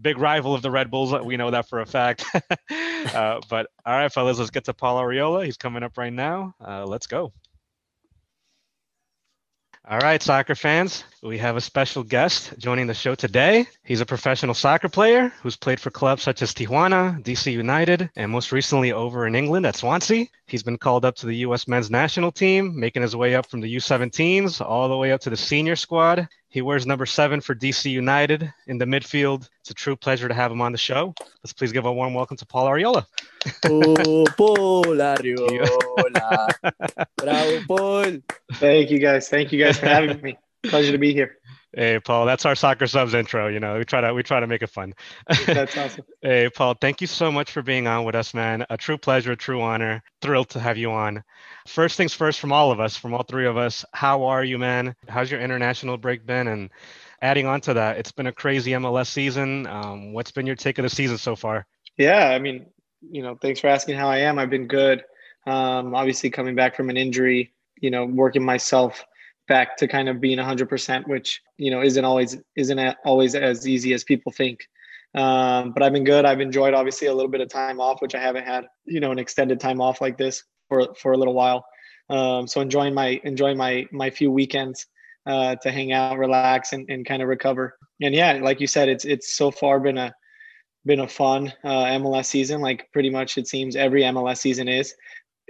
big 0.00 0.18
rival 0.18 0.54
of 0.54 0.62
the 0.62 0.70
Red 0.70 0.90
Bulls. 0.90 1.14
We 1.24 1.36
know 1.36 1.50
that 1.50 1.68
for 1.68 1.80
a 1.80 1.86
fact. 1.86 2.24
uh, 3.14 3.40
but 3.48 3.68
all 3.86 3.96
right, 3.96 4.12
fellas, 4.12 4.38
let's 4.38 4.50
get 4.50 4.64
to 4.64 4.74
Paul 4.74 5.00
Arriola. 5.00 5.44
He's 5.44 5.56
coming 5.56 5.82
up 5.82 5.96
right 5.96 6.12
now. 6.12 6.54
Uh, 6.64 6.84
let's 6.84 7.06
go. 7.06 7.32
All 9.86 9.98
right, 9.98 10.22
soccer 10.22 10.54
fans, 10.54 11.04
we 11.22 11.36
have 11.36 11.58
a 11.58 11.60
special 11.60 12.02
guest 12.02 12.54
joining 12.56 12.86
the 12.86 12.94
show 12.94 13.14
today. 13.14 13.66
He's 13.84 14.00
a 14.00 14.06
professional 14.06 14.54
soccer 14.54 14.88
player 14.88 15.30
who's 15.42 15.56
played 15.56 15.78
for 15.78 15.90
clubs 15.90 16.22
such 16.22 16.40
as 16.40 16.54
Tijuana, 16.54 17.22
DC 17.22 17.52
United, 17.52 18.08
and 18.16 18.32
most 18.32 18.50
recently 18.50 18.92
over 18.92 19.26
in 19.26 19.34
England 19.34 19.66
at 19.66 19.76
Swansea. 19.76 20.24
He's 20.46 20.62
been 20.62 20.78
called 20.78 21.04
up 21.04 21.16
to 21.16 21.26
the 21.26 21.36
U.S. 21.36 21.68
men's 21.68 21.90
national 21.90 22.32
team, 22.32 22.80
making 22.80 23.02
his 23.02 23.14
way 23.14 23.34
up 23.34 23.44
from 23.44 23.60
the 23.60 23.76
U17s 23.76 24.64
all 24.64 24.88
the 24.88 24.96
way 24.96 25.12
up 25.12 25.20
to 25.20 25.28
the 25.28 25.36
senior 25.36 25.76
squad. 25.76 26.28
He 26.54 26.62
wears 26.62 26.86
number 26.86 27.04
seven 27.04 27.40
for 27.40 27.52
DC 27.52 27.90
United 27.90 28.54
in 28.68 28.78
the 28.78 28.84
midfield. 28.84 29.48
It's 29.62 29.70
a 29.70 29.74
true 29.74 29.96
pleasure 29.96 30.28
to 30.28 30.34
have 30.34 30.52
him 30.52 30.60
on 30.60 30.70
the 30.70 30.78
show. 30.78 31.12
Let's 31.42 31.52
please 31.52 31.72
give 31.72 31.84
a 31.84 31.92
warm 31.92 32.14
welcome 32.14 32.36
to 32.36 32.46
Paul 32.46 32.68
Arriola. 32.68 33.06
Oh, 33.64 34.24
Paul 34.36 34.84
Arriola. 34.84 36.48
Bravo, 37.16 37.60
Paul. 37.66 38.18
Thank 38.52 38.92
you 38.92 39.00
guys. 39.00 39.28
Thank 39.28 39.50
you 39.50 39.64
guys 39.64 39.80
for 39.80 39.86
having 39.86 40.22
me. 40.22 40.38
Pleasure 40.62 40.92
to 40.92 40.98
be 40.98 41.12
here. 41.12 41.38
Hey 41.76 41.98
Paul, 41.98 42.24
that's 42.24 42.46
our 42.46 42.54
soccer 42.54 42.86
subs 42.86 43.14
intro. 43.14 43.48
You 43.48 43.58
know, 43.58 43.78
we 43.78 43.84
try 43.84 44.00
to 44.00 44.14
we 44.14 44.22
try 44.22 44.38
to 44.38 44.46
make 44.46 44.62
it 44.62 44.70
fun. 44.70 44.94
That's 45.46 45.76
awesome. 45.76 46.04
hey 46.22 46.48
Paul, 46.48 46.74
thank 46.80 47.00
you 47.00 47.06
so 47.06 47.32
much 47.32 47.50
for 47.50 47.62
being 47.62 47.88
on 47.88 48.04
with 48.04 48.14
us, 48.14 48.32
man. 48.32 48.64
A 48.70 48.76
true 48.76 48.96
pleasure, 48.96 49.32
a 49.32 49.36
true 49.36 49.60
honor. 49.60 50.02
Thrilled 50.20 50.50
to 50.50 50.60
have 50.60 50.76
you 50.76 50.92
on. 50.92 51.24
First 51.66 51.96
things 51.96 52.14
first, 52.14 52.38
from 52.38 52.52
all 52.52 52.70
of 52.70 52.78
us, 52.78 52.96
from 52.96 53.12
all 53.12 53.24
three 53.24 53.46
of 53.46 53.56
us, 53.56 53.84
how 53.92 54.24
are 54.24 54.44
you, 54.44 54.58
man? 54.58 54.94
How's 55.08 55.30
your 55.30 55.40
international 55.40 55.96
break 55.96 56.24
been? 56.24 56.46
And 56.48 56.70
adding 57.22 57.46
on 57.46 57.60
to 57.62 57.74
that, 57.74 57.98
it's 57.98 58.12
been 58.12 58.26
a 58.26 58.32
crazy 58.32 58.72
MLS 58.72 59.08
season. 59.08 59.66
Um, 59.66 60.12
what's 60.12 60.30
been 60.30 60.46
your 60.46 60.56
take 60.56 60.78
of 60.78 60.84
the 60.84 60.90
season 60.90 61.18
so 61.18 61.34
far? 61.34 61.66
Yeah, 61.96 62.28
I 62.28 62.38
mean, 62.38 62.66
you 63.10 63.22
know, 63.22 63.36
thanks 63.40 63.60
for 63.60 63.66
asking 63.66 63.96
how 63.96 64.08
I 64.08 64.18
am. 64.18 64.38
I've 64.38 64.50
been 64.50 64.68
good. 64.68 65.02
Um, 65.46 65.94
obviously, 65.94 66.30
coming 66.30 66.54
back 66.54 66.76
from 66.76 66.90
an 66.90 66.96
injury, 66.96 67.52
you 67.80 67.90
know, 67.90 68.04
working 68.04 68.44
myself 68.44 69.04
back 69.46 69.76
to 69.78 69.88
kind 69.88 70.08
of 70.08 70.20
being 70.20 70.38
100%, 70.38 71.06
which 71.06 71.40
you 71.56 71.70
know 71.70 71.82
isn't 71.82 72.04
always 72.04 72.38
isn't 72.56 72.96
always 73.04 73.34
as 73.34 73.68
easy 73.68 73.92
as 73.92 74.04
people 74.04 74.32
think. 74.32 74.60
Um, 75.14 75.72
but 75.72 75.82
I've 75.82 75.92
been 75.92 76.04
good. 76.04 76.24
I've 76.24 76.40
enjoyed 76.40 76.74
obviously 76.74 77.06
a 77.06 77.14
little 77.14 77.30
bit 77.30 77.40
of 77.40 77.48
time 77.48 77.80
off, 77.80 78.02
which 78.02 78.14
I 78.14 78.20
haven't 78.20 78.46
had, 78.46 78.66
you 78.84 78.98
know, 78.98 79.12
an 79.12 79.18
extended 79.18 79.60
time 79.60 79.80
off 79.80 80.00
like 80.00 80.18
this 80.18 80.42
for 80.68 80.94
for 80.94 81.12
a 81.12 81.16
little 81.16 81.34
while. 81.34 81.64
Um, 82.10 82.46
so 82.46 82.60
enjoying 82.60 82.94
my 82.94 83.20
enjoying 83.24 83.56
my 83.56 83.86
my 83.92 84.10
few 84.10 84.30
weekends 84.30 84.86
uh, 85.26 85.56
to 85.56 85.70
hang 85.70 85.92
out, 85.92 86.18
relax, 86.18 86.72
and, 86.72 86.88
and 86.90 87.06
kind 87.06 87.22
of 87.22 87.28
recover. 87.28 87.78
And 88.02 88.14
yeah, 88.14 88.32
like 88.42 88.60
you 88.60 88.66
said, 88.66 88.88
it's 88.88 89.04
it's 89.04 89.34
so 89.36 89.50
far 89.50 89.80
been 89.80 89.98
a 89.98 90.14
been 90.84 91.00
a 91.00 91.08
fun 91.08 91.52
uh, 91.62 91.84
MLS 91.84 92.26
season. 92.26 92.60
Like 92.60 92.88
pretty 92.92 93.10
much 93.10 93.38
it 93.38 93.46
seems 93.46 93.76
every 93.76 94.02
MLS 94.02 94.38
season 94.38 94.68
is. 94.68 94.94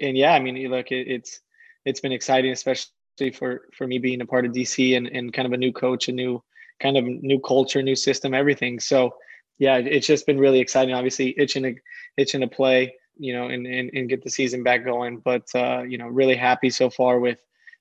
And 0.01 0.17
yeah, 0.17 0.33
I 0.33 0.41
mean, 0.41 0.57
look, 0.71 0.93
it, 0.93 1.09
it's 1.09 1.41
it's 1.85 2.01
been 2.01 2.13
exciting, 2.13 2.53
especially 2.53 2.93
for 3.35 3.62
for 3.74 3.87
me 3.87 3.98
being 3.98 4.20
a 4.20 4.27
part 4.27 4.46
of 4.46 4.53
DC 4.53 4.96
and, 4.96 5.07
and 5.09 5.33
kind 5.33 5.46
of 5.46 5.53
a 5.53 5.57
new 5.57 5.72
coach, 5.72 6.09
a 6.09 6.12
new 6.12 6.42
kind 6.81 6.96
of 6.96 7.05
new 7.05 7.40
culture, 7.40 7.83
new 7.83 7.96
system, 7.96 8.35
everything. 8.35 8.81
So 8.81 9.14
yeah, 9.59 9.77
it's 9.77 10.07
just 10.07 10.27
been 10.27 10.38
really 10.38 10.61
exciting. 10.61 10.94
Obviously, 10.94 11.35
itching 11.38 11.62
to 11.62 11.74
itching 12.16 12.40
to 12.40 12.48
play, 12.48 12.94
you 13.16 13.33
know, 13.33 13.48
and 13.48 13.66
and, 13.66 13.90
and 13.94 14.09
get 14.09 14.24
the 14.24 14.31
season 14.31 14.62
back 14.62 14.85
going. 14.85 15.18
But 15.18 15.44
uh, 15.55 15.83
you 15.83 15.98
know, 15.98 16.09
really 16.09 16.37
happy 16.37 16.70
so 16.70 16.90
far 16.90 17.20
with 17.20 17.38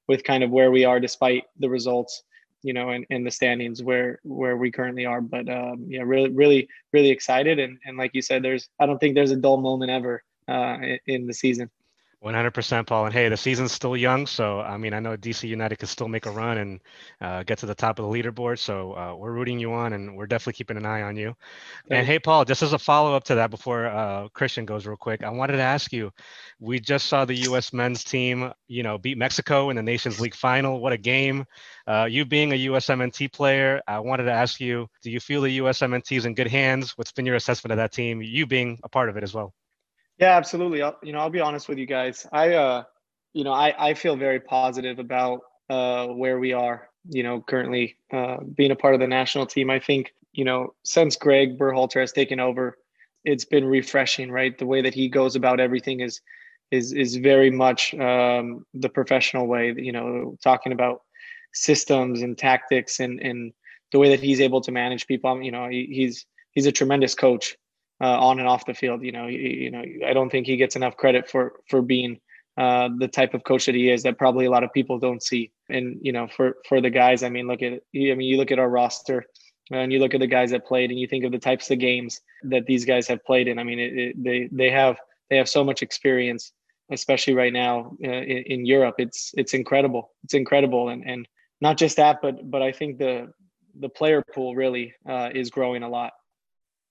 with 0.07 0.23
kind 0.23 0.43
of 0.43 0.51
where 0.51 0.71
we 0.71 0.85
are 0.85 0.99
despite 0.99 1.43
the 1.59 1.69
results 1.69 2.23
you 2.63 2.73
know, 2.73 2.91
in, 2.91 3.05
in 3.09 3.23
the 3.23 3.31
standings 3.31 3.83
where 3.83 4.19
where 4.23 4.57
we 4.57 4.71
currently 4.71 5.05
are. 5.05 5.21
But 5.21 5.49
um, 5.49 5.85
yeah, 5.87 6.01
really, 6.03 6.29
really, 6.29 6.69
really 6.93 7.09
excited. 7.09 7.59
And 7.59 7.77
and 7.85 7.97
like 7.97 8.11
you 8.15 8.21
said, 8.21 8.41
there's 8.41 8.69
I 8.79 8.85
don't 8.85 8.97
think 8.97 9.15
there's 9.15 9.31
a 9.31 9.35
dull 9.35 9.57
moment 9.57 9.91
ever 9.91 10.23
uh, 10.47 10.77
in 11.05 11.27
the 11.27 11.33
season. 11.33 11.69
100% 12.23 12.87
paul. 12.87 13.05
And 13.05 13.13
hey 13.13 13.27
the 13.27 13.35
season's 13.35 13.73
still 13.73 13.97
young 13.97 14.25
so 14.25 14.61
i 14.61 14.77
mean 14.77 14.93
i 14.93 14.99
know 14.99 15.17
dc 15.17 15.47
united 15.47 15.75
could 15.75 15.89
still 15.89 16.07
make 16.07 16.25
a 16.25 16.31
run 16.31 16.57
and 16.57 16.79
uh, 17.19 17.43
get 17.43 17.57
to 17.59 17.65
the 17.65 17.75
top 17.75 17.99
of 17.99 18.05
the 18.05 18.11
leaderboard 18.11 18.59
so 18.59 18.93
uh, 18.93 19.15
we're 19.15 19.33
rooting 19.33 19.59
you 19.59 19.73
on 19.73 19.91
and 19.91 20.15
we're 20.15 20.25
definitely 20.25 20.53
keeping 20.53 20.77
an 20.77 20.85
eye 20.85 21.01
on 21.01 21.17
you. 21.17 21.35
And 21.89 22.07
hey 22.07 22.19
paul 22.19 22.45
just 22.45 22.63
as 22.63 22.71
a 22.71 22.79
follow-up 22.79 23.25
to 23.25 23.35
that 23.35 23.49
before 23.49 23.87
uh, 23.87 24.29
christian 24.29 24.65
goes 24.65 24.85
real 24.85 24.95
quick 24.95 25.21
i 25.21 25.29
wanted 25.29 25.57
to 25.57 25.63
ask 25.63 25.91
you 25.91 26.11
we 26.59 26.79
just 26.79 27.07
saw 27.07 27.25
the 27.25 27.35
us 27.35 27.73
men's 27.73 28.05
team 28.05 28.53
you 28.67 28.83
know 28.83 28.97
beat 28.97 29.17
mexico 29.17 29.69
in 29.69 29.75
the 29.75 29.83
nations 29.83 30.21
league 30.21 30.35
final. 30.35 30.79
What 30.79 30.93
a 30.93 30.97
game. 30.97 31.45
Uh, 31.85 32.07
you 32.09 32.23
being 32.23 32.53
a 32.53 32.65
usmnt 32.67 33.33
player 33.33 33.81
i 33.87 33.99
wanted 33.99 34.23
to 34.23 34.31
ask 34.31 34.61
you 34.61 34.87
do 35.01 35.11
you 35.11 35.19
feel 35.19 35.41
the 35.41 35.57
usmnt 35.59 36.15
is 36.15 36.25
in 36.25 36.35
good 36.35 36.47
hands? 36.47 36.97
What's 36.97 37.11
been 37.11 37.25
your 37.25 37.35
assessment 37.35 37.73
of 37.73 37.77
that 37.77 37.91
team? 37.91 38.21
You 38.21 38.47
being 38.47 38.79
a 38.83 38.89
part 38.89 39.09
of 39.09 39.17
it 39.17 39.23
as 39.23 39.33
well 39.33 39.53
yeah, 40.23 40.37
absolutely. 40.37 40.81
I'll, 40.81 40.97
you 41.03 41.11
know, 41.11 41.19
I'll 41.19 41.29
be 41.29 41.41
honest 41.41 41.67
with 41.67 41.77
you 41.77 41.85
guys. 41.85 42.25
I, 42.31 42.53
uh, 42.53 42.83
you 43.33 43.43
know, 43.43 43.51
I, 43.51 43.89
I 43.89 43.93
feel 43.93 44.15
very 44.15 44.39
positive 44.39 44.97
about 44.97 45.41
uh, 45.69 46.07
where 46.07 46.39
we 46.39 46.53
are. 46.53 46.87
You 47.09 47.23
know, 47.23 47.41
currently 47.41 47.97
uh, 48.13 48.37
being 48.55 48.71
a 48.71 48.75
part 48.77 48.93
of 48.93 49.01
the 49.01 49.07
national 49.07 49.45
team. 49.45 49.69
I 49.69 49.79
think 49.79 50.13
you 50.31 50.45
know 50.45 50.73
since 50.83 51.17
Greg 51.17 51.57
Berhalter 51.57 51.99
has 51.99 52.13
taken 52.13 52.39
over, 52.39 52.77
it's 53.25 53.43
been 53.43 53.65
refreshing. 53.65 54.31
Right, 54.31 54.57
the 54.57 54.65
way 54.65 54.81
that 54.81 54.93
he 54.93 55.09
goes 55.09 55.35
about 55.35 55.59
everything 55.59 55.99
is 55.99 56.21
is 56.71 56.93
is 56.93 57.17
very 57.17 57.51
much 57.51 57.93
um, 57.95 58.65
the 58.73 58.87
professional 58.87 59.47
way. 59.47 59.73
You 59.75 59.91
know, 59.91 60.37
talking 60.41 60.71
about 60.71 61.01
systems 61.53 62.21
and 62.21 62.37
tactics 62.37 63.01
and 63.01 63.19
and 63.19 63.51
the 63.91 63.99
way 63.99 64.07
that 64.07 64.21
he's 64.21 64.39
able 64.39 64.61
to 64.61 64.71
manage 64.71 65.05
people. 65.05 65.41
You 65.41 65.51
know, 65.51 65.67
he, 65.67 65.87
he's 65.91 66.25
he's 66.51 66.65
a 66.65 66.71
tremendous 66.71 67.13
coach 67.13 67.57
uh, 68.03 68.19
on 68.19 68.39
and 68.39 68.47
off 68.47 68.65
the 68.65 68.73
field. 68.73 69.01
You 69.01 69.13
know, 69.13 69.27
you, 69.27 69.39
you, 69.39 69.71
know, 69.71 69.83
I 70.05 70.11
don't 70.11 70.29
think 70.29 70.45
he 70.45 70.57
gets 70.57 70.75
enough 70.75 70.97
credit 70.97 71.29
for 71.29 71.53
for 71.69 71.81
being 71.81 72.19
uh, 72.57 72.89
the 72.97 73.07
type 73.07 73.33
of 73.33 73.45
coach 73.45 73.65
that 73.65 73.75
he 73.75 73.89
is. 73.89 74.03
That 74.03 74.17
probably 74.17 74.45
a 74.45 74.51
lot 74.51 74.65
of 74.65 74.73
people 74.73 74.99
don't 74.99 75.23
see. 75.23 75.51
And 75.69 75.97
you 76.01 76.11
know, 76.11 76.27
for 76.27 76.57
for 76.67 76.81
the 76.81 76.89
guys, 76.89 77.23
I 77.23 77.29
mean, 77.29 77.47
look 77.47 77.61
at 77.61 77.73
I 77.73 77.79
mean, 77.93 78.21
you 78.21 78.37
look 78.37 78.51
at 78.51 78.59
our 78.59 78.69
roster. 78.69 79.25
And 79.71 79.93
you 79.93 79.99
look 79.99 80.13
at 80.13 80.19
the 80.19 80.27
guys 80.27 80.51
that 80.51 80.67
played, 80.67 80.91
and 80.91 80.99
you 80.99 81.07
think 81.07 81.23
of 81.23 81.31
the 81.31 81.39
types 81.39 81.71
of 81.71 81.79
games 81.79 82.19
that 82.43 82.65
these 82.65 82.83
guys 82.83 83.07
have 83.07 83.23
played 83.23 83.47
in. 83.47 83.57
I 83.57 83.63
mean, 83.63 83.79
it, 83.79 83.97
it, 83.97 84.23
they 84.23 84.49
they 84.51 84.69
have 84.69 84.97
they 85.29 85.37
have 85.37 85.47
so 85.47 85.63
much 85.63 85.81
experience, 85.81 86.51
especially 86.91 87.33
right 87.33 87.53
now 87.53 87.95
uh, 88.03 88.09
in, 88.09 88.43
in 88.53 88.65
Europe. 88.65 88.95
It's 88.97 89.31
it's 89.37 89.53
incredible. 89.53 90.11
It's 90.25 90.33
incredible, 90.33 90.89
and 90.89 91.01
and 91.07 91.25
not 91.61 91.77
just 91.77 91.95
that, 91.95 92.19
but 92.21 92.51
but 92.51 92.61
I 92.61 92.73
think 92.73 92.97
the 92.97 93.31
the 93.79 93.87
player 93.87 94.21
pool 94.35 94.53
really 94.53 94.93
uh, 95.07 95.29
is 95.33 95.49
growing 95.49 95.81
a 95.81 95.89
lot 95.89 96.11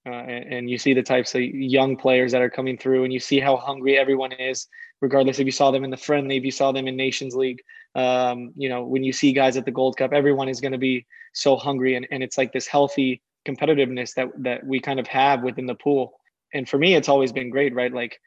uh, 0.05 0.11
and, 0.11 0.53
and, 0.53 0.71
you 0.71 0.79
see 0.79 0.95
the 0.95 1.03
types 1.03 1.35
of 1.35 1.43
young 1.43 1.97
players 1.97 2.33
that 2.33 2.43
are 2.43 2.51
coming 2.51 2.77
through, 2.77 3.05
and 3.05 3.13
you 3.13 3.21
see 3.21 3.39
how 3.39 3.57
hungry 3.57 3.97
everyone 3.97 4.33
is, 4.33 4.67
regardless 5.01 5.39
if 5.39 5.47
you 5.47 5.53
saw 5.53 5.71
them 5.71 5.85
in 5.85 5.91
the 5.91 5.97
friendly, 5.97 6.37
if 6.37 6.45
you 6.45 6.51
saw 6.51 6.73
them 6.73 6.89
in 6.89 6.97
Nations 6.97 7.37
League. 7.37 7.63
Um, 7.95 8.53
you 8.57 8.69
know, 8.69 8.85
when 8.85 9.05
you 9.05 9.13
see 9.13 9.33
guys 9.33 9.57
at 9.57 9.65
the 9.65 9.71
Gold 9.71 9.97
Cup, 9.97 10.13
everyone 10.13 10.49
is 10.49 10.61
going 10.61 10.73
to 10.73 10.79
be 10.79 11.07
so 11.35 11.57
hungry, 11.57 11.95
and, 11.95 12.07
and 12.11 12.23
it's 12.23 12.37
like 12.37 12.53
this 12.53 12.67
healthy 12.67 13.23
competitiveness 13.47 14.15
that 14.15 14.29
that 14.39 14.65
we 14.67 14.81
kind 14.81 14.99
of 14.99 15.07
have 15.07 15.43
within 15.43 15.67
the 15.67 15.75
pool. 15.75 16.15
And 16.55 16.69
for 16.69 16.79
me, 16.79 16.95
it's 16.95 17.09
always 17.09 17.33
been 17.33 17.51
great, 17.51 17.75
right? 17.75 17.93
Like 17.93 18.21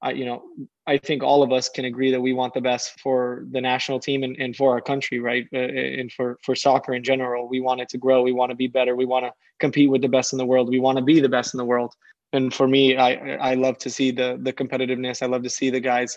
I, 0.00 0.12
you 0.12 0.24
know, 0.24 0.44
I 0.86 0.96
think 0.98 1.22
all 1.22 1.42
of 1.42 1.52
us 1.52 1.68
can 1.68 1.84
agree 1.84 2.12
that 2.12 2.20
we 2.20 2.32
want 2.32 2.54
the 2.54 2.60
best 2.60 3.00
for 3.00 3.44
the 3.50 3.60
national 3.60 3.98
team 3.98 4.22
and, 4.22 4.36
and 4.36 4.54
for 4.54 4.72
our 4.72 4.80
country, 4.80 5.18
right? 5.18 5.46
Uh, 5.52 5.58
and 5.58 6.12
for 6.12 6.38
for 6.44 6.54
soccer 6.54 6.94
in 6.94 7.02
general, 7.02 7.48
we 7.48 7.60
want 7.60 7.80
it 7.80 7.88
to 7.90 7.98
grow. 7.98 8.22
We 8.22 8.32
want 8.32 8.50
to 8.50 8.56
be 8.56 8.68
better. 8.68 8.94
We 8.94 9.06
want 9.06 9.24
to 9.24 9.32
compete 9.58 9.90
with 9.90 10.02
the 10.02 10.08
best 10.08 10.32
in 10.32 10.38
the 10.38 10.46
world. 10.46 10.68
We 10.68 10.78
want 10.78 10.98
to 10.98 11.04
be 11.04 11.20
the 11.20 11.28
best 11.28 11.52
in 11.52 11.58
the 11.58 11.64
world. 11.64 11.94
And 12.32 12.54
for 12.54 12.68
me, 12.68 12.96
I 12.96 13.36
I 13.50 13.54
love 13.54 13.78
to 13.78 13.90
see 13.90 14.12
the 14.12 14.38
the 14.40 14.52
competitiveness. 14.52 15.22
I 15.22 15.26
love 15.26 15.42
to 15.42 15.50
see 15.50 15.70
the 15.70 15.80
guys, 15.80 16.16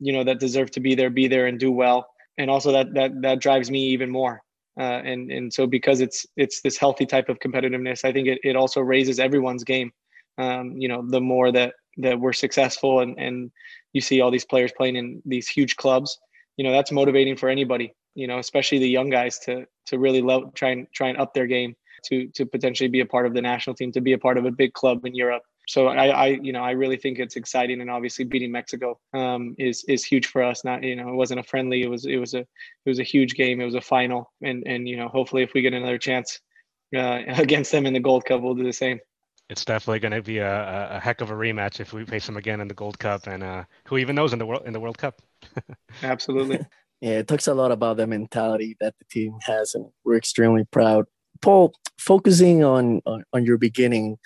you 0.00 0.12
know, 0.12 0.24
that 0.24 0.40
deserve 0.40 0.72
to 0.72 0.80
be 0.80 0.96
there, 0.96 1.10
be 1.10 1.28
there 1.28 1.46
and 1.46 1.58
do 1.58 1.70
well. 1.70 2.08
And 2.36 2.50
also 2.50 2.72
that 2.72 2.94
that 2.94 3.22
that 3.22 3.40
drives 3.40 3.70
me 3.70 3.80
even 3.90 4.10
more. 4.10 4.42
Uh, 4.76 5.00
and 5.04 5.30
and 5.30 5.54
so 5.54 5.68
because 5.68 6.00
it's 6.00 6.26
it's 6.36 6.62
this 6.62 6.76
healthy 6.76 7.06
type 7.06 7.28
of 7.28 7.38
competitiveness, 7.38 8.04
I 8.04 8.12
think 8.12 8.26
it, 8.26 8.40
it 8.42 8.56
also 8.56 8.80
raises 8.80 9.20
everyone's 9.20 9.62
game. 9.62 9.92
Um, 10.36 10.76
you 10.76 10.88
know, 10.88 11.08
the 11.08 11.20
more 11.20 11.52
that 11.52 11.74
that 11.98 12.18
we're 12.18 12.32
successful 12.32 13.00
and 13.00 13.18
and 13.18 13.50
you 13.92 14.00
see 14.00 14.20
all 14.20 14.30
these 14.30 14.44
players 14.44 14.72
playing 14.76 14.96
in 14.96 15.22
these 15.24 15.48
huge 15.48 15.76
clubs 15.76 16.18
you 16.56 16.64
know 16.64 16.72
that's 16.72 16.92
motivating 16.92 17.36
for 17.36 17.48
anybody 17.48 17.94
you 18.14 18.26
know 18.26 18.38
especially 18.38 18.78
the 18.78 18.88
young 18.88 19.10
guys 19.10 19.38
to 19.38 19.66
to 19.86 19.98
really 19.98 20.22
love 20.22 20.52
try 20.54 20.70
and 20.70 20.86
try 20.92 21.08
and 21.08 21.18
up 21.18 21.34
their 21.34 21.46
game 21.46 21.74
to 22.04 22.28
to 22.28 22.46
potentially 22.46 22.88
be 22.88 23.00
a 23.00 23.06
part 23.06 23.26
of 23.26 23.34
the 23.34 23.42
national 23.42 23.74
team 23.74 23.90
to 23.92 24.00
be 24.00 24.12
a 24.12 24.18
part 24.18 24.38
of 24.38 24.44
a 24.44 24.50
big 24.50 24.72
club 24.72 25.04
in 25.04 25.14
Europe. 25.14 25.42
So 25.66 25.88
I, 25.88 26.08
I 26.08 26.26
you 26.42 26.52
know 26.52 26.62
I 26.62 26.72
really 26.72 26.96
think 26.96 27.18
it's 27.18 27.36
exciting 27.36 27.80
and 27.80 27.90
obviously 27.90 28.24
beating 28.24 28.52
Mexico 28.52 28.98
um, 29.14 29.54
is 29.58 29.84
is 29.88 30.04
huge 30.04 30.26
for 30.26 30.42
us. 30.42 30.64
Not 30.64 30.82
you 30.82 30.96
know 30.96 31.08
it 31.08 31.14
wasn't 31.14 31.40
a 31.40 31.44
friendly 31.44 31.82
it 31.82 31.88
was 31.88 32.04
it 32.04 32.16
was 32.16 32.34
a 32.34 32.40
it 32.40 32.86
was 32.86 32.98
a 32.98 33.04
huge 33.04 33.34
game. 33.34 33.60
It 33.60 33.64
was 33.64 33.74
a 33.74 33.80
final 33.80 34.30
and 34.42 34.62
and 34.66 34.88
you 34.88 34.96
know 34.96 35.08
hopefully 35.08 35.42
if 35.42 35.54
we 35.54 35.62
get 35.62 35.72
another 35.72 35.98
chance 35.98 36.40
uh, 36.96 37.20
against 37.28 37.72
them 37.72 37.86
in 37.86 37.94
the 37.94 38.00
Gold 38.00 38.24
Cup 38.24 38.42
we'll 38.42 38.54
do 38.54 38.64
the 38.64 38.72
same 38.72 39.00
it's 39.54 39.64
definitely 39.64 40.00
going 40.00 40.10
to 40.10 40.20
be 40.20 40.38
a, 40.38 40.96
a, 40.96 40.98
heck 40.98 41.20
of 41.20 41.30
a 41.30 41.32
rematch 41.32 41.78
if 41.78 41.92
we 41.92 42.04
face 42.04 42.26
them 42.26 42.36
again 42.36 42.60
in 42.60 42.66
the 42.66 42.74
Gold 42.74 42.98
Cup, 42.98 43.28
and 43.28 43.40
uh, 43.40 43.62
who 43.86 43.98
even 43.98 44.16
knows 44.16 44.32
in 44.32 44.40
the 44.40 44.46
world 44.46 44.62
in 44.66 44.72
the 44.72 44.80
World 44.80 44.98
Cup. 44.98 45.22
Absolutely. 46.02 46.58
yeah, 47.00 47.18
it 47.18 47.28
talks 47.28 47.46
a 47.46 47.54
lot 47.54 47.70
about 47.70 47.96
the 47.96 48.08
mentality 48.08 48.76
that 48.80 48.96
the 48.98 49.04
team 49.04 49.38
has, 49.46 49.76
and 49.76 49.86
we're 50.04 50.16
extremely 50.16 50.64
proud. 50.72 51.04
Paul, 51.40 51.72
focusing 52.00 52.64
on 52.64 53.00
on, 53.06 53.22
on 53.32 53.44
your 53.44 53.56
beginning 53.56 54.18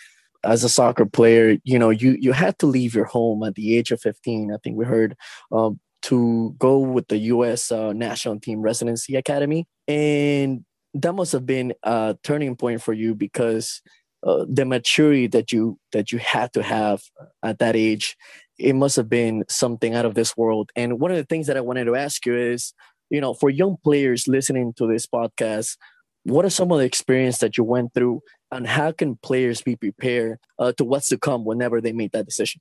as 0.44 0.64
a 0.64 0.68
soccer 0.70 1.04
player, 1.04 1.58
you 1.62 1.78
know, 1.78 1.90
you 1.90 2.16
you 2.18 2.32
had 2.32 2.58
to 2.60 2.66
leave 2.66 2.94
your 2.94 3.04
home 3.04 3.42
at 3.42 3.54
the 3.54 3.76
age 3.76 3.90
of 3.90 4.00
15. 4.00 4.50
I 4.50 4.56
think 4.64 4.78
we 4.78 4.86
heard 4.86 5.14
um, 5.52 5.78
to 6.04 6.54
go 6.58 6.78
with 6.78 7.08
the 7.08 7.18
U.S. 7.34 7.70
Uh, 7.70 7.92
national 7.92 8.40
team 8.40 8.62
residency 8.62 9.14
academy, 9.16 9.66
and 9.86 10.64
that 10.94 11.12
must 11.12 11.32
have 11.32 11.44
been 11.44 11.74
a 11.82 12.16
turning 12.22 12.56
point 12.56 12.80
for 12.80 12.94
you 12.94 13.14
because 13.14 13.82
uh, 14.26 14.44
the 14.48 14.64
maturity 14.64 15.26
that 15.28 15.52
you 15.52 15.78
that 15.92 16.10
you 16.12 16.18
had 16.18 16.52
to 16.52 16.62
have 16.62 17.02
at 17.42 17.58
that 17.58 17.76
age 17.76 18.16
it 18.58 18.74
must 18.74 18.96
have 18.96 19.08
been 19.08 19.44
something 19.48 19.94
out 19.94 20.04
of 20.04 20.14
this 20.14 20.36
world. 20.36 20.70
And 20.74 20.98
one 20.98 21.10
of 21.10 21.16
the 21.16 21.24
things 21.24 21.46
that 21.46 21.56
i 21.56 21.60
wanted 21.60 21.84
to 21.84 21.94
ask 21.94 22.26
you 22.26 22.36
is 22.36 22.74
you 23.10 23.20
know 23.20 23.34
for 23.34 23.48
young 23.48 23.76
players 23.82 24.28
listening 24.28 24.72
to 24.74 24.86
this 24.86 25.06
podcast 25.06 25.76
what 26.24 26.44
are 26.44 26.50
some 26.50 26.70
of 26.72 26.78
the 26.78 26.84
experience 26.84 27.38
that 27.38 27.56
you 27.56 27.64
went 27.64 27.94
through 27.94 28.20
and 28.50 28.66
how 28.66 28.92
can 28.92 29.16
players 29.16 29.62
be 29.62 29.76
prepared 29.76 30.38
uh, 30.58 30.72
to 30.72 30.84
what's 30.84 31.08
to 31.08 31.16
come 31.16 31.44
whenever 31.44 31.80
they 31.80 31.92
make 31.92 32.12
that 32.12 32.26
decision? 32.26 32.60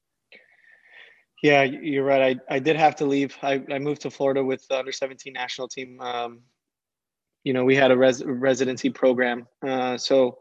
Yeah 1.44 1.64
you're 1.64 2.06
right. 2.06 2.40
I, 2.50 2.56
I 2.56 2.60
did 2.60 2.76
have 2.78 2.96
to 2.98 3.06
leave. 3.06 3.36
I, 3.42 3.64
I 3.72 3.80
moved 3.80 4.02
to 4.02 4.12
florida 4.12 4.44
with 4.44 4.66
the 4.68 4.80
under 4.80 4.92
17 4.92 5.34
national 5.34 5.68
team. 5.68 6.00
Um, 6.00 6.42
you 7.44 7.54
know 7.54 7.66
we 7.66 7.76
had 7.76 7.92
a 7.92 7.98
res- 7.98 8.24
residency 8.24 8.90
program. 8.90 9.48
Uh, 9.66 9.98
so 9.98 10.38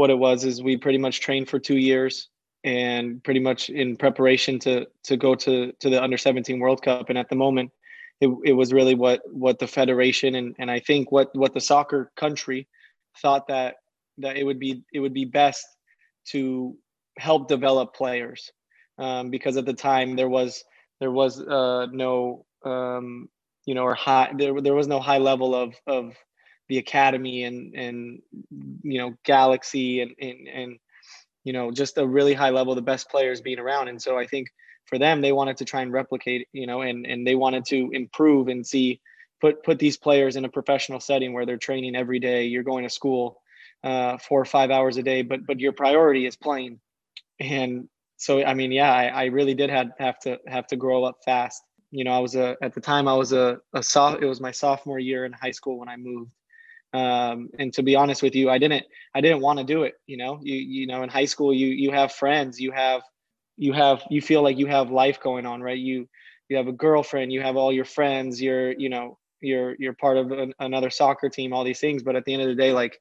what 0.00 0.10
it 0.10 0.18
was 0.18 0.44
is 0.44 0.62
we 0.62 0.76
pretty 0.76 0.98
much 0.98 1.20
trained 1.20 1.48
for 1.48 1.58
two 1.58 1.76
years 1.76 2.28
and 2.64 3.22
pretty 3.22 3.40
much 3.40 3.70
in 3.70 3.96
preparation 3.96 4.58
to 4.58 4.86
to 5.04 5.16
go 5.16 5.34
to 5.34 5.72
to 5.80 5.90
the 5.90 6.02
under 6.02 6.18
17 6.18 6.58
world 6.58 6.82
cup. 6.82 7.08
And 7.10 7.18
at 7.18 7.28
the 7.28 7.36
moment 7.36 7.70
it, 8.20 8.30
it 8.44 8.52
was 8.52 8.72
really 8.72 8.94
what 8.94 9.20
what 9.44 9.58
the 9.58 9.66
federation 9.66 10.34
and 10.34 10.54
and 10.58 10.70
i 10.70 10.78
think 10.78 11.10
what 11.10 11.28
what 11.34 11.54
the 11.54 11.60
soccer 11.60 12.12
country 12.16 12.68
thought 13.22 13.46
that 13.48 13.76
that 14.18 14.36
it 14.36 14.44
would 14.44 14.58
be 14.58 14.82
it 14.92 15.00
would 15.00 15.14
be 15.14 15.24
best 15.24 15.66
to 16.32 16.76
help 17.18 17.48
develop 17.48 17.94
players. 17.94 18.50
Um, 18.98 19.30
because 19.30 19.56
at 19.56 19.64
the 19.64 19.74
time 19.74 20.16
there 20.16 20.28
was 20.28 20.62
there 21.00 21.10
was 21.10 21.40
uh, 21.40 21.86
no 21.90 22.44
um, 22.64 23.28
you 23.64 23.74
know 23.74 23.84
or 23.84 23.94
high 23.94 24.32
there, 24.36 24.60
there 24.60 24.74
was 24.74 24.88
no 24.88 25.00
high 25.00 25.18
level 25.18 25.54
of 25.54 25.74
of 25.86 26.14
the 26.70 26.78
academy 26.78 27.42
and 27.42 27.74
and 27.74 28.22
you 28.82 28.98
know 28.98 29.12
galaxy 29.24 30.00
and 30.00 30.14
and, 30.20 30.48
and 30.48 30.78
you 31.42 31.52
know 31.52 31.72
just 31.72 31.98
a 31.98 32.06
really 32.06 32.32
high 32.32 32.50
level 32.50 32.74
the 32.74 32.80
best 32.80 33.10
players 33.10 33.40
being 33.40 33.58
around. 33.58 33.88
And 33.88 34.00
so 34.00 34.16
i 34.16 34.26
think 34.26 34.48
for 34.86 34.98
them 34.98 35.20
they 35.20 35.32
wanted 35.32 35.56
to 35.58 35.64
try 35.64 35.82
and 35.82 35.92
replicate 35.92 36.48
you 36.52 36.66
know 36.66 36.80
and 36.80 37.04
and 37.06 37.26
they 37.26 37.34
wanted 37.34 37.64
to 37.66 37.90
improve 37.92 38.48
and 38.48 38.64
see 38.64 39.00
put 39.40 39.64
put 39.64 39.80
these 39.80 39.96
players 39.96 40.36
in 40.36 40.44
a 40.44 40.48
professional 40.48 41.00
setting 41.00 41.32
where 41.32 41.44
they're 41.44 41.66
training 41.68 41.96
every 41.96 42.20
day. 42.20 42.44
You're 42.44 42.62
going 42.62 42.84
to 42.84 42.90
school 42.90 43.42
uh, 43.82 44.16
four 44.18 44.40
or 44.40 44.44
five 44.44 44.70
hours 44.70 44.96
a 44.96 45.02
day 45.02 45.22
but 45.22 45.44
but 45.44 45.58
your 45.58 45.72
priority 45.72 46.24
is 46.26 46.36
playing. 46.36 46.80
And 47.40 47.88
so 48.16 48.44
i 48.44 48.54
mean 48.54 48.70
yeah 48.70 48.92
i, 48.94 49.06
I 49.06 49.24
really 49.24 49.54
did 49.54 49.70
have, 49.70 49.88
have 49.98 50.18
to 50.20 50.38
have 50.46 50.66
to 50.68 50.76
grow 50.76 51.02
up 51.02 51.16
fast. 51.24 51.62
You 51.90 52.04
know 52.04 52.12
i 52.12 52.20
was 52.20 52.36
a 52.36 52.56
at 52.62 52.74
the 52.74 52.80
time 52.80 53.08
i 53.08 53.14
was 53.14 53.32
a, 53.32 53.58
a 53.72 53.82
soft 53.82 54.22
it 54.22 54.26
was 54.26 54.40
my 54.40 54.52
sophomore 54.52 55.00
year 55.00 55.24
in 55.24 55.32
high 55.32 55.50
school 55.50 55.78
when 55.80 55.88
i 55.88 55.96
moved 55.96 56.30
um, 56.92 57.48
and 57.58 57.72
to 57.72 57.82
be 57.82 57.94
honest 57.94 58.22
with 58.22 58.34
you 58.34 58.50
i 58.50 58.58
didn't 58.58 58.84
i 59.14 59.20
didn't 59.20 59.40
want 59.40 59.58
to 59.58 59.64
do 59.64 59.82
it 59.84 59.94
you 60.06 60.16
know? 60.16 60.38
You 60.42 60.56
you 60.56 60.86
know 60.86 61.02
in 61.02 61.08
high 61.08 61.24
school 61.24 61.52
you 61.54 61.68
you 61.68 61.92
have 61.92 62.12
friends 62.12 62.60
you 62.60 62.72
have 62.72 63.02
you 63.56 63.72
have 63.72 64.02
you 64.10 64.22
feel 64.22 64.42
like 64.42 64.58
you 64.58 64.66
have 64.66 64.90
life 64.90 65.20
going 65.20 65.46
on 65.46 65.62
right? 65.62 65.78
You 65.78 66.08
you 66.48 66.56
have 66.56 66.66
a 66.66 66.72
girlfriend 66.72 67.32
you 67.32 67.42
have 67.42 67.56
all 67.56 67.72
your 67.72 67.84
friends 67.84 68.42
you're 68.42 68.72
you 68.72 68.88
know 68.88 69.18
you're 69.40 69.76
you're 69.78 69.94
part 69.94 70.16
of 70.16 70.32
an, 70.32 70.52
another 70.58 70.90
soccer 70.90 71.28
team 71.28 71.52
all 71.52 71.64
these 71.64 71.80
things 71.80 72.02
but 72.02 72.16
at 72.16 72.24
the 72.24 72.32
end 72.32 72.42
of 72.42 72.48
the 72.48 72.54
day 72.54 72.72
like 72.72 72.98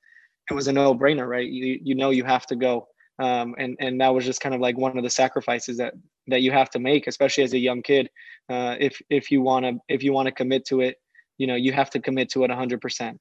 it 0.49 0.53
was 0.53 0.67
a 0.67 0.73
no-brainer 0.73 1.27
right? 1.27 1.47
You 1.47 1.79
you 1.81 1.95
know 1.95 2.09
you 2.09 2.23
have 2.23 2.45
to 2.47 2.55
go. 2.55 2.87
Um, 3.19 3.53
and 3.57 3.75
and 3.79 3.99
that 3.99 4.13
was 4.13 4.23
just 4.23 4.39
kind 4.39 4.55
of 4.55 4.61
like 4.61 4.77
one 4.77 4.97
of 4.97 5.03
the 5.03 5.09
sacrifices 5.09 5.77
that 5.77 5.93
that 6.27 6.41
you 6.41 6.51
have 6.51 6.69
to 6.71 6.79
make 6.79 7.07
especially 7.07 7.43
as 7.43 7.53
a 7.53 7.59
young 7.59 7.81
kid. 7.81 8.09
Uh, 8.49 8.75
if 8.79 9.01
if 9.09 9.29
you 9.31 9.41
want 9.41 9.65
to 9.65 9.77
if 9.89 10.03
you 10.03 10.13
want 10.13 10.27
to 10.27 10.31
commit 10.31 10.65
to 10.65 10.81
it 10.81 10.97
you 11.37 11.47
know 11.47 11.55
you 11.55 11.71
have 11.73 11.89
to 11.89 11.99
commit 11.99 12.29
to 12.29 12.43
it 12.43 12.51
100% 12.51 13.17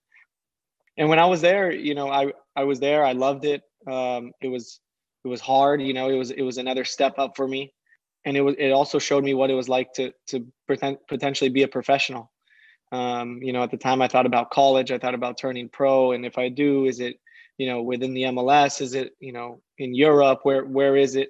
and 0.99 1.09
when 1.09 1.21
I 1.21 1.27
was 1.27 1.41
there, 1.41 1.73
you 1.73 1.95
know, 1.95 2.11
I 2.11 2.33
I 2.57 2.65
was 2.65 2.81
there. 2.81 3.05
I 3.05 3.13
loved 3.13 3.45
it. 3.45 3.63
Um, 3.87 4.33
it 4.43 4.49
was 4.49 4.81
it 5.25 5.29
was 5.29 5.41
hard. 5.41 5.81
You 5.81 5.95
know, 5.95 6.11
it 6.11 6.17
was 6.17 6.33
it 6.33 6.43
was 6.43 6.59
another 6.59 6.85
step 6.85 7.19
up 7.19 7.37
for 7.37 7.47
me, 7.47 7.73
and 8.25 8.37
it 8.37 8.41
was 8.41 8.57
it 8.59 8.73
also 8.73 8.99
showed 8.99 9.23
me 9.23 9.33
what 9.33 9.51
it 9.51 9.55
was 9.55 9.69
like 9.69 9.93
to 9.95 10.13
to 10.27 10.45
pretend, 10.67 10.99
potentially 11.09 11.51
be 11.51 11.63
a 11.63 11.69
professional. 11.69 12.33
Um, 12.91 13.41
you 13.43 13.53
know, 13.53 13.63
at 13.63 13.71
the 13.71 13.77
time, 13.77 14.03
I 14.03 14.09
thought 14.09 14.27
about 14.27 14.51
college. 14.51 14.91
I 14.91 14.99
thought 14.99 15.15
about 15.15 15.39
turning 15.39 15.69
pro, 15.69 16.13
and 16.13 16.27
if 16.27 16.37
I 16.37 16.49
do, 16.49 16.87
is 16.87 16.99
it 16.99 17.21
you 17.59 17.69
know 17.69 17.81
within 17.83 18.13
the 18.13 18.25
MLS? 18.25 18.81
Is 18.81 18.95
it 18.95 19.13
you 19.21 19.33
know 19.33 19.63
in 19.79 19.95
Europe? 19.95 20.41
Where 20.43 20.65
where 20.65 20.97
is 20.97 21.15
it? 21.15 21.29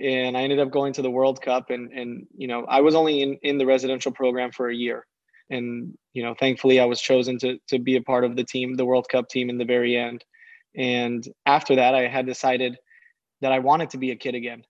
And 0.00 0.36
I 0.36 0.42
ended 0.42 0.60
up 0.60 0.70
going 0.70 0.92
to 0.92 1.02
the 1.02 1.10
World 1.10 1.42
Cup, 1.42 1.70
and 1.70 1.90
and 1.92 2.28
you 2.36 2.46
know 2.46 2.64
I 2.68 2.80
was 2.80 2.94
only 2.94 3.22
in 3.22 3.38
in 3.42 3.58
the 3.58 3.66
residential 3.66 4.12
program 4.12 4.52
for 4.52 4.68
a 4.70 4.74
year 4.74 5.04
and 5.50 5.96
you 6.12 6.22
know 6.22 6.34
thankfully 6.34 6.80
i 6.80 6.84
was 6.84 7.00
chosen 7.00 7.38
to 7.38 7.58
to 7.68 7.78
be 7.78 7.96
a 7.96 8.02
part 8.02 8.24
of 8.24 8.36
the 8.36 8.44
team 8.44 8.74
the 8.74 8.84
world 8.84 9.08
cup 9.08 9.28
team 9.28 9.50
in 9.50 9.58
the 9.58 9.64
very 9.64 9.96
end. 9.96 10.24
And 10.76 11.26
after 11.46 11.76
that 11.76 11.94
i 11.94 12.06
had 12.06 12.26
decided 12.26 12.76
that 13.40 13.52
i 13.52 13.58
wanted 13.58 13.90
to 13.90 13.98
be 13.98 14.10
a 14.10 14.16
kid 14.16 14.34
again. 14.34 14.62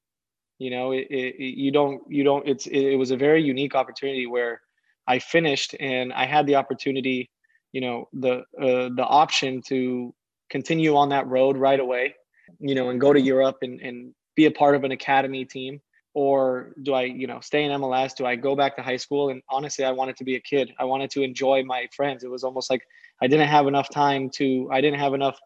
You 0.59 0.71
know 0.71 0.93
it, 0.93 1.07
it, 1.11 1.37
you 1.38 1.71
don't 1.71 2.03
you 2.09 2.25
don't 2.25 2.47
it's 2.49 2.67
it, 2.67 2.81
it 2.95 2.97
was 2.97 3.11
a 3.11 3.17
very 3.17 3.43
unique 3.43 3.75
opportunity 3.75 4.27
where 4.27 4.61
i 5.07 5.19
finished 5.19 5.75
and 5.79 6.12
i 6.12 6.27
had 6.27 6.47
the 6.47 6.57
opportunity 6.57 7.31
you 7.73 7.81
know 7.81 8.09
the 8.12 8.38
uh, 8.61 8.88
the 8.95 9.07
option 9.07 9.62
to 9.69 10.14
continue 10.51 10.97
on 10.97 11.11
that 11.11 11.27
road 11.27 11.57
right 11.57 11.81
away 11.81 12.14
you 12.59 12.75
know 12.75 12.91
and 12.91 13.01
go 13.01 13.12
to 13.12 13.21
europe 13.21 13.59
and 13.62 13.81
and 13.81 14.12
be 14.35 14.47
a 14.47 14.51
part 14.51 14.75
of 14.75 14.85
an 14.85 14.93
academy 14.93 15.45
team 15.45 15.81
or 16.19 16.73
do 16.83 16.95
I, 16.95 17.03
you 17.03 17.29
know, 17.29 17.39
stay 17.39 17.63
in 17.63 17.71
MLS? 17.71 18.17
Do 18.17 18.27
I 18.27 18.35
go 18.35 18.57
back 18.57 18.75
to 18.75 18.83
high 18.83 18.97
school? 18.97 19.29
And 19.29 19.41
honestly, 19.49 19.85
I 19.85 19.93
wanted 19.93 20.17
to 20.17 20.25
be 20.25 20.35
a 20.35 20.41
kid. 20.41 20.73
I 20.77 20.85
wanted 20.85 21.11
to 21.13 21.23
enjoy 21.23 21.63
my 21.63 21.87
friends. 21.95 22.25
It 22.25 22.31
was 22.31 22.43
almost 22.43 22.71
like 22.71 22.83
I 23.23 23.29
didn't 23.29 23.47
have 23.47 23.69
enough 23.69 23.89
time 23.89 24.29
to, 24.31 24.69
I 24.73 24.81
didn't 24.81 24.99
have 24.99 25.15
enough 25.15 25.39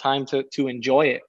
time 0.00 0.26
to 0.26 0.42
to 0.54 0.66
enjoy 0.66 1.06
it. 1.16 1.22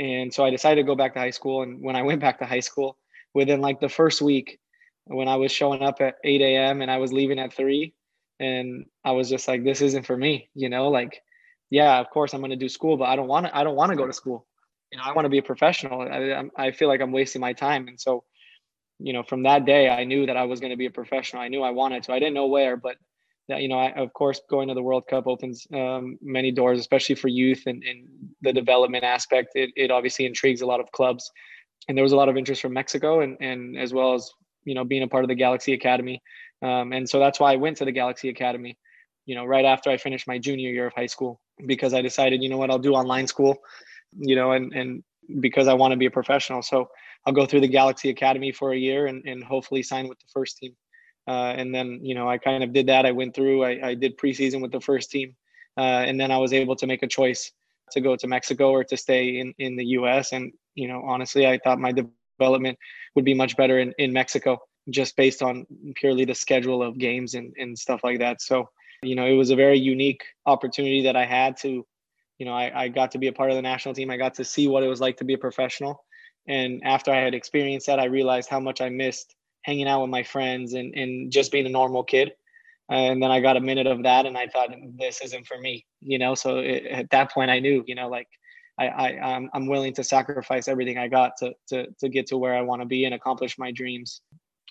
And 0.00 0.34
so 0.34 0.44
I 0.44 0.50
decided 0.50 0.80
to 0.82 0.86
go 0.90 0.96
back 0.96 1.14
to 1.14 1.20
high 1.20 1.36
school. 1.38 1.62
And 1.62 1.80
when 1.80 1.94
I 1.94 2.02
went 2.08 2.20
back 2.20 2.40
to 2.40 2.44
high 2.44 2.66
school, 2.70 2.96
within 3.34 3.60
like 3.60 3.78
the 3.78 3.88
first 3.88 4.20
week, 4.20 4.58
when 5.04 5.28
I 5.28 5.36
was 5.36 5.52
showing 5.52 5.82
up 5.82 6.00
at 6.00 6.16
8 6.24 6.40
a.m. 6.40 6.82
and 6.82 6.90
I 6.90 6.96
was 6.96 7.12
leaving 7.12 7.38
at 7.38 7.52
three, 7.52 7.94
and 8.40 8.84
I 9.04 9.12
was 9.12 9.30
just 9.30 9.46
like, 9.46 9.62
this 9.62 9.80
isn't 9.80 10.06
for 10.06 10.16
me, 10.16 10.50
you 10.54 10.68
know, 10.68 10.88
like, 10.88 11.22
yeah, 11.70 12.00
of 12.00 12.10
course 12.10 12.34
I'm 12.34 12.40
going 12.40 12.50
to 12.50 12.56
do 12.56 12.68
school, 12.68 12.96
but 12.96 13.04
I 13.04 13.14
don't 13.14 13.28
want 13.28 13.46
to, 13.46 13.56
I 13.56 13.62
don't 13.62 13.76
want 13.76 13.90
to 13.90 13.96
go 13.96 14.08
to 14.08 14.12
school. 14.12 14.44
you 14.90 14.98
know, 14.98 15.04
I 15.04 15.12
want 15.12 15.24
to 15.26 15.28
be 15.30 15.38
a 15.38 15.42
professional. 15.42 16.00
I, 16.02 16.42
I 16.56 16.72
feel 16.72 16.88
like 16.88 17.00
I'm 17.00 17.12
wasting 17.12 17.40
my 17.40 17.52
time. 17.52 17.86
And 17.86 18.00
so, 18.00 18.24
you 19.02 19.12
know, 19.12 19.22
from 19.22 19.42
that 19.44 19.64
day, 19.64 19.88
I 19.88 20.04
knew 20.04 20.26
that 20.26 20.36
I 20.36 20.44
was 20.44 20.60
going 20.60 20.70
to 20.70 20.76
be 20.76 20.86
a 20.86 20.90
professional. 20.90 21.42
I 21.42 21.48
knew 21.48 21.62
I 21.62 21.70
wanted 21.70 22.02
to. 22.04 22.12
I 22.12 22.18
didn't 22.18 22.34
know 22.34 22.46
where, 22.46 22.76
but 22.76 22.96
that, 23.48 23.62
you 23.62 23.68
know, 23.68 23.78
I, 23.78 23.92
of 23.92 24.12
course, 24.12 24.40
going 24.48 24.68
to 24.68 24.74
the 24.74 24.82
World 24.82 25.06
Cup 25.08 25.26
opens 25.26 25.66
um, 25.74 26.18
many 26.22 26.52
doors, 26.52 26.78
especially 26.78 27.16
for 27.16 27.28
youth 27.28 27.62
and, 27.66 27.82
and 27.82 28.06
the 28.42 28.52
development 28.52 29.04
aspect. 29.04 29.50
It, 29.54 29.70
it 29.76 29.90
obviously 29.90 30.26
intrigues 30.26 30.60
a 30.60 30.66
lot 30.66 30.80
of 30.80 30.90
clubs, 30.92 31.30
and 31.88 31.96
there 31.96 32.02
was 32.02 32.12
a 32.12 32.16
lot 32.16 32.28
of 32.28 32.36
interest 32.36 32.62
from 32.62 32.74
Mexico, 32.74 33.20
and 33.20 33.36
and 33.40 33.76
as 33.76 33.92
well 33.92 34.14
as 34.14 34.30
you 34.64 34.74
know 34.74 34.84
being 34.84 35.02
a 35.02 35.08
part 35.08 35.24
of 35.24 35.28
the 35.28 35.34
Galaxy 35.34 35.72
Academy, 35.72 36.22
um, 36.62 36.92
and 36.92 37.08
so 37.08 37.18
that's 37.18 37.40
why 37.40 37.52
I 37.52 37.56
went 37.56 37.78
to 37.78 37.84
the 37.84 37.92
Galaxy 37.92 38.28
Academy. 38.28 38.78
You 39.26 39.34
know, 39.34 39.44
right 39.44 39.64
after 39.64 39.90
I 39.90 39.96
finished 39.96 40.28
my 40.28 40.38
junior 40.38 40.70
year 40.70 40.86
of 40.86 40.94
high 40.94 41.06
school, 41.06 41.40
because 41.66 41.92
I 41.94 42.02
decided, 42.02 42.42
you 42.42 42.48
know 42.48 42.56
what, 42.56 42.70
I'll 42.70 42.78
do 42.78 42.94
online 42.94 43.26
school, 43.26 43.58
you 44.16 44.36
know, 44.36 44.52
and 44.52 44.72
and 44.72 45.02
because 45.40 45.66
I 45.66 45.74
want 45.74 45.92
to 45.92 45.96
be 45.96 46.06
a 46.06 46.10
professional, 46.10 46.62
so 46.62 46.88
I'll 47.26 47.34
go 47.34 47.46
through 47.46 47.60
the 47.60 47.68
Galaxy 47.68 48.10
Academy 48.10 48.52
for 48.52 48.72
a 48.72 48.78
year 48.78 49.06
and 49.06 49.24
and 49.26 49.44
hopefully 49.44 49.82
sign 49.82 50.08
with 50.08 50.18
the 50.18 50.26
first 50.32 50.58
team. 50.58 50.74
Uh, 51.26 51.54
and 51.56 51.74
then, 51.74 52.00
you 52.02 52.14
know, 52.14 52.28
I 52.28 52.38
kind 52.38 52.64
of 52.64 52.72
did 52.72 52.86
that. 52.88 53.06
I 53.06 53.12
went 53.12 53.34
through, 53.34 53.62
I, 53.62 53.90
I 53.90 53.94
did 53.94 54.18
preseason 54.18 54.60
with 54.60 54.72
the 54.72 54.80
first 54.80 55.10
team. 55.10 55.36
Uh, 55.76 56.02
and 56.06 56.18
then 56.18 56.30
I 56.32 56.38
was 56.38 56.52
able 56.52 56.74
to 56.76 56.86
make 56.86 57.04
a 57.04 57.06
choice 57.06 57.52
to 57.92 58.00
go 58.00 58.16
to 58.16 58.26
Mexico 58.26 58.70
or 58.70 58.84
to 58.84 58.96
stay 58.96 59.38
in, 59.38 59.54
in 59.58 59.76
the 59.76 59.84
US. 59.98 60.32
And, 60.32 60.52
you 60.74 60.88
know, 60.88 61.02
honestly, 61.06 61.46
I 61.46 61.58
thought 61.58 61.78
my 61.78 61.92
development 61.92 62.78
would 63.14 63.24
be 63.24 63.34
much 63.34 63.56
better 63.56 63.78
in, 63.78 63.92
in 63.98 64.12
Mexico 64.12 64.58
just 64.88 65.16
based 65.16 65.42
on 65.42 65.66
purely 65.94 66.24
the 66.24 66.34
schedule 66.34 66.82
of 66.82 66.98
games 66.98 67.34
and, 67.34 67.54
and 67.58 67.78
stuff 67.78 68.00
like 68.02 68.18
that. 68.18 68.42
So, 68.42 68.68
you 69.02 69.14
know, 69.14 69.26
it 69.26 69.34
was 69.34 69.50
a 69.50 69.56
very 69.56 69.78
unique 69.78 70.24
opportunity 70.46 71.02
that 71.02 71.16
I 71.16 71.26
had 71.26 71.56
to, 71.58 71.86
you 72.38 72.46
know, 72.46 72.52
I, 72.52 72.84
I 72.84 72.88
got 72.88 73.12
to 73.12 73.18
be 73.18 73.28
a 73.28 73.32
part 73.32 73.50
of 73.50 73.56
the 73.56 73.62
national 73.62 73.94
team. 73.94 74.10
I 74.10 74.16
got 74.16 74.34
to 74.34 74.44
see 74.44 74.66
what 74.66 74.82
it 74.82 74.88
was 74.88 75.00
like 75.00 75.18
to 75.18 75.24
be 75.24 75.34
a 75.34 75.38
professional. 75.38 76.04
And 76.50 76.82
after 76.84 77.12
I 77.12 77.20
had 77.20 77.32
experienced 77.32 77.86
that, 77.86 78.00
I 78.00 78.06
realized 78.06 78.50
how 78.50 78.58
much 78.58 78.80
I 78.80 78.88
missed 78.88 79.36
hanging 79.62 79.86
out 79.86 80.00
with 80.02 80.10
my 80.10 80.24
friends 80.24 80.74
and, 80.74 80.92
and 80.94 81.30
just 81.30 81.52
being 81.52 81.66
a 81.66 81.70
normal 81.70 82.02
kid. 82.02 82.32
And 82.90 83.22
then 83.22 83.30
I 83.30 83.38
got 83.38 83.56
a 83.56 83.60
minute 83.60 83.86
of 83.86 84.02
that 84.02 84.26
and 84.26 84.36
I 84.36 84.48
thought, 84.48 84.70
this 84.98 85.20
isn't 85.20 85.46
for 85.46 85.58
me, 85.58 85.86
you 86.00 86.18
know? 86.18 86.34
So 86.34 86.58
it, 86.58 86.86
at 86.86 87.10
that 87.10 87.30
point 87.30 87.52
I 87.52 87.60
knew, 87.60 87.84
you 87.86 87.94
know, 87.94 88.08
like 88.08 88.26
I, 88.80 88.88
I 88.88 89.08
I'm, 89.36 89.48
I'm 89.54 89.68
willing 89.68 89.94
to 89.94 90.02
sacrifice 90.02 90.66
everything 90.66 90.98
I 90.98 91.06
got 91.06 91.36
to, 91.38 91.54
to, 91.68 91.86
to 92.00 92.08
get 92.08 92.26
to 92.28 92.36
where 92.36 92.56
I 92.56 92.62
want 92.62 92.82
to 92.82 92.86
be 92.86 93.04
and 93.04 93.14
accomplish 93.14 93.56
my 93.56 93.70
dreams. 93.70 94.20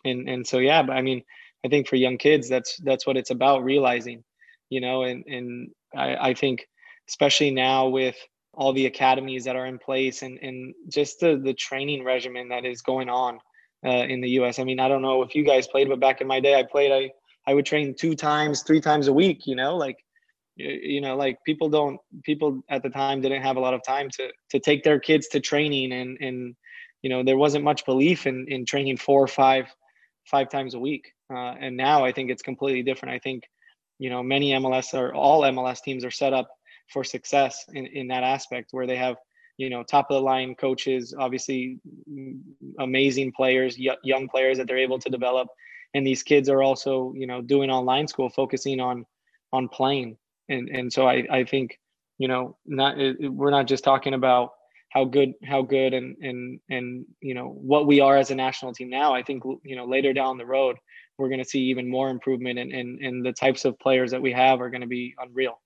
And, 0.03 0.27
and 0.27 0.45
so, 0.45 0.57
yeah, 0.57 0.83
but 0.83 0.97
I 0.97 1.01
mean, 1.01 1.23
I 1.65 1.69
think 1.69 1.87
for 1.87 1.95
young 1.95 2.17
kids, 2.17 2.49
that's, 2.49 2.75
that's 2.83 3.07
what 3.07 3.15
it's 3.15 3.31
about 3.31 3.63
realizing, 3.63 4.25
you 4.69 4.81
know, 4.81 5.03
and, 5.03 5.23
and 5.25 5.69
I, 5.95 6.29
I 6.29 6.33
think 6.33 6.67
especially 7.07 7.51
now 7.51 7.87
with 7.87 8.17
all 8.53 8.73
the 8.73 8.85
academies 8.85 9.45
that 9.45 9.55
are 9.55 9.65
in 9.65 9.77
place 9.77 10.21
and, 10.21 10.39
and 10.41 10.73
just 10.89 11.19
the, 11.19 11.37
the 11.37 11.53
training 11.53 12.03
regimen 12.03 12.49
that 12.49 12.65
is 12.65 12.81
going 12.81 13.09
on 13.09 13.39
uh, 13.85 13.89
in 13.89 14.21
the 14.21 14.29
U.S. 14.31 14.59
I 14.59 14.63
mean, 14.63 14.79
I 14.79 14.87
don't 14.87 15.01
know 15.01 15.21
if 15.21 15.35
you 15.35 15.43
guys 15.43 15.67
played, 15.67 15.87
but 15.87 15.99
back 15.99 16.21
in 16.21 16.27
my 16.27 16.39
day, 16.39 16.55
I 16.55 16.63
played. 16.63 16.91
I 16.91 17.11
I 17.49 17.53
would 17.53 17.65
train 17.65 17.95
two 17.97 18.15
times, 18.15 18.63
three 18.63 18.81
times 18.81 19.07
a 19.07 19.13
week. 19.13 19.47
You 19.47 19.55
know, 19.55 19.77
like 19.77 19.97
you 20.55 20.99
know, 21.01 21.15
like 21.15 21.37
people 21.45 21.69
don't 21.69 21.99
people 22.23 22.61
at 22.69 22.83
the 22.83 22.89
time 22.89 23.21
didn't 23.21 23.41
have 23.41 23.55
a 23.55 23.61
lot 23.61 23.73
of 23.73 23.81
time 23.83 24.09
to 24.11 24.29
to 24.49 24.59
take 24.59 24.83
their 24.83 24.99
kids 24.99 25.27
to 25.29 25.39
training, 25.39 25.93
and 25.93 26.17
and 26.19 26.55
you 27.01 27.09
know 27.09 27.23
there 27.23 27.37
wasn't 27.37 27.63
much 27.63 27.85
belief 27.85 28.27
in 28.27 28.45
in 28.49 28.65
training 28.65 28.97
four 28.97 29.23
or 29.23 29.27
five 29.27 29.67
five 30.25 30.49
times 30.49 30.73
a 30.73 30.79
week. 30.79 31.11
Uh, 31.31 31.55
and 31.59 31.77
now 31.77 32.03
I 32.03 32.11
think 32.11 32.29
it's 32.29 32.41
completely 32.41 32.83
different. 32.83 33.15
I 33.15 33.19
think 33.19 33.43
you 33.97 34.09
know 34.09 34.21
many 34.21 34.51
MLS 34.51 34.93
or 34.93 35.13
all 35.13 35.41
MLS 35.43 35.81
teams 35.81 36.03
are 36.03 36.11
set 36.11 36.33
up 36.33 36.49
for 36.91 37.03
success 37.03 37.65
in, 37.73 37.85
in 37.87 38.07
that 38.07 38.23
aspect 38.23 38.69
where 38.71 38.87
they 38.87 38.97
have 38.97 39.17
you 39.57 39.69
know 39.69 39.83
top 39.83 40.09
of 40.09 40.15
the 40.15 40.21
line 40.21 40.55
coaches 40.55 41.13
obviously 41.17 41.79
amazing 42.79 43.31
players 43.31 43.77
young 43.77 44.27
players 44.27 44.57
that 44.57 44.67
they're 44.67 44.77
able 44.77 44.99
to 44.99 45.09
develop. 45.09 45.47
And 45.95 46.05
these 46.05 46.23
kids 46.23 46.49
are 46.49 46.61
also 46.61 47.13
you 47.15 47.27
know 47.27 47.41
doing 47.41 47.69
online 47.69 48.07
school 48.07 48.29
focusing 48.29 48.79
on 48.79 49.05
on 49.51 49.67
playing. 49.67 50.17
And 50.47 50.69
and 50.69 50.91
so 50.91 51.07
i 51.07 51.25
i 51.29 51.43
think 51.43 51.79
you 52.17 52.27
know 52.27 52.57
not 52.65 52.99
it, 52.99 53.31
we're 53.31 53.51
not 53.51 53.67
just 53.67 53.83
talking 53.83 54.13
about 54.13 54.51
how 54.89 55.05
good 55.05 55.33
how 55.43 55.61
good 55.61 55.93
and 55.93 56.15
and 56.21 56.59
and 56.69 57.05
you 57.21 57.33
know 57.33 57.49
what 57.49 57.85
we 57.85 57.99
are 57.99 58.17
as 58.17 58.31
a 58.31 58.35
national 58.35 58.73
team 58.73 58.89
now. 58.89 59.13
I 59.13 59.23
think 59.23 59.43
you 59.63 59.75
know 59.75 59.85
later 59.85 60.13
down 60.13 60.37
the 60.37 60.45
road 60.45 60.77
we're 61.17 61.29
going 61.29 61.43
to 61.43 61.49
see 61.49 61.63
even 61.63 61.89
more 61.89 62.09
improvement 62.09 62.57
and 62.59 62.71
and, 62.71 62.99
and 63.01 63.25
the 63.25 63.33
types 63.33 63.65
of 63.65 63.77
players 63.79 64.11
that 64.11 64.21
we 64.21 64.31
have 64.31 64.61
are 64.61 64.69
going 64.69 64.81
to 64.81 64.87
be 64.87 65.13
unreal 65.19 65.59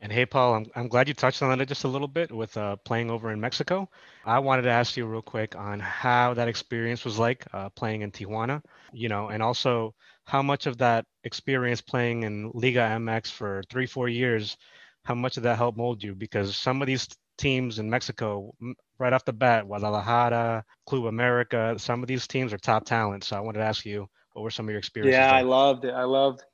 and 0.00 0.12
hey, 0.12 0.26
Paul, 0.26 0.54
I'm, 0.54 0.66
I'm 0.76 0.88
glad 0.88 1.08
you 1.08 1.14
touched 1.14 1.42
on 1.42 1.60
it 1.60 1.66
just 1.66 1.84
a 1.84 1.88
little 1.88 2.06
bit 2.08 2.30
with 2.30 2.56
uh, 2.56 2.76
playing 2.76 3.10
over 3.10 3.32
in 3.32 3.40
Mexico. 3.40 3.88
I 4.24 4.38
wanted 4.38 4.62
to 4.62 4.70
ask 4.70 4.96
you 4.96 5.06
real 5.06 5.22
quick 5.22 5.56
on 5.56 5.80
how 5.80 6.34
that 6.34 6.46
experience 6.46 7.04
was 7.04 7.18
like 7.18 7.44
uh, 7.52 7.70
playing 7.70 8.02
in 8.02 8.12
Tijuana, 8.12 8.62
you 8.92 9.08
know, 9.08 9.28
and 9.28 9.42
also 9.42 9.94
how 10.24 10.40
much 10.40 10.66
of 10.66 10.78
that 10.78 11.04
experience 11.24 11.80
playing 11.80 12.22
in 12.22 12.50
Liga 12.54 12.80
MX 12.80 13.32
for 13.32 13.62
three, 13.70 13.86
four 13.86 14.08
years, 14.08 14.56
how 15.04 15.14
much 15.14 15.36
of 15.36 15.42
that 15.42 15.56
helped 15.56 15.78
mold 15.78 16.02
you? 16.02 16.14
Because 16.14 16.56
some 16.56 16.80
of 16.80 16.86
these 16.86 17.08
teams 17.36 17.80
in 17.80 17.90
Mexico, 17.90 18.54
right 18.98 19.12
off 19.12 19.24
the 19.24 19.32
bat, 19.32 19.66
Guadalajara, 19.66 20.64
Club 20.86 21.06
America, 21.06 21.74
some 21.78 22.02
of 22.02 22.08
these 22.08 22.28
teams 22.28 22.52
are 22.52 22.58
top 22.58 22.84
talent. 22.84 23.24
So 23.24 23.36
I 23.36 23.40
wanted 23.40 23.58
to 23.58 23.64
ask 23.64 23.84
you, 23.84 24.08
what 24.32 24.42
were 24.42 24.50
some 24.50 24.66
of 24.66 24.70
your 24.70 24.78
experiences? 24.78 25.18
Yeah, 25.18 25.26
there? 25.26 25.38
I 25.38 25.42
loved 25.42 25.84
it. 25.84 25.94
I 25.94 26.04
loved, 26.04 26.44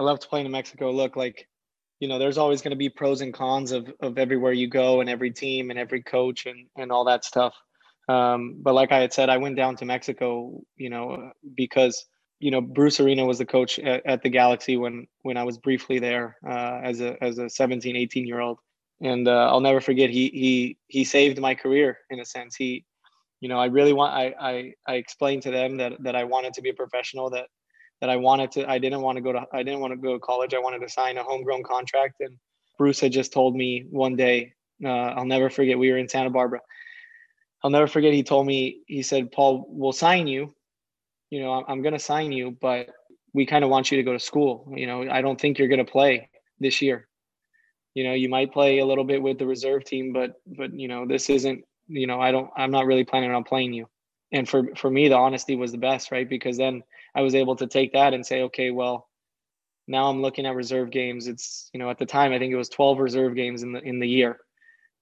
I 0.00 0.02
loved 0.02 0.26
playing 0.28 0.46
in 0.46 0.52
Mexico. 0.52 0.90
Look, 0.90 1.14
like 1.14 1.46
you 2.00 2.08
know 2.08 2.18
there's 2.18 2.38
always 2.38 2.62
going 2.62 2.70
to 2.70 2.76
be 2.76 2.88
pros 2.88 3.20
and 3.20 3.34
cons 3.34 3.72
of 3.72 3.92
of 4.00 4.18
everywhere 4.18 4.52
you 4.52 4.68
go 4.68 5.00
and 5.00 5.08
every 5.08 5.30
team 5.30 5.70
and 5.70 5.78
every 5.78 6.02
coach 6.02 6.46
and 6.46 6.66
and 6.76 6.90
all 6.92 7.04
that 7.04 7.24
stuff. 7.24 7.54
Um, 8.06 8.56
but 8.60 8.74
like 8.74 8.92
i 8.92 8.98
had 8.98 9.14
said 9.14 9.30
i 9.30 9.38
went 9.38 9.56
down 9.56 9.76
to 9.76 9.86
mexico 9.86 10.60
you 10.76 10.90
know 10.90 11.32
because 11.54 12.04
you 12.38 12.50
know 12.50 12.60
bruce 12.60 13.00
arena 13.00 13.24
was 13.24 13.38
the 13.38 13.46
coach 13.46 13.78
at, 13.78 14.04
at 14.04 14.22
the 14.22 14.28
galaxy 14.28 14.76
when 14.76 15.06
when 15.22 15.38
i 15.38 15.42
was 15.42 15.56
briefly 15.56 15.98
there 15.98 16.36
uh, 16.46 16.80
as 16.82 17.00
a 17.00 17.16
as 17.24 17.38
a 17.38 17.48
17 17.48 17.96
18 17.96 18.26
year 18.26 18.40
old 18.40 18.58
and 19.00 19.26
uh, 19.26 19.48
i'll 19.50 19.60
never 19.60 19.80
forget 19.80 20.10
he 20.10 20.28
he 20.28 20.78
he 20.88 21.04
saved 21.04 21.40
my 21.40 21.54
career 21.54 21.98
in 22.10 22.20
a 22.20 22.24
sense. 22.24 22.56
He 22.56 22.84
you 23.40 23.48
know 23.48 23.58
i 23.58 23.66
really 23.66 23.92
want 23.92 24.14
i 24.14 24.34
i, 24.40 24.72
I 24.86 24.94
explained 24.94 25.42
to 25.42 25.50
them 25.50 25.76
that 25.76 25.92
that 26.02 26.16
i 26.16 26.24
wanted 26.24 26.54
to 26.54 26.62
be 26.62 26.70
a 26.70 26.74
professional 26.74 27.30
that 27.30 27.46
that 28.04 28.10
I 28.10 28.16
wanted 28.16 28.52
to. 28.52 28.68
I 28.68 28.78
didn't 28.78 29.00
want 29.00 29.16
to 29.16 29.22
go 29.22 29.32
to. 29.32 29.46
I 29.50 29.62
didn't 29.62 29.80
want 29.80 29.94
to 29.94 29.96
go 29.96 30.12
to 30.12 30.18
college. 30.18 30.52
I 30.52 30.58
wanted 30.58 30.80
to 30.80 30.90
sign 30.90 31.16
a 31.16 31.22
homegrown 31.22 31.62
contract. 31.62 32.16
And 32.20 32.36
Bruce 32.76 33.00
had 33.00 33.12
just 33.12 33.32
told 33.32 33.56
me 33.56 33.86
one 33.88 34.14
day. 34.14 34.52
Uh, 34.84 34.88
I'll 34.88 35.24
never 35.24 35.48
forget. 35.48 35.78
We 35.78 35.90
were 35.90 35.96
in 35.96 36.06
Santa 36.06 36.28
Barbara. 36.28 36.60
I'll 37.62 37.70
never 37.70 37.86
forget. 37.86 38.12
He 38.12 38.22
told 38.22 38.46
me. 38.46 38.82
He 38.86 39.00
said, 39.00 39.32
"Paul, 39.32 39.64
we'll 39.70 39.94
sign 39.94 40.26
you. 40.26 40.54
You 41.30 41.40
know, 41.40 41.52
I'm, 41.54 41.64
I'm 41.66 41.82
going 41.82 41.94
to 41.94 41.98
sign 41.98 42.30
you, 42.30 42.50
but 42.60 42.90
we 43.32 43.46
kind 43.46 43.64
of 43.64 43.70
want 43.70 43.90
you 43.90 43.96
to 43.96 44.02
go 44.02 44.12
to 44.12 44.18
school. 44.18 44.70
You 44.76 44.86
know, 44.86 45.08
I 45.10 45.22
don't 45.22 45.40
think 45.40 45.58
you're 45.58 45.68
going 45.68 45.86
to 45.86 45.90
play 45.90 46.28
this 46.60 46.82
year. 46.82 47.08
You 47.94 48.04
know, 48.04 48.12
you 48.12 48.28
might 48.28 48.52
play 48.52 48.80
a 48.80 48.84
little 48.84 49.04
bit 49.04 49.22
with 49.22 49.38
the 49.38 49.46
reserve 49.46 49.84
team, 49.84 50.12
but 50.12 50.34
but 50.46 50.74
you 50.78 50.88
know, 50.88 51.06
this 51.06 51.30
isn't. 51.30 51.64
You 51.88 52.06
know, 52.06 52.20
I 52.20 52.32
don't. 52.32 52.50
I'm 52.54 52.70
not 52.70 52.84
really 52.84 53.04
planning 53.04 53.30
on 53.30 53.44
playing 53.44 53.72
you. 53.72 53.88
And 54.30 54.46
for 54.46 54.68
for 54.76 54.90
me, 54.90 55.08
the 55.08 55.16
honesty 55.16 55.56
was 55.56 55.72
the 55.72 55.78
best, 55.78 56.12
right? 56.12 56.28
Because 56.28 56.58
then 56.58 56.82
I 57.14 57.22
was 57.22 57.34
able 57.34 57.56
to 57.56 57.66
take 57.66 57.92
that 57.92 58.14
and 58.14 58.26
say, 58.26 58.42
okay, 58.42 58.70
well, 58.70 59.08
now 59.86 60.08
I'm 60.08 60.22
looking 60.22 60.46
at 60.46 60.54
reserve 60.54 60.90
games. 60.90 61.28
It's 61.28 61.70
you 61.72 61.78
know 61.78 61.90
at 61.90 61.98
the 61.98 62.06
time 62.06 62.32
I 62.32 62.38
think 62.38 62.52
it 62.52 62.56
was 62.56 62.68
12 62.68 62.98
reserve 62.98 63.34
games 63.34 63.62
in 63.62 63.72
the 63.72 63.80
in 63.80 63.98
the 63.98 64.08
year. 64.08 64.38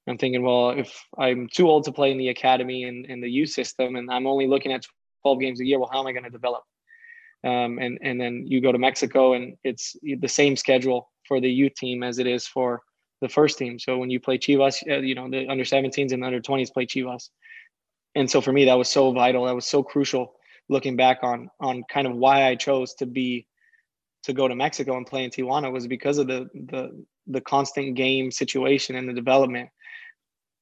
I'm 0.08 0.18
thinking, 0.18 0.42
well, 0.42 0.70
if 0.70 1.04
I'm 1.16 1.48
too 1.48 1.68
old 1.68 1.84
to 1.84 1.92
play 1.92 2.10
in 2.10 2.18
the 2.18 2.30
academy 2.30 2.84
and 2.84 3.06
in 3.06 3.20
the 3.20 3.30
youth 3.30 3.50
system, 3.50 3.94
and 3.94 4.10
I'm 4.10 4.26
only 4.26 4.48
looking 4.48 4.72
at 4.72 4.84
12 5.22 5.38
games 5.38 5.60
a 5.60 5.64
year, 5.64 5.78
well, 5.78 5.90
how 5.92 6.00
am 6.00 6.08
I 6.08 6.12
going 6.12 6.24
to 6.24 6.30
develop? 6.30 6.64
Um, 7.44 7.78
and 7.78 7.98
and 8.02 8.20
then 8.20 8.44
you 8.46 8.60
go 8.60 8.72
to 8.72 8.78
Mexico, 8.78 9.34
and 9.34 9.56
it's 9.62 9.96
the 10.02 10.28
same 10.28 10.56
schedule 10.56 11.10
for 11.26 11.40
the 11.40 11.50
youth 11.50 11.74
team 11.74 12.02
as 12.02 12.18
it 12.18 12.26
is 12.26 12.46
for 12.46 12.82
the 13.20 13.28
first 13.28 13.58
team. 13.58 13.78
So 13.78 13.98
when 13.98 14.10
you 14.10 14.18
play 14.18 14.38
Chivas, 14.38 14.82
uh, 14.90 15.00
you 15.00 15.14
know 15.14 15.30
the 15.30 15.48
under 15.48 15.64
17s 15.64 16.12
and 16.12 16.22
the 16.22 16.26
under 16.26 16.40
20s 16.40 16.72
play 16.72 16.86
Chivas, 16.86 17.30
and 18.14 18.28
so 18.30 18.40
for 18.40 18.52
me 18.52 18.64
that 18.64 18.74
was 18.74 18.88
so 18.88 19.12
vital. 19.12 19.46
That 19.46 19.54
was 19.54 19.66
so 19.66 19.82
crucial 19.82 20.34
looking 20.72 20.96
back 20.96 21.18
on 21.22 21.50
on 21.60 21.84
kind 21.92 22.06
of 22.06 22.14
why 22.14 22.48
I 22.48 22.56
chose 22.56 22.94
to 22.94 23.06
be 23.06 23.46
to 24.24 24.32
go 24.32 24.48
to 24.48 24.54
Mexico 24.54 24.96
and 24.96 25.06
play 25.06 25.24
in 25.24 25.30
Tijuana 25.30 25.70
was 25.70 25.86
because 25.86 26.18
of 26.18 26.26
the 26.26 26.48
the 26.54 27.04
the 27.26 27.40
constant 27.40 27.94
game 27.94 28.30
situation 28.30 28.96
and 28.96 29.08
the 29.08 29.12
development 29.12 29.68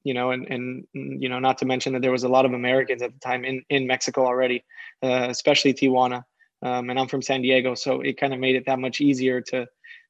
you 0.05 0.14
know 0.14 0.31
and 0.31 0.46
and 0.51 0.87
you 0.92 1.29
know 1.29 1.38
not 1.38 1.59
to 1.59 1.64
mention 1.64 1.92
that 1.92 2.03
there 2.03 2.12
was 2.12 2.25
a 2.25 2.29
lot 2.29 2.44
of 2.44 2.53
Americans 2.53 3.03
at 3.03 3.12
the 3.12 3.18
time 3.20 3.44
in 3.44 3.62
in 3.70 3.87
Mexico 3.87 4.27
already 4.27 4.64
uh, 5.03 5.27
especially 5.31 5.73
Tijuana 5.73 6.25
um, 6.62 6.90
and 6.90 6.99
I'm 6.99 7.09
from 7.09 7.23
San 7.23 7.42
Diego 7.42 7.75
so 7.75 8.01
it 8.01 8.18
kind 8.18 8.35
of 8.35 8.40
made 8.40 8.57
it 8.57 8.66
that 8.66 8.79
much 8.79 9.01
easier 9.01 9.40
to 9.42 9.66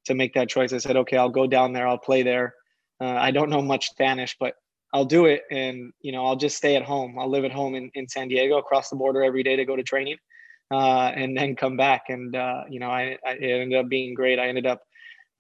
to 0.06 0.14
make 0.14 0.32
that 0.32 0.48
choice. 0.48 0.72
I 0.72 0.78
said 0.78 0.96
okay 0.96 1.16
I'll 1.16 1.28
go 1.28 1.46
down 1.46 1.72
there 1.72 1.86
I'll 1.86 1.98
play 1.98 2.22
there. 2.22 2.54
Uh, 3.00 3.16
I 3.28 3.30
don't 3.30 3.50
know 3.50 3.62
much 3.62 3.90
Spanish 3.90 4.36
but 4.38 4.54
I'll 4.92 5.04
do 5.04 5.26
it 5.26 5.42
and 5.50 5.92
you 6.00 6.12
know 6.12 6.26
I'll 6.26 6.36
just 6.36 6.56
stay 6.56 6.76
at 6.76 6.82
home. 6.82 7.18
I'll 7.18 7.30
live 7.30 7.44
at 7.44 7.52
home 7.52 7.74
in, 7.74 7.90
in 7.94 8.08
San 8.08 8.28
Diego, 8.28 8.58
across 8.58 8.90
the 8.90 8.96
border 8.96 9.22
every 9.22 9.42
day 9.42 9.56
to 9.56 9.64
go 9.64 9.76
to 9.76 9.82
training, 9.82 10.16
uh, 10.70 11.12
and 11.14 11.36
then 11.36 11.56
come 11.56 11.76
back. 11.76 12.04
And 12.08 12.34
uh, 12.34 12.64
you 12.68 12.80
know 12.80 12.90
I, 12.90 13.16
I, 13.26 13.32
it 13.32 13.60
ended 13.60 13.78
up 13.78 13.88
being 13.88 14.14
great. 14.14 14.38
I 14.38 14.48
ended 14.48 14.66
up 14.66 14.82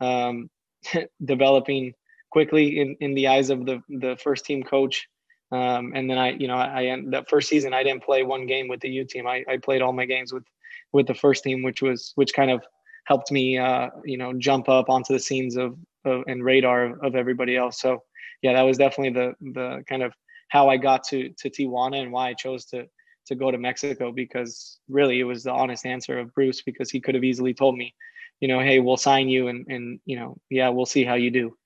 um, 0.00 0.50
developing 1.24 1.94
quickly 2.30 2.80
in, 2.80 2.96
in 3.00 3.14
the 3.14 3.28
eyes 3.28 3.50
of 3.50 3.66
the 3.66 3.82
the 3.88 4.16
first 4.22 4.44
team 4.44 4.62
coach. 4.62 5.06
Um, 5.52 5.92
and 5.96 6.08
then 6.08 6.16
I, 6.16 6.30
you 6.30 6.46
know, 6.46 6.54
I, 6.54 6.92
I 6.92 7.02
that 7.08 7.28
first 7.28 7.48
season 7.48 7.74
I 7.74 7.82
didn't 7.82 8.04
play 8.04 8.22
one 8.22 8.46
game 8.46 8.68
with 8.68 8.80
the 8.80 8.88
U 8.88 9.04
team. 9.04 9.26
I, 9.26 9.44
I 9.48 9.56
played 9.56 9.82
all 9.82 9.92
my 9.92 10.04
games 10.04 10.32
with 10.32 10.44
with 10.92 11.06
the 11.06 11.14
first 11.14 11.42
team, 11.42 11.62
which 11.62 11.82
was 11.82 12.12
which 12.14 12.32
kind 12.34 12.52
of 12.52 12.64
helped 13.06 13.32
me, 13.32 13.58
uh, 13.58 13.88
you 14.04 14.16
know, 14.16 14.32
jump 14.34 14.68
up 14.68 14.88
onto 14.88 15.12
the 15.12 15.18
scenes 15.18 15.56
of, 15.56 15.76
of 16.04 16.22
and 16.28 16.44
radar 16.44 16.84
of, 16.84 17.00
of 17.02 17.14
everybody 17.16 17.56
else. 17.56 17.80
So 17.80 18.02
yeah, 18.42 18.54
that 18.54 18.62
was 18.62 18.78
definitely 18.78 19.12
the 19.20 19.52
the 19.52 19.84
kind 19.88 20.02
of 20.02 20.12
how 20.48 20.68
I 20.68 20.76
got 20.76 21.04
to 21.04 21.30
to 21.38 21.50
Tijuana 21.50 22.02
and 22.02 22.12
why 22.12 22.28
I 22.28 22.34
chose 22.34 22.64
to 22.66 22.86
to 23.26 23.34
go 23.34 23.50
to 23.50 23.58
Mexico 23.58 24.12
because 24.12 24.78
really 24.88 25.20
it 25.20 25.24
was 25.24 25.44
the 25.44 25.52
honest 25.52 25.86
answer 25.86 26.18
of 26.18 26.34
Bruce 26.34 26.62
because 26.62 26.90
he 26.90 27.00
could 27.00 27.14
have 27.14 27.24
easily 27.24 27.54
told 27.54 27.76
me, 27.76 27.94
you 28.40 28.48
know, 28.48 28.58
hey, 28.58 28.80
we'll 28.80 28.96
sign 28.96 29.28
you 29.28 29.48
and 29.48 29.66
and 29.68 30.00
you 30.04 30.16
know, 30.16 30.36
yeah, 30.50 30.68
we'll 30.68 30.86
see 30.86 31.04
how 31.04 31.14
you 31.14 31.30
do. 31.30 31.56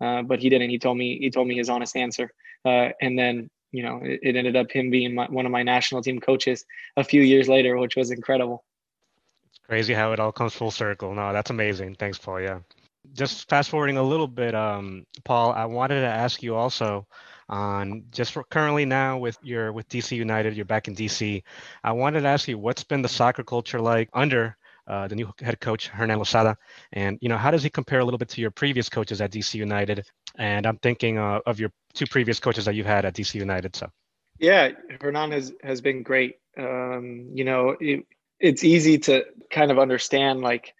Uh, 0.00 0.22
but 0.22 0.40
he 0.40 0.48
didn't. 0.48 0.70
He 0.70 0.78
told 0.78 0.96
me 0.96 1.18
he 1.18 1.30
told 1.30 1.48
me 1.48 1.56
his 1.56 1.68
honest 1.68 1.96
answer, 1.96 2.30
uh, 2.64 2.90
and 3.00 3.18
then 3.18 3.48
you 3.72 3.82
know 3.82 4.00
it, 4.02 4.20
it 4.22 4.36
ended 4.36 4.56
up 4.56 4.70
him 4.70 4.90
being 4.90 5.14
my, 5.14 5.26
one 5.26 5.46
of 5.46 5.52
my 5.52 5.62
national 5.62 6.02
team 6.02 6.20
coaches 6.20 6.64
a 6.96 7.04
few 7.04 7.22
years 7.22 7.48
later, 7.48 7.76
which 7.78 7.96
was 7.96 8.10
incredible. 8.10 8.64
It's 9.50 9.60
crazy 9.66 9.94
how 9.94 10.12
it 10.12 10.20
all 10.20 10.32
comes 10.32 10.52
full 10.52 10.72
circle. 10.72 11.14
No, 11.14 11.32
that's 11.32 11.50
amazing. 11.50 11.94
Thanks, 11.94 12.18
Paul. 12.18 12.40
Yeah. 12.40 12.58
Just 13.12 13.48
fast 13.48 13.70
forwarding 13.70 13.96
a 13.96 14.02
little 14.02 14.26
bit, 14.26 14.54
um, 14.54 15.06
Paul. 15.24 15.52
I 15.52 15.66
wanted 15.66 16.00
to 16.00 16.06
ask 16.06 16.42
you 16.42 16.56
also 16.56 17.06
on 17.48 18.04
just 18.10 18.32
for 18.32 18.44
currently 18.44 18.84
now 18.84 19.18
with 19.18 19.38
your 19.42 19.72
with 19.72 19.88
DC 19.88 20.16
United. 20.16 20.56
You're 20.56 20.64
back 20.64 20.88
in 20.88 20.94
DC. 20.94 21.42
I 21.82 21.92
wanted 21.92 22.22
to 22.22 22.28
ask 22.28 22.48
you 22.48 22.58
what's 22.58 22.84
been 22.84 23.02
the 23.02 23.08
soccer 23.08 23.44
culture 23.44 23.80
like 23.80 24.08
under 24.14 24.56
uh, 24.86 25.08
the 25.08 25.14
new 25.14 25.32
head 25.40 25.60
coach 25.60 25.88
Hernan 25.88 26.18
Losada, 26.18 26.56
and 26.92 27.18
you 27.20 27.28
know 27.28 27.36
how 27.36 27.50
does 27.50 27.62
he 27.62 27.70
compare 27.70 28.00
a 28.00 28.04
little 28.04 28.18
bit 28.18 28.28
to 28.30 28.40
your 28.40 28.50
previous 28.50 28.88
coaches 28.88 29.20
at 29.20 29.30
DC 29.30 29.54
United? 29.54 30.06
And 30.36 30.66
I'm 30.66 30.78
thinking 30.78 31.18
uh, 31.18 31.40
of 31.46 31.60
your 31.60 31.70
two 31.92 32.06
previous 32.06 32.40
coaches 32.40 32.64
that 32.64 32.74
you've 32.74 32.86
had 32.86 33.04
at 33.04 33.14
DC 33.14 33.34
United. 33.34 33.76
So, 33.76 33.88
yeah, 34.38 34.70
Hernan 35.00 35.32
has 35.32 35.52
has 35.62 35.80
been 35.80 36.02
great. 36.02 36.36
Um, 36.58 37.28
you 37.32 37.44
know, 37.44 37.76
it, 37.80 38.04
it's 38.40 38.64
easy 38.64 38.98
to 38.98 39.24
kind 39.50 39.70
of 39.70 39.78
understand 39.78 40.40
like 40.40 40.74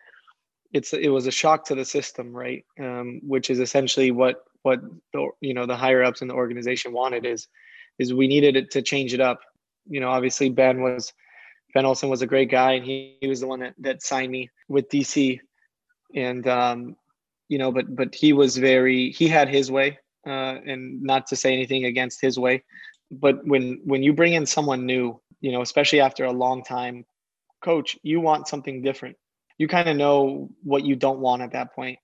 it's 0.75 0.93
it 0.93 1.09
was 1.09 1.27
a 1.27 1.31
shock 1.31 1.65
to 1.67 1.75
the 1.77 1.85
system, 1.85 2.37
right? 2.37 2.65
Um, 2.79 3.21
which 3.23 3.49
is 3.49 3.61
essentially 3.61 4.11
what 4.11 4.45
what 4.63 4.81
the 5.13 5.29
you 5.41 5.55
know 5.55 5.67
the 5.67 5.77
higher 5.77 6.03
ups 6.03 6.21
in 6.21 6.29
the 6.29 6.35
organization 6.35 6.93
wanted 6.93 7.25
is 7.25 7.47
is 7.99 8.13
we 8.13 8.27
needed 8.27 8.57
it 8.57 8.73
to 8.73 8.83
change 8.83 9.15
it 9.15 9.21
up. 9.21 9.41
You 9.89 10.01
know, 10.01 10.11
obviously 10.11 10.51
Ben 10.51 10.83
was 10.83 11.13
Ben 11.75 11.87
Olsen 11.87 12.09
was 12.09 12.23
a 12.23 12.27
great 12.27 12.51
guy, 12.51 12.73
and 12.73 12.85
he, 12.85 13.17
he 13.21 13.29
was 13.29 13.41
the 13.41 13.47
one 13.47 13.61
that, 13.61 13.75
that 13.79 14.03
signed 14.03 14.33
me 14.33 14.51
with 14.69 14.89
DC. 14.89 15.39
And 16.15 16.47
um, 16.49 16.97
you 17.49 17.59
know, 17.59 17.71
but 17.71 17.95
but 17.95 18.13
he 18.13 18.33
was 18.33 18.57
very 18.57 19.11
he 19.11 19.29
had 19.29 19.49
his 19.49 19.71
way, 19.71 19.99
uh, 20.27 20.59
and 20.67 21.01
not 21.03 21.29
to 21.29 21.37
say 21.37 21.53
anything 21.53 21.85
against 21.85 22.21
his 22.21 22.37
way, 22.37 22.65
but 23.13 23.47
when 23.47 23.81
when 23.85 24.03
you 24.03 24.13
bring 24.13 24.33
in 24.33 24.45
someone 24.45 24.87
new, 24.87 25.21
you 25.41 25.53
know, 25.53 25.63
especially 25.63 26.01
after 26.01 26.25
a 26.25 26.33
long 26.33 26.65
time 26.65 27.05
coach, 27.63 27.97
you 28.03 28.21
want 28.21 28.49
something 28.49 28.83
different. 28.83 29.17
You 29.59 29.69
kind 29.69 29.89
of 29.89 29.97
know 29.97 30.51
what 30.63 30.85
you 30.85 30.97
don't 30.97 31.21
want 31.21 31.43
at 31.43 31.53
that 31.53 31.75
point. 31.75 31.99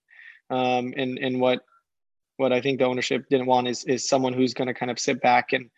Um, 0.49 0.93
and 0.97 1.17
and 1.17 1.39
what 1.39 1.63
what 2.37 2.51
I 2.51 2.61
think 2.61 2.79
the 2.79 2.85
ownership 2.85 3.25
didn't 3.29 3.47
want 3.47 3.67
is 3.67 3.83
is 3.85 4.07
someone 4.07 4.33
who's 4.33 4.53
going 4.53 4.67
to 4.67 4.73
kind 4.73 4.91
of 4.91 4.99
sit 4.99 5.21
back 5.21 5.53
and 5.53 5.69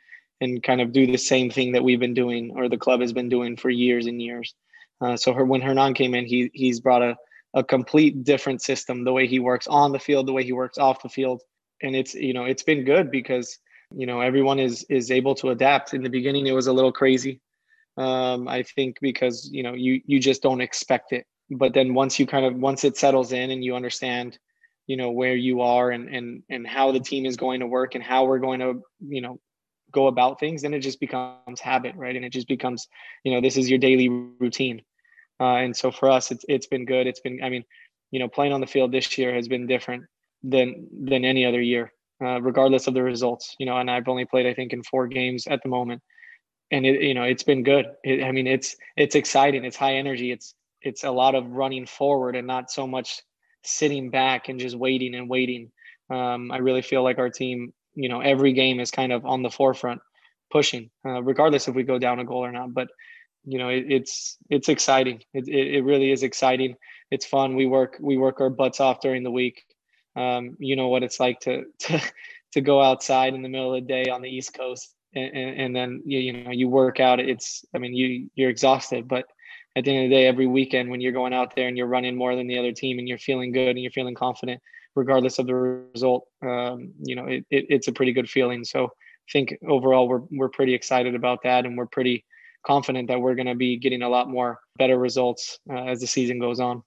and 0.42 0.62
kind 0.62 0.82
of 0.82 0.92
do 0.92 1.06
the 1.08 1.18
same 1.18 1.50
thing 1.50 1.74
that 1.74 1.84
we've 1.84 2.00
been 2.00 2.14
doing 2.14 2.54
or 2.56 2.68
the 2.70 2.78
club 2.78 3.02
has 3.02 3.14
been 3.14 3.30
doing 3.30 3.56
for 3.56 3.70
years 3.70 4.08
and 4.08 4.22
years. 4.22 4.54
Uh, 5.00 5.16
so 5.16 5.34
her, 5.34 5.46
when 5.46 5.62
Hernan 5.62 5.94
came 5.94 6.16
in, 6.16 6.26
he 6.26 6.50
he's 6.54 6.80
brought 6.80 7.02
a 7.02 7.16
a 7.54 7.64
complete 7.64 8.24
different 8.24 8.62
system, 8.62 9.04
the 9.04 9.14
way 9.14 9.28
he 9.28 9.40
works 9.40 9.68
on 9.68 9.92
the 9.92 10.00
field, 10.00 10.28
the 10.28 10.34
way 10.34 10.44
he 10.44 10.54
works 10.54 10.78
off 10.78 11.04
the 11.04 11.10
field, 11.10 11.42
and 11.82 11.96
it's 11.96 12.14
you 12.16 12.34
know 12.34 12.46
it's 12.46 12.64
been 12.64 12.84
good 12.84 13.12
because 13.12 13.60
you 13.96 14.06
know 14.06 14.22
everyone 14.22 14.60
is 14.60 14.84
is 14.90 15.12
able 15.12 15.36
to 15.36 15.50
adapt. 15.50 15.94
In 15.94 16.02
the 16.02 16.10
beginning, 16.10 16.48
it 16.48 16.54
was 16.54 16.68
a 16.68 16.74
little 16.74 16.92
crazy, 16.92 17.42
um, 17.98 18.48
I 18.48 18.64
think, 18.64 18.98
because 19.02 19.50
you 19.52 19.64
know 19.64 19.74
you 19.74 20.02
you 20.06 20.20
just 20.20 20.42
don't 20.42 20.62
expect 20.62 21.12
it, 21.12 21.28
but 21.58 21.74
then 21.74 21.94
once 21.94 22.20
you 22.20 22.26
kind 22.26 22.46
of 22.46 22.56
once 22.56 22.84
it 22.84 22.98
settles 22.98 23.32
in 23.32 23.52
and 23.52 23.64
you 23.64 23.76
understand 23.76 24.38
you 24.88 24.98
know 24.98 25.12
where 25.12 25.36
you 25.36 25.62
are 25.62 25.92
and 25.92 26.10
and 26.10 26.44
and 26.50 26.68
how 26.68 26.92
the 26.92 27.00
team 27.00 27.26
is 27.26 27.38
going 27.38 27.60
to 27.60 27.68
work 27.68 27.96
and 27.96 28.04
how 28.04 28.26
we're 28.26 28.40
going 28.40 28.60
to 28.60 28.82
you 29.08 29.22
know 29.22 29.40
go 29.92 30.08
about 30.08 30.40
things 30.40 30.62
then 30.62 30.74
it 30.74 30.80
just 30.80 31.00
becomes 31.00 31.60
habit 31.60 31.96
right? 31.96 32.16
And 32.16 32.26
it 32.26 32.32
just 32.32 32.48
becomes 32.48 32.88
you 33.24 33.34
know 33.34 33.42
this 33.42 33.58
is 33.58 33.70
your 33.70 33.80
daily 33.80 34.10
routine. 34.10 34.82
Uh, 35.40 35.56
and 35.56 35.76
so 35.76 35.92
for 35.92 36.10
us 36.10 36.32
it's 36.32 36.46
it's 36.48 36.68
been 36.68 36.86
good. 36.86 37.08
It's 37.08 37.20
been 37.20 37.44
i 37.44 37.50
mean 37.50 37.64
you 38.12 38.20
know 38.20 38.28
playing 38.28 38.54
on 38.54 38.62
the 38.62 38.68
field 38.68 38.92
this 38.92 39.18
year 39.18 39.34
has 39.34 39.48
been 39.48 39.68
different 39.68 40.04
than 40.44 40.88
than 40.92 41.24
any 41.26 41.46
other 41.46 41.62
year 41.62 41.92
uh, 42.24 42.42
regardless 42.42 42.88
of 42.88 42.94
the 42.94 43.02
results 43.02 43.56
you 43.60 43.66
know 43.66 43.78
and 43.78 43.90
i've 43.90 44.08
only 44.08 44.26
played 44.26 44.46
i 44.46 44.54
think 44.54 44.74
in 44.74 44.84
four 44.84 45.08
games 45.08 45.48
at 45.48 45.62
the 45.64 45.70
moment. 45.70 46.02
And 46.72 46.86
it 46.86 47.02
you 47.02 47.14
know 47.14 47.24
it's 47.24 47.44
been 47.44 47.64
good. 47.64 47.86
It, 48.04 48.24
i 48.24 48.32
mean 48.32 48.48
it's 48.48 48.76
it's 48.98 49.16
exciting. 49.16 49.64
It's 49.64 49.78
high 49.78 49.96
energy. 49.96 50.32
It's 50.32 50.56
it's 50.84 51.04
a 51.04 51.12
lot 51.12 51.36
of 51.36 51.52
running 51.52 51.86
forward 51.86 52.36
and 52.36 52.48
not 52.48 52.72
so 52.72 52.86
much 52.86 53.22
sitting 53.64 54.10
back 54.10 54.50
and 54.50 54.60
just 54.60 54.76
waiting 54.76 55.16
and 55.16 55.30
waiting. 55.30 55.72
Um, 56.10 56.52
i 56.52 56.58
really 56.58 56.82
feel 56.82 57.02
like 57.02 57.18
our 57.18 57.30
team 57.30 57.74
you 57.96 58.10
know 58.10 58.20
every 58.20 58.52
game 58.52 58.80
is 58.80 58.92
kind 58.92 59.14
of 59.14 59.26
on 59.26 59.42
the 59.42 59.50
forefront 59.50 60.02
pushing 60.54 60.90
uh, 61.06 61.22
regardless 61.24 61.68
if 61.68 61.76
we 61.76 61.84
go 61.84 61.98
down 61.98 62.20
a 62.20 62.24
goal 62.24 62.46
or 62.46 62.52
not. 62.52 62.74
But 62.74 62.88
you 63.44 63.58
know 63.58 63.70
it, 63.70 63.86
it's 63.90 64.38
it's 64.50 64.70
exciting. 64.70 65.22
It, 65.34 65.48
it, 65.48 65.76
it, 65.76 65.82
really 65.84 66.12
is 66.12 66.24
exciting. 66.24 66.76
It's 67.12 67.26
fun. 67.26 67.56
We 67.56 67.66
work 67.66 67.98
we 68.00 68.16
work 68.16 68.40
our 68.40 68.50
butts 68.50 68.80
off 68.80 69.02
during 69.02 69.24
the 69.24 69.32
week. 69.32 69.64
Um, 70.16 70.56
you 70.60 70.76
know 70.76 70.88
what 70.88 71.04
it's 71.04 71.20
like 71.20 71.40
to 71.42 71.64
to 71.80 72.02
to 72.54 72.62
go 72.62 72.82
outside 72.82 73.34
in 73.34 73.42
the 73.42 73.50
middle 73.50 73.74
of 73.74 73.82
the 73.82 73.88
day 73.88 74.10
on 74.10 74.22
the 74.22 74.30
east 74.30 74.54
coast 74.54 74.96
and, 75.16 75.36
and, 75.36 75.62
and 75.62 75.76
then 75.76 76.04
you, 76.06 76.20
you 76.20 76.34
know 76.44 76.52
you 76.52 76.70
work 76.70 77.00
out. 77.00 77.20
It's 77.20 77.66
i 77.76 77.80
mean 77.80 77.94
you 77.94 78.30
you're 78.36 78.52
exhausted 78.52 79.08
but 79.08 79.26
at 79.76 79.84
the 79.84 79.92
end 79.96 80.06
of 80.06 80.10
the 80.10 80.16
day 80.16 80.28
every 80.28 80.48
weekend 80.48 80.90
when 80.90 81.02
you're 81.02 81.12
going 81.12 81.34
out 81.34 81.56
there 81.56 81.68
and 81.68 81.78
you're 81.78 81.88
running 81.88 82.16
more 82.16 82.36
than 82.36 82.48
the 82.48 82.58
other 82.58 82.72
team 82.72 83.00
and 83.00 83.08
you're 83.08 83.18
feeling 83.18 83.52
good 83.52 83.70
and 83.70 83.80
you're 83.80 83.92
feeling 83.92 84.16
confident 84.16 84.62
regardless 84.96 85.40
of 85.40 85.48
the 85.48 85.56
result. 85.56 86.28
Um, 86.42 86.94
you 87.04 87.16
know, 87.16 87.26
it, 87.26 87.46
it, 87.50 87.66
it's 87.70 87.88
a 87.88 87.92
pretty 87.92 88.14
good 88.14 88.30
feeling. 88.30 88.64
So 88.64 88.86
I 88.86 89.32
think 89.32 89.58
overall 89.68 90.08
we're 90.08 90.22
we're 90.32 90.50
pretty 90.50 90.74
excited 90.74 91.16
about 91.16 91.44
that, 91.44 91.66
and 91.66 91.78
we're 91.78 91.88
pretty 91.88 92.26
confident 92.66 93.08
that 93.08 93.20
we're 93.20 93.36
going 93.36 93.48
to 93.48 93.56
be 93.56 93.78
getting 93.78 94.02
a 94.02 94.10
lot 94.10 94.30
more 94.30 94.60
better 94.78 94.98
results 94.98 95.60
uh, 95.70 95.86
as 95.86 96.00
the 96.00 96.08
season 96.08 96.40
goes 96.40 96.60
on. 96.60 96.84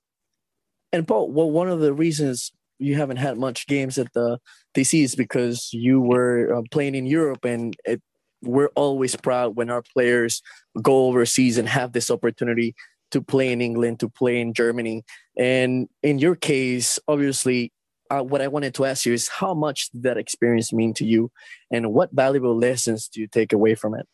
And 0.92 1.06
Paul, 1.06 1.30
well, 1.30 1.50
one 1.50 1.68
of 1.68 1.80
the 1.80 1.92
reasons 1.92 2.52
you 2.78 2.96
haven't 2.96 3.16
had 3.16 3.38
much 3.38 3.66
games 3.66 3.98
at 3.98 4.12
the 4.12 4.38
DC 4.74 5.02
is 5.02 5.14
because 5.14 5.70
you 5.72 6.00
were 6.00 6.56
uh, 6.56 6.62
playing 6.70 6.94
in 6.94 7.06
Europe, 7.06 7.44
and 7.44 7.74
it, 7.84 8.02
we're 8.42 8.70
always 8.74 9.16
proud 9.16 9.56
when 9.56 9.70
our 9.70 9.82
players 9.82 10.42
go 10.82 11.06
overseas 11.06 11.58
and 11.58 11.68
have 11.68 11.92
this 11.92 12.10
opportunity 12.10 12.74
to 13.10 13.22
play 13.22 13.52
in 13.52 13.60
England, 13.60 14.00
to 14.00 14.08
play 14.08 14.40
in 14.40 14.52
Germany. 14.52 15.04
And 15.36 15.88
in 16.02 16.18
your 16.18 16.34
case, 16.34 16.98
obviously, 17.08 17.72
uh, 18.10 18.22
what 18.22 18.40
I 18.40 18.48
wanted 18.48 18.74
to 18.74 18.84
ask 18.84 19.06
you 19.06 19.12
is 19.12 19.28
how 19.28 19.54
much 19.54 19.90
did 19.90 20.02
that 20.04 20.16
experience 20.16 20.72
mean 20.72 20.94
to 20.94 21.04
you, 21.04 21.30
and 21.70 21.92
what 21.92 22.12
valuable 22.12 22.56
lessons 22.56 23.08
do 23.08 23.20
you 23.20 23.26
take 23.26 23.52
away 23.52 23.74
from 23.74 23.94
it? 23.94 24.06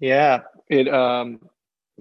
Yeah, 0.00 0.42
it 0.68 0.88
um, 0.88 1.40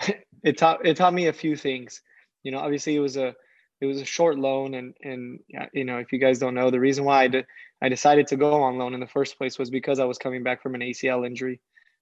it 0.43 0.57
taught 0.57 0.85
it 0.85 0.97
taught 0.97 1.13
me 1.13 1.27
a 1.27 1.33
few 1.33 1.55
things. 1.55 2.01
You 2.43 2.51
know, 2.51 2.59
obviously 2.59 2.95
it 2.95 2.99
was 2.99 3.17
a 3.17 3.35
it 3.81 3.85
was 3.85 4.01
a 4.01 4.05
short 4.05 4.37
loan, 4.37 4.73
and 4.73 4.95
and 5.03 5.39
you 5.73 5.85
know 5.85 5.97
if 5.97 6.11
you 6.11 6.19
guys 6.19 6.39
don't 6.39 6.55
know, 6.55 6.71
the 6.71 6.79
reason 6.79 7.05
why 7.05 7.23
I 7.23 7.27
did, 7.27 7.45
I 7.81 7.89
decided 7.89 8.27
to 8.27 8.37
go 8.37 8.63
on 8.63 8.77
loan 8.77 8.93
in 8.93 8.99
the 8.99 9.07
first 9.07 9.37
place 9.37 9.59
was 9.59 9.69
because 9.69 9.99
I 9.99 10.05
was 10.05 10.17
coming 10.17 10.43
back 10.43 10.61
from 10.61 10.75
an 10.75 10.81
ACL 10.81 11.25
injury. 11.25 11.59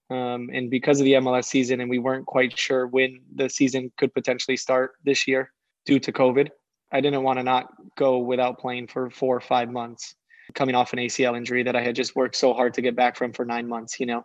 Um, 0.10 0.50
and 0.54 0.70
because 0.70 1.00
of 1.00 1.06
the 1.06 1.14
MLS 1.14 1.46
season, 1.46 1.82
and 1.82 1.90
we 1.90 2.00
weren't 2.00 2.26
quite 2.26 2.58
sure 2.58 2.88
when 2.88 3.22
the 3.36 3.50
season 3.50 3.92
could 3.98 4.14
potentially 4.14 4.58
start 4.58 4.94
this 5.04 5.28
year 5.28 5.52
due 5.86 6.00
to 6.00 6.12
COVID. 6.12 6.50
I 6.92 7.02
didn't 7.02 7.24
want 7.24 7.40
to 7.40 7.44
not 7.44 7.68
go 7.98 8.20
without 8.20 8.60
playing 8.60 8.88
for 8.88 9.10
four 9.10 9.36
or 9.36 9.42
five 9.42 9.72
months, 9.72 10.16
coming 10.54 10.76
off 10.76 10.94
an 10.94 11.00
ACL 11.00 11.36
injury 11.36 11.64
that 11.64 11.76
I 11.76 11.82
had 11.82 11.96
just 11.96 12.16
worked 12.16 12.36
so 12.36 12.54
hard 12.54 12.76
to 12.76 12.82
get 12.82 12.96
back 12.96 13.16
from 13.16 13.34
for 13.34 13.46
nine 13.46 13.68
months, 13.68 14.00
you 14.00 14.06
know. 14.06 14.24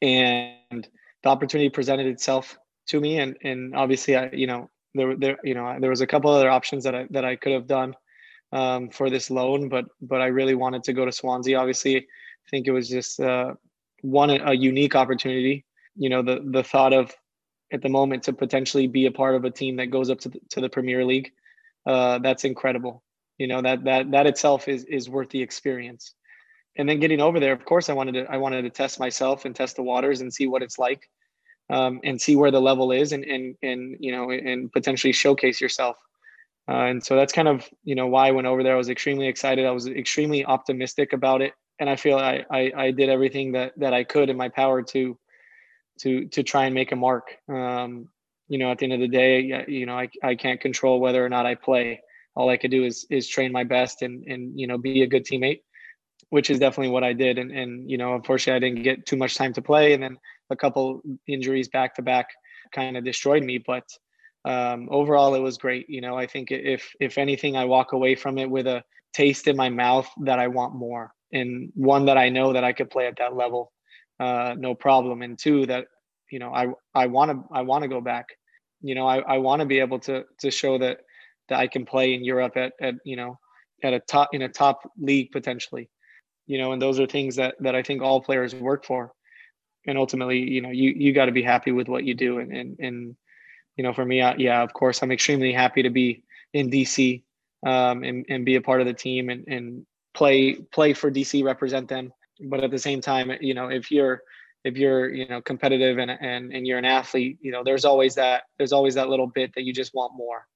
And 0.00 0.88
the 1.22 1.28
opportunity 1.28 1.70
presented 1.70 2.06
itself 2.06 2.58
to 2.88 3.00
me, 3.00 3.18
and 3.18 3.36
and 3.44 3.76
obviously, 3.76 4.16
I 4.16 4.30
you 4.32 4.48
know 4.48 4.68
there 4.94 5.16
there 5.16 5.38
you 5.44 5.54
know 5.54 5.76
there 5.78 5.90
was 5.90 6.00
a 6.00 6.06
couple 6.06 6.30
other 6.30 6.50
options 6.50 6.82
that 6.84 6.94
I 6.94 7.06
that 7.10 7.24
I 7.24 7.36
could 7.36 7.52
have 7.52 7.68
done 7.68 7.94
um, 8.52 8.90
for 8.90 9.10
this 9.10 9.30
loan, 9.30 9.68
but 9.68 9.86
but 10.00 10.20
I 10.20 10.26
really 10.26 10.54
wanted 10.54 10.84
to 10.84 10.92
go 10.92 11.04
to 11.04 11.12
Swansea. 11.12 11.58
Obviously, 11.58 11.96
I 11.96 12.02
think 12.50 12.66
it 12.66 12.72
was 12.72 12.88
just 12.88 13.20
uh, 13.20 13.54
one 14.02 14.30
a 14.30 14.52
unique 14.52 14.94
opportunity. 14.94 15.64
You 15.96 16.10
know, 16.10 16.22
the 16.22 16.40
the 16.44 16.62
thought 16.62 16.92
of 16.92 17.12
at 17.72 17.82
the 17.82 17.88
moment 17.88 18.24
to 18.24 18.32
potentially 18.32 18.86
be 18.86 19.06
a 19.06 19.10
part 19.10 19.34
of 19.34 19.44
a 19.44 19.50
team 19.50 19.76
that 19.76 19.86
goes 19.86 20.10
up 20.10 20.20
to 20.20 20.28
the, 20.28 20.40
to 20.50 20.60
the 20.60 20.68
Premier 20.68 21.04
League 21.04 21.32
uh, 21.86 22.18
that's 22.18 22.44
incredible. 22.44 23.02
You 23.38 23.46
know 23.46 23.62
that 23.62 23.84
that 23.84 24.10
that 24.12 24.26
itself 24.26 24.68
is 24.68 24.84
is 24.84 25.08
worth 25.08 25.30
the 25.30 25.42
experience. 25.42 26.14
And 26.76 26.88
then 26.88 27.00
getting 27.00 27.20
over 27.20 27.38
there, 27.38 27.52
of 27.52 27.64
course, 27.64 27.90
I 27.90 27.92
wanted 27.92 28.12
to 28.12 28.30
I 28.30 28.36
wanted 28.36 28.62
to 28.62 28.70
test 28.70 29.00
myself 29.00 29.44
and 29.44 29.54
test 29.54 29.76
the 29.76 29.82
waters 29.82 30.20
and 30.20 30.32
see 30.32 30.46
what 30.46 30.62
it's 30.62 30.78
like, 30.78 31.08
um, 31.70 32.00
and 32.04 32.20
see 32.20 32.36
where 32.36 32.50
the 32.50 32.60
level 32.60 32.92
is, 32.92 33.12
and 33.12 33.24
and 33.24 33.56
and 33.62 33.96
you 34.00 34.12
know, 34.12 34.30
and 34.30 34.72
potentially 34.72 35.12
showcase 35.12 35.60
yourself. 35.60 35.96
Uh, 36.68 36.84
and 36.86 37.04
so 37.04 37.16
that's 37.16 37.32
kind 37.32 37.48
of 37.48 37.68
you 37.82 37.94
know 37.94 38.06
why 38.06 38.28
I 38.28 38.30
went 38.30 38.46
over 38.46 38.62
there. 38.62 38.74
I 38.74 38.78
was 38.78 38.88
extremely 38.88 39.28
excited. 39.28 39.66
I 39.66 39.72
was 39.72 39.86
extremely 39.86 40.44
optimistic 40.44 41.12
about 41.12 41.42
it 41.42 41.52
and 41.82 41.90
I 41.90 41.96
feel 41.96 42.16
I, 42.16 42.44
I, 42.48 42.72
I 42.76 42.90
did 42.92 43.08
everything 43.08 43.52
that 43.52 43.72
that 43.76 43.92
I 43.92 44.04
could 44.04 44.30
in 44.30 44.36
my 44.36 44.48
power 44.48 44.82
to 44.82 45.18
to 46.00 46.26
to 46.28 46.42
try 46.44 46.66
and 46.66 46.74
make 46.74 46.92
a 46.92 46.96
mark. 46.96 47.36
Um, 47.48 48.08
you 48.46 48.58
know, 48.58 48.70
at 48.70 48.78
the 48.78 48.84
end 48.84 48.92
of 48.92 49.00
the 49.00 49.08
day, 49.08 49.64
you 49.66 49.86
know, 49.86 49.98
I, 49.98 50.08
I 50.22 50.34
can't 50.36 50.60
control 50.60 51.00
whether 51.00 51.24
or 51.24 51.28
not 51.28 51.44
I 51.44 51.56
play. 51.56 52.00
All 52.36 52.48
I 52.50 52.56
could 52.56 52.70
do 52.70 52.84
is 52.84 53.04
is 53.10 53.26
train 53.26 53.50
my 53.50 53.64
best 53.64 54.02
and 54.02 54.24
and 54.26 54.58
you 54.58 54.68
know 54.68 54.78
be 54.78 55.02
a 55.02 55.08
good 55.08 55.24
teammate, 55.24 55.62
which 56.30 56.50
is 56.50 56.60
definitely 56.60 56.92
what 56.92 57.02
I 57.02 57.14
did. 57.14 57.38
And 57.38 57.50
and 57.50 57.90
you 57.90 57.98
know, 57.98 58.14
unfortunately, 58.14 58.56
I 58.56 58.70
didn't 58.70 58.84
get 58.84 59.06
too 59.06 59.16
much 59.16 59.34
time 59.34 59.52
to 59.54 59.62
play, 59.62 59.92
and 59.92 60.02
then 60.02 60.18
a 60.50 60.56
couple 60.56 61.02
injuries 61.26 61.68
back 61.68 61.96
to 61.96 62.02
back 62.02 62.28
kind 62.72 62.96
of 62.96 63.04
destroyed 63.04 63.42
me. 63.42 63.58
But 63.58 63.84
um, 64.44 64.88
overall, 64.90 65.34
it 65.34 65.40
was 65.40 65.56
great. 65.56 65.88
You 65.88 66.00
know, 66.00 66.16
I 66.16 66.26
think 66.26 66.50
if 66.50 66.92
if 67.00 67.18
anything, 67.18 67.56
I 67.56 67.64
walk 67.64 67.92
away 67.92 68.14
from 68.14 68.38
it 68.38 68.50
with 68.50 68.66
a 68.66 68.82
taste 69.12 69.46
in 69.46 69.56
my 69.56 69.68
mouth 69.68 70.08
that 70.22 70.38
I 70.38 70.48
want 70.48 70.74
more, 70.74 71.12
and 71.32 71.70
one 71.74 72.06
that 72.06 72.18
I 72.18 72.28
know 72.28 72.52
that 72.52 72.64
I 72.64 72.72
could 72.72 72.90
play 72.90 73.06
at 73.06 73.16
that 73.18 73.36
level, 73.36 73.72
uh, 74.18 74.54
no 74.58 74.74
problem. 74.74 75.22
And 75.22 75.38
two 75.38 75.66
that 75.66 75.86
you 76.30 76.40
know 76.40 76.52
I 76.52 76.68
I 76.94 77.06
want 77.06 77.30
to 77.30 77.44
I 77.52 77.62
want 77.62 77.82
to 77.82 77.88
go 77.88 78.00
back. 78.00 78.26
You 78.80 78.96
know, 78.96 79.06
I, 79.06 79.18
I 79.20 79.38
want 79.38 79.60
to 79.60 79.66
be 79.66 79.78
able 79.78 80.00
to 80.00 80.24
to 80.40 80.50
show 80.50 80.76
that 80.78 80.98
that 81.48 81.60
I 81.60 81.68
can 81.68 81.86
play 81.86 82.14
in 82.14 82.24
Europe 82.24 82.56
at 82.56 82.72
at 82.80 82.94
you 83.04 83.16
know 83.16 83.38
at 83.84 83.92
a 83.92 84.00
top 84.00 84.30
in 84.32 84.42
a 84.42 84.48
top 84.48 84.90
league 84.98 85.30
potentially. 85.30 85.88
You 86.46 86.58
know, 86.58 86.72
and 86.72 86.82
those 86.82 86.98
are 86.98 87.06
things 87.06 87.36
that 87.36 87.54
that 87.60 87.76
I 87.76 87.82
think 87.82 88.02
all 88.02 88.20
players 88.20 88.54
work 88.56 88.84
for. 88.84 89.12
And 89.86 89.98
ultimately, 89.98 90.38
you 90.38 90.62
know, 90.62 90.70
you 90.70 90.92
you 90.96 91.12
got 91.12 91.26
to 91.26 91.32
be 91.32 91.42
happy 91.42 91.70
with 91.70 91.88
what 91.88 92.04
you 92.04 92.14
do 92.14 92.40
and 92.40 92.52
and 92.52 92.76
and 92.80 93.16
you 93.76 93.84
know, 93.84 93.92
for 93.92 94.04
me, 94.04 94.22
I, 94.22 94.34
yeah, 94.36 94.62
of 94.62 94.72
course, 94.72 95.02
I'm 95.02 95.12
extremely 95.12 95.52
happy 95.52 95.82
to 95.82 95.90
be 95.90 96.22
in 96.52 96.70
DC 96.70 97.22
um, 97.66 98.04
and, 98.04 98.26
and 98.28 98.44
be 98.44 98.56
a 98.56 98.60
part 98.60 98.80
of 98.80 98.86
the 98.86 98.92
team 98.92 99.30
and, 99.30 99.46
and 99.48 99.86
play 100.14 100.54
play 100.54 100.92
for 100.92 101.10
DC, 101.10 101.42
represent 101.44 101.88
them. 101.88 102.12
But 102.40 102.64
at 102.64 102.70
the 102.70 102.78
same 102.78 103.00
time, 103.00 103.32
you 103.40 103.54
know, 103.54 103.68
if 103.68 103.90
you're 103.90 104.22
if 104.64 104.76
you're 104.76 105.12
you 105.12 105.26
know 105.28 105.40
competitive 105.40 105.98
and 105.98 106.10
and 106.10 106.52
and 106.52 106.66
you're 106.66 106.78
an 106.78 106.84
athlete, 106.84 107.38
you 107.40 107.52
know, 107.52 107.62
there's 107.64 107.84
always 107.84 108.14
that 108.16 108.44
there's 108.58 108.72
always 108.72 108.94
that 108.94 109.08
little 109.08 109.26
bit 109.26 109.54
that 109.54 109.62
you 109.62 109.72
just 109.72 109.94
want 109.94 110.14
more. 110.16 110.46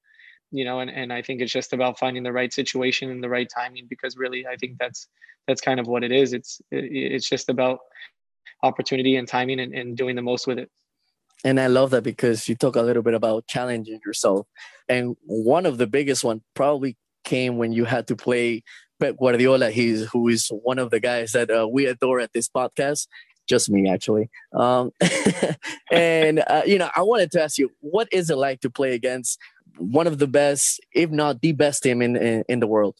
You 0.52 0.64
know, 0.64 0.78
and, 0.78 0.90
and 0.90 1.12
I 1.12 1.22
think 1.22 1.40
it's 1.40 1.52
just 1.52 1.72
about 1.72 1.98
finding 1.98 2.22
the 2.22 2.32
right 2.32 2.52
situation 2.52 3.10
and 3.10 3.22
the 3.22 3.28
right 3.28 3.48
timing 3.52 3.86
because 3.88 4.16
really 4.16 4.46
I 4.46 4.56
think 4.56 4.78
that's 4.78 5.08
that's 5.46 5.60
kind 5.60 5.80
of 5.80 5.86
what 5.86 6.04
it 6.04 6.12
is. 6.12 6.32
It's 6.32 6.60
it's 6.70 7.28
just 7.28 7.48
about 7.48 7.80
opportunity 8.62 9.16
and 9.16 9.28
timing 9.28 9.60
and, 9.60 9.74
and 9.74 9.96
doing 9.96 10.16
the 10.16 10.22
most 10.22 10.46
with 10.46 10.58
it 10.58 10.70
and 11.44 11.60
I 11.60 11.66
love 11.66 11.90
that 11.90 12.02
because 12.02 12.48
you 12.48 12.54
talk 12.54 12.76
a 12.76 12.82
little 12.82 13.02
bit 13.02 13.14
about 13.14 13.46
challenging 13.46 14.00
yourself. 14.04 14.46
And 14.88 15.16
one 15.24 15.66
of 15.66 15.78
the 15.78 15.86
biggest 15.86 16.24
one 16.24 16.42
probably 16.54 16.96
came 17.24 17.58
when 17.58 17.72
you 17.72 17.84
had 17.84 18.06
to 18.08 18.16
play 18.16 18.62
Pep 19.00 19.16
Guardiola. 19.18 19.70
He's 19.70 20.06
who 20.06 20.28
is 20.28 20.48
one 20.48 20.78
of 20.78 20.90
the 20.90 21.00
guys 21.00 21.32
that 21.32 21.50
uh, 21.50 21.68
we 21.70 21.86
adore 21.86 22.20
at 22.20 22.32
this 22.32 22.48
podcast. 22.48 23.08
Just 23.46 23.70
me, 23.70 23.88
actually. 23.88 24.28
Um, 24.54 24.90
and 25.90 26.42
uh, 26.48 26.62
you 26.66 26.78
know, 26.78 26.90
I 26.96 27.02
wanted 27.02 27.30
to 27.32 27.42
ask 27.42 27.58
you, 27.58 27.70
what 27.80 28.08
is 28.10 28.30
it 28.30 28.36
like 28.36 28.60
to 28.62 28.70
play 28.70 28.94
against 28.94 29.38
one 29.78 30.06
of 30.06 30.18
the 30.18 30.26
best, 30.26 30.80
if 30.92 31.10
not 31.10 31.42
the 31.42 31.52
best 31.52 31.82
team 31.82 32.02
in 32.02 32.16
in, 32.16 32.44
in 32.48 32.60
the 32.60 32.66
world? 32.66 32.96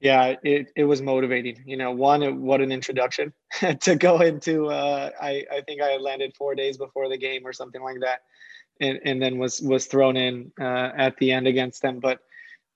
Yeah 0.00 0.34
it, 0.42 0.70
it 0.76 0.84
was 0.84 1.00
motivating 1.00 1.62
you 1.66 1.76
know 1.76 1.90
one 1.90 2.42
what 2.42 2.60
an 2.60 2.70
introduction 2.70 3.32
to 3.80 3.96
go 3.96 4.20
into 4.20 4.68
uh, 4.68 5.10
I, 5.20 5.44
I 5.50 5.60
think 5.62 5.80
i 5.80 5.96
landed 5.96 6.34
four 6.36 6.54
days 6.54 6.76
before 6.76 7.08
the 7.08 7.18
game 7.18 7.46
or 7.46 7.52
something 7.52 7.82
like 7.82 8.00
that 8.00 8.20
and, 8.80 9.00
and 9.04 9.22
then 9.22 9.38
was 9.38 9.60
was 9.62 9.86
thrown 9.86 10.16
in 10.16 10.52
uh, 10.60 10.90
at 10.96 11.16
the 11.18 11.32
end 11.32 11.46
against 11.46 11.82
them 11.82 11.98
but 12.00 12.20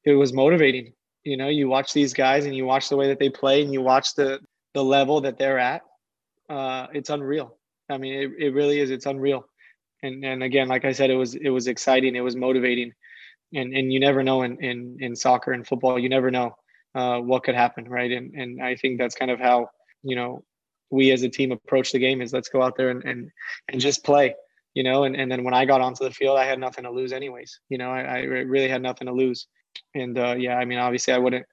it 0.05 0.14
was 0.14 0.33
motivating. 0.33 0.93
You 1.25 1.37
know 1.37 1.49
you 1.49 1.68
watch 1.68 1.93
these 1.93 2.14
guys 2.14 2.47
and 2.47 2.57
you 2.57 2.64
watch 2.64 2.89
the 2.89 2.97
way 2.97 3.09
that 3.09 3.18
they 3.18 3.29
play 3.29 3.62
and 3.62 3.73
you 3.73 3.83
watch 3.83 4.14
the 4.14 4.41
the 4.73 4.83
level 4.83 5.21
that 5.21 5.39
they're 5.39 5.59
at 5.59 5.83
uh, 6.49 6.87
it's 6.93 7.11
unreal. 7.11 7.57
I 7.91 7.99
mean 7.99 8.14
it, 8.14 8.31
it 8.39 8.55
really 8.55 8.81
is 8.81 8.91
it's 8.91 9.07
unreal. 9.07 9.45
And 10.03 10.25
and 10.25 10.43
again 10.43 10.68
like 10.68 10.85
i 10.87 10.93
said 10.93 11.11
it 11.11 11.16
was 11.16 11.35
it 11.35 11.51
was 11.51 11.66
exciting 11.66 12.16
it 12.16 12.21
was 12.21 12.37
motivating. 12.37 12.93
And 13.55 13.75
and 13.75 13.93
you 13.93 14.01
never 14.01 14.23
know 14.23 14.43
in 14.43 14.62
in, 14.64 14.97
in 15.01 15.14
soccer 15.14 15.53
and 15.53 15.66
football 15.66 15.99
you 15.99 16.09
never 16.09 16.31
know 16.31 16.57
uh, 16.95 17.18
what 17.20 17.45
could 17.45 17.55
happen, 17.55 17.88
right? 17.88 18.11
And 18.11 18.34
and 18.34 18.62
I 18.62 18.76
think 18.76 18.99
that's 18.99 19.14
kind 19.14 19.30
of 19.30 19.38
how 19.38 19.70
you 20.03 20.16
know 20.16 20.45
we 20.91 21.12
as 21.12 21.22
a 21.22 21.28
team 21.28 21.53
approach 21.53 21.93
the 21.93 21.99
game 21.99 22.20
is 22.20 22.32
let's 22.32 22.49
go 22.49 22.62
out 22.62 22.76
there 22.76 22.91
and 22.91 23.05
and, 23.05 23.30
and 23.68 23.80
just 23.80 24.05
play, 24.05 24.34
you 24.74 24.82
know. 24.82 25.05
And 25.05 25.16
and 25.16 25.30
then 25.30 25.45
when 25.45 25.55
I 25.55 25.64
got 25.64 25.80
onto 25.80 26.05
the 26.05 26.11
field, 26.11 26.38
I 26.38 26.45
had 26.45 26.59
nothing 26.59 26.84
to 26.84 26.91
lose 26.91 27.12
anyways. 27.12 27.61
You 27.68 27.78
know, 27.78 27.91
I, 27.91 28.01
I 28.01 28.18
really 28.22 28.68
had 28.68 28.82
nothing 28.82 29.07
to 29.07 29.12
lose. 29.12 29.47
And 29.95 30.18
uh, 30.18 30.34
yeah, 30.36 30.57
I 30.57 30.64
mean, 30.64 30.78
obviously, 30.78 31.14
I 31.14 31.18
wouldn't. 31.18 31.47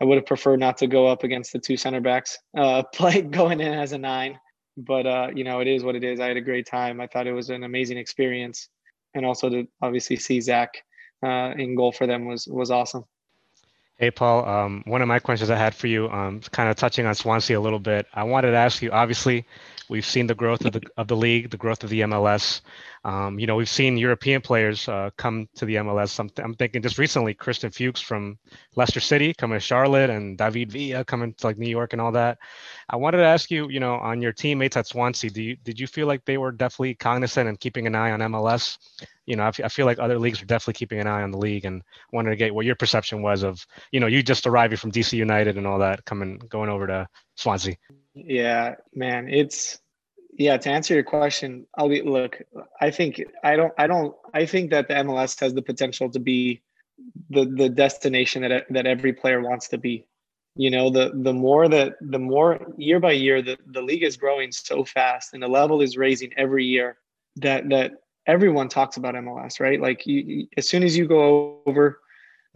I 0.00 0.04
would 0.04 0.16
have 0.16 0.26
preferred 0.26 0.60
not 0.60 0.78
to 0.78 0.86
go 0.86 1.08
up 1.08 1.24
against 1.24 1.52
the 1.52 1.58
two 1.58 1.76
center 1.76 2.00
backs, 2.00 2.38
uh, 2.56 2.82
play 2.94 3.22
going 3.22 3.60
in 3.60 3.72
as 3.72 3.92
a 3.92 3.98
nine. 3.98 4.38
But 4.76 5.06
uh, 5.06 5.28
you 5.34 5.44
know, 5.44 5.60
it 5.60 5.68
is 5.68 5.84
what 5.84 5.96
it 5.96 6.04
is. 6.04 6.20
I 6.20 6.28
had 6.28 6.36
a 6.36 6.42
great 6.42 6.66
time. 6.66 7.00
I 7.00 7.06
thought 7.06 7.26
it 7.26 7.32
was 7.32 7.50
an 7.50 7.64
amazing 7.64 7.98
experience, 7.98 8.68
and 9.14 9.24
also 9.24 9.48
to 9.48 9.68
obviously 9.82 10.16
see 10.16 10.40
Zach 10.40 10.70
uh, 11.24 11.52
in 11.56 11.74
goal 11.74 11.92
for 11.92 12.06
them 12.06 12.26
was 12.26 12.46
was 12.46 12.70
awesome. 12.70 13.04
Hey, 13.98 14.12
Paul. 14.12 14.48
Um, 14.48 14.82
one 14.86 15.02
of 15.02 15.08
my 15.08 15.18
questions 15.18 15.50
I 15.50 15.56
had 15.56 15.74
for 15.74 15.88
you, 15.88 16.08
um, 16.08 16.40
kind 16.52 16.70
of 16.70 16.76
touching 16.76 17.04
on 17.04 17.16
Swansea 17.16 17.58
a 17.58 17.60
little 17.60 17.80
bit. 17.80 18.06
I 18.14 18.22
wanted 18.22 18.52
to 18.52 18.56
ask 18.56 18.80
you. 18.80 18.92
Obviously, 18.92 19.44
we've 19.88 20.06
seen 20.06 20.26
the 20.26 20.34
growth 20.34 20.64
of 20.64 20.72
the 20.72 20.82
of 20.96 21.08
the 21.08 21.16
league, 21.16 21.50
the 21.50 21.56
growth 21.56 21.84
of 21.84 21.90
the 21.90 22.00
MLS. 22.00 22.60
Um, 23.04 23.38
you 23.38 23.46
know, 23.46 23.56
we've 23.56 23.68
seen 23.68 23.96
European 23.96 24.40
players 24.40 24.88
uh, 24.88 25.10
come 25.16 25.48
to 25.54 25.64
the 25.64 25.76
MLS. 25.76 26.18
I'm, 26.18 26.30
I'm, 26.42 26.54
thinking 26.54 26.82
just 26.82 26.98
recently, 26.98 27.32
Christian 27.32 27.70
Fuchs 27.70 28.00
from 28.00 28.38
Leicester 28.74 29.00
City 29.00 29.32
coming 29.34 29.56
to 29.56 29.60
Charlotte, 29.60 30.10
and 30.10 30.36
David 30.36 30.72
Villa 30.72 31.04
coming 31.04 31.32
to 31.34 31.46
like 31.46 31.58
New 31.58 31.70
York 31.70 31.92
and 31.92 32.02
all 32.02 32.12
that. 32.12 32.38
I 32.90 32.96
wanted 32.96 33.18
to 33.18 33.24
ask 33.24 33.50
you, 33.50 33.68
you 33.68 33.80
know, 33.80 33.94
on 33.94 34.20
your 34.20 34.32
teammates 34.32 34.76
at 34.76 34.86
Swansea, 34.86 35.30
do 35.30 35.42
you 35.42 35.56
did 35.56 35.78
you 35.78 35.86
feel 35.86 36.06
like 36.06 36.24
they 36.24 36.38
were 36.38 36.52
definitely 36.52 36.94
cognizant 36.94 37.48
and 37.48 37.58
keeping 37.58 37.86
an 37.86 37.94
eye 37.94 38.10
on 38.10 38.20
MLS? 38.20 38.78
You 39.26 39.36
know, 39.36 39.44
I, 39.44 39.48
f- 39.48 39.60
I 39.62 39.68
feel 39.68 39.86
like 39.86 39.98
other 39.98 40.18
leagues 40.18 40.42
are 40.42 40.46
definitely 40.46 40.78
keeping 40.78 41.00
an 41.00 41.06
eye 41.06 41.22
on 41.22 41.30
the 41.30 41.38
league, 41.38 41.64
and 41.64 41.82
wanted 42.12 42.30
to 42.30 42.36
get 42.36 42.54
what 42.54 42.66
your 42.66 42.76
perception 42.76 43.22
was 43.22 43.42
of, 43.42 43.64
you 43.92 44.00
know, 44.00 44.06
you 44.06 44.22
just 44.22 44.46
arriving 44.46 44.78
from 44.78 44.90
DC 44.90 45.12
United 45.12 45.56
and 45.56 45.66
all 45.66 45.78
that, 45.78 46.04
coming 46.04 46.38
going 46.48 46.70
over 46.70 46.86
to 46.86 47.06
Swansea. 47.36 47.76
Yeah, 48.26 48.76
man, 48.94 49.28
it's 49.28 49.78
yeah 50.36 50.56
to 50.56 50.70
answer 50.70 50.94
your 50.94 51.02
question 51.02 51.66
i'll 51.76 51.88
be 51.88 52.00
look 52.00 52.40
i 52.80 52.92
think 52.92 53.20
i 53.42 53.56
don't 53.56 53.72
i 53.76 53.88
don't 53.88 54.14
i 54.34 54.46
think 54.46 54.70
that 54.70 54.86
the 54.86 54.94
mls 54.94 55.40
has 55.40 55.52
the 55.52 55.62
potential 55.62 56.08
to 56.08 56.20
be 56.20 56.62
the 57.30 57.44
the 57.44 57.68
destination 57.68 58.42
that 58.42 58.66
that 58.70 58.86
every 58.86 59.12
player 59.12 59.40
wants 59.40 59.68
to 59.68 59.78
be. 59.78 60.06
You 60.56 60.70
know 60.70 60.90
the 60.90 61.12
the 61.14 61.32
more 61.32 61.68
that 61.68 61.94
the 62.00 62.18
more 62.18 62.66
year 62.76 62.98
by 62.98 63.12
year 63.12 63.42
the, 63.42 63.56
the 63.66 63.82
league 63.82 64.02
is 64.02 64.16
growing 64.16 64.50
so 64.50 64.84
fast 64.84 65.32
and 65.32 65.42
the 65.42 65.48
level 65.48 65.80
is 65.82 65.96
raising 65.96 66.32
every 66.36 66.64
year 66.64 66.98
that 67.36 67.68
that 67.68 67.92
everyone 68.26 68.68
talks 68.68 68.96
about 68.96 69.14
mls 69.14 69.60
right? 69.60 69.80
Like 69.80 70.04
you, 70.06 70.48
as 70.56 70.68
soon 70.68 70.82
as 70.82 70.96
you 70.96 71.06
go 71.06 71.62
over 71.66 72.00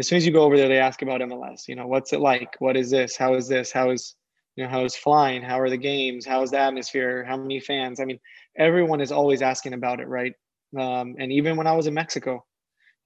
as 0.01 0.09
soon 0.09 0.17
as 0.17 0.27
you 0.27 0.33
go 0.33 0.43
over 0.43 0.57
there 0.57 0.69
they 0.69 0.79
ask 0.79 1.03
about 1.03 1.21
mls 1.21 1.69
you 1.69 1.77
know 1.77 1.87
what's 1.87 2.13
it 2.13 2.21
like? 2.21 2.57
What 2.59 2.77
is 2.77 2.91
this? 2.91 3.17
How 3.17 3.35
is 3.35 3.47
this? 3.47 3.71
How 3.71 3.91
is 3.91 4.17
you 4.57 4.65
know 4.65 4.71
how's 4.71 4.97
flying? 4.97 5.43
How 5.43 5.61
are 5.61 5.71
the 5.71 5.77
games? 5.77 6.27
How's 6.27 6.51
the 6.51 6.59
atmosphere? 6.59 7.25
How 7.25 7.37
many 7.37 7.61
fans? 7.61 8.01
I 8.01 8.05
mean 8.05 8.19
everyone 8.57 9.01
is 9.01 9.13
always 9.13 9.43
asking 9.43 9.73
about 9.75 10.01
it 10.01 10.09
right? 10.09 10.35
Um, 10.79 11.17
and 11.19 11.31
even 11.31 11.57
when 11.59 11.67
i 11.67 11.73
was 11.73 11.87
in 11.87 11.93
mexico 11.93 12.43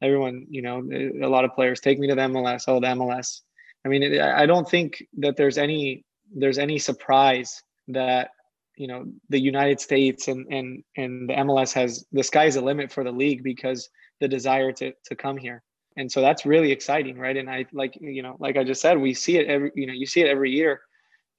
everyone 0.01 0.47
you 0.49 0.62
know 0.62 0.82
a 1.24 1.26
lot 1.26 1.44
of 1.44 1.53
players 1.55 1.80
take 1.80 1.99
me 1.99 2.07
to 2.07 2.14
the 2.14 2.20
mls 2.20 2.62
oh 2.68 2.78
the 2.78 2.86
mls 2.86 3.40
i 3.84 3.88
mean 3.88 4.20
i 4.20 4.47
don't 4.47 4.68
think 4.68 5.03
that 5.18 5.36
there's 5.36 5.59
any 5.59 6.05
there's 6.32 6.59
any 6.59 6.78
surprise 6.78 7.61
that 7.88 8.30
you 8.76 8.86
know 8.86 9.05
the 9.30 9.40
united 9.40 9.80
states 9.80 10.28
and 10.28 10.47
and 10.53 10.84
and 10.97 11.28
the 11.28 11.34
mls 11.34 11.72
has 11.72 12.05
the 12.12 12.22
sky's 12.22 12.55
the 12.55 12.61
limit 12.61 12.92
for 12.92 13.03
the 13.03 13.11
league 13.11 13.42
because 13.42 13.88
the 14.20 14.28
desire 14.28 14.72
to 14.72 14.92
to 15.05 15.14
come 15.14 15.36
here. 15.36 15.62
And 15.99 16.11
so 16.11 16.20
that's 16.20 16.44
really 16.44 16.72
exciting 16.72 17.18
right? 17.18 17.36
And 17.36 17.49
i 17.51 17.66
like 17.72 17.97
you 18.01 18.22
know 18.22 18.36
like 18.38 18.57
i 18.57 18.64
just 18.64 18.80
said 18.80 18.99
we 18.99 19.14
see 19.14 19.38
it 19.38 19.47
every 19.47 19.72
you 19.74 19.86
know 19.86 19.92
you 19.92 20.07
see 20.07 20.20
it 20.20 20.28
every 20.28 20.51
year 20.51 20.80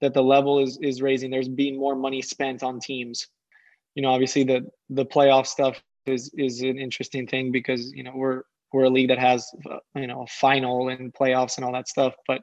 that 0.01 0.13
the 0.13 0.23
level 0.23 0.59
is 0.59 0.77
is 0.81 1.01
raising. 1.01 1.31
There's 1.31 1.49
being 1.49 1.77
more 1.77 1.95
money 1.95 2.21
spent 2.21 2.63
on 2.63 2.79
teams. 2.79 3.27
You 3.95 4.03
know, 4.03 4.09
obviously 4.09 4.43
the 4.43 4.69
the 4.89 5.05
playoff 5.05 5.47
stuff 5.47 5.81
is 6.05 6.31
is 6.37 6.61
an 6.61 6.77
interesting 6.77 7.27
thing 7.27 7.51
because 7.51 7.91
you 7.93 8.03
know 8.03 8.13
we're 8.15 8.43
we're 8.73 8.85
a 8.85 8.89
league 8.89 9.09
that 9.09 9.19
has 9.19 9.49
you 9.95 10.07
know 10.07 10.23
a 10.23 10.27
final 10.27 10.89
and 10.89 11.13
playoffs 11.13 11.57
and 11.57 11.65
all 11.65 11.73
that 11.73 11.87
stuff. 11.87 12.13
But 12.27 12.41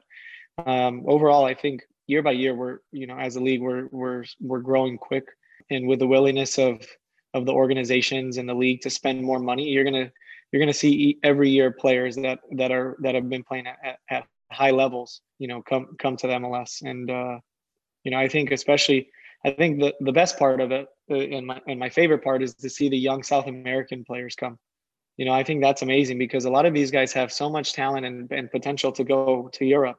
um, 0.65 1.03
overall, 1.07 1.45
I 1.45 1.53
think 1.53 1.81
year 2.07 2.21
by 2.21 2.31
year 2.31 2.53
we're 2.55 2.79
you 2.91 3.07
know 3.07 3.17
as 3.17 3.35
a 3.35 3.41
league 3.41 3.61
we're 3.61 3.87
we're 3.91 4.23
we're 4.39 4.59
growing 4.59 4.97
quick, 4.97 5.25
and 5.69 5.87
with 5.87 5.99
the 5.99 6.07
willingness 6.07 6.57
of 6.57 6.85
of 7.33 7.45
the 7.45 7.53
organizations 7.53 8.37
and 8.37 8.47
the 8.47 8.53
league 8.53 8.81
to 8.81 8.89
spend 8.89 9.21
more 9.21 9.39
money, 9.39 9.69
you're 9.69 9.83
gonna 9.83 10.11
you're 10.51 10.61
gonna 10.61 10.73
see 10.73 11.17
every 11.23 11.49
year 11.49 11.71
players 11.71 12.15
that 12.15 12.39
that 12.51 12.71
are 12.71 12.97
that 13.01 13.15
have 13.15 13.29
been 13.29 13.43
playing 13.43 13.67
at, 13.67 13.99
at 14.09 14.25
high 14.51 14.71
levels, 14.71 15.21
you 15.39 15.47
know, 15.47 15.61
come 15.61 15.95
come 15.99 16.17
to 16.17 16.27
the 16.27 16.33
MLS. 16.33 16.81
And 16.81 17.09
uh, 17.09 17.39
you 18.03 18.11
know, 18.11 18.17
I 18.17 18.27
think 18.27 18.51
especially, 18.51 19.09
I 19.43 19.51
think 19.51 19.79
the 19.79 19.93
the 19.99 20.11
best 20.11 20.37
part 20.37 20.61
of 20.61 20.71
it, 20.71 20.87
uh, 21.09 21.15
and 21.15 21.47
my 21.47 21.61
and 21.67 21.79
my 21.79 21.89
favorite 21.89 22.23
part 22.23 22.43
is 22.43 22.55
to 22.55 22.69
see 22.69 22.89
the 22.89 22.97
young 22.97 23.23
South 23.23 23.47
American 23.47 24.03
players 24.05 24.35
come. 24.35 24.57
You 25.17 25.25
know, 25.25 25.33
I 25.33 25.43
think 25.43 25.61
that's 25.61 25.81
amazing 25.81 26.17
because 26.17 26.45
a 26.45 26.49
lot 26.49 26.65
of 26.65 26.73
these 26.73 26.91
guys 26.91 27.13
have 27.13 27.31
so 27.31 27.49
much 27.49 27.73
talent 27.73 28.05
and, 28.05 28.29
and 28.31 28.51
potential 28.51 28.91
to 28.93 29.03
go 29.03 29.49
to 29.53 29.65
Europe. 29.65 29.97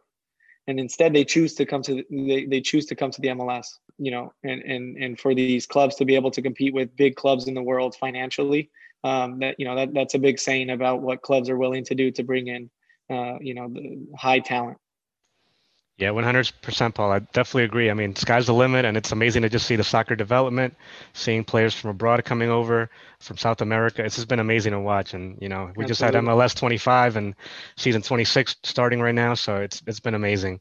and 0.67 0.79
instead 0.79 1.15
they 1.15 1.25
choose 1.25 1.55
to 1.55 1.65
come 1.65 1.83
to 1.83 1.95
the, 1.95 2.05
they, 2.11 2.45
they 2.45 2.61
choose 2.61 2.87
to 2.87 2.95
come 2.95 3.11
to 3.11 3.21
the 3.21 3.29
MLS. 3.29 3.67
You 3.99 4.11
know, 4.11 4.33
and 4.45 4.63
and 4.63 4.97
and 4.97 5.19
for 5.19 5.35
these 5.35 5.67
clubs 5.67 5.97
to 5.97 6.05
be 6.05 6.17
able 6.17 6.31
to 6.33 6.43
compete 6.43 6.75
with 6.75 6.97
big 6.97 7.17
clubs 7.17 7.49
in 7.49 7.55
the 7.55 7.63
world 7.63 7.97
financially, 7.97 8.71
um, 9.05 9.39
that 9.41 9.57
you 9.59 9.65
know 9.65 9.77
that 9.77 9.95
that's 9.95 10.15
a 10.15 10.19
big 10.19 10.39
saying 10.39 10.71
about 10.71 11.03
what 11.03 11.23
clubs 11.23 11.49
are 11.49 11.57
willing 11.57 11.85
to 11.85 11.95
do 11.95 12.11
to 12.11 12.23
bring 12.23 12.49
in, 12.49 12.71
uh, 13.11 13.39
you 13.41 13.55
know, 13.55 13.69
the 13.69 14.07
high 14.17 14.41
talent. 14.41 14.79
Yeah, 15.99 16.11
100%, 16.11 16.95
Paul. 16.95 17.11
I 17.11 17.21
definitely 17.21 17.65
agree. 17.65 17.91
I 17.91 17.95
mean, 17.95 18.15
sky's 18.15 18.47
the 18.47 18.53
limit, 18.53 18.85
and 18.85 18.99
it's 18.99 19.13
amazing 19.13 19.41
to 19.43 19.49
just 19.49 19.67
see 19.67 19.77
the 19.77 19.85
soccer 19.85 20.15
development, 20.15 20.75
seeing 21.15 21.43
players 21.43 21.73
from 21.73 21.89
abroad 21.89 22.23
coming 22.23 22.51
over 22.51 22.91
from 23.19 23.39
South 23.39 23.63
America. 23.63 24.05
It's 24.05 24.17
just 24.17 24.29
been 24.29 24.39
amazing 24.39 24.73
to 24.73 24.81
watch. 24.81 25.15
And 25.15 25.39
you 25.41 25.49
know, 25.49 25.73
we 25.75 25.87
just 25.87 26.03
had 26.03 26.13
MLS 26.13 26.55
25 26.55 27.17
and 27.17 27.35
season 27.79 28.03
26 28.03 28.57
starting 28.63 29.01
right 29.01 29.15
now, 29.15 29.33
so 29.33 29.57
it's 29.57 29.83
it's 29.87 30.01
been 30.01 30.15
amazing. 30.15 30.61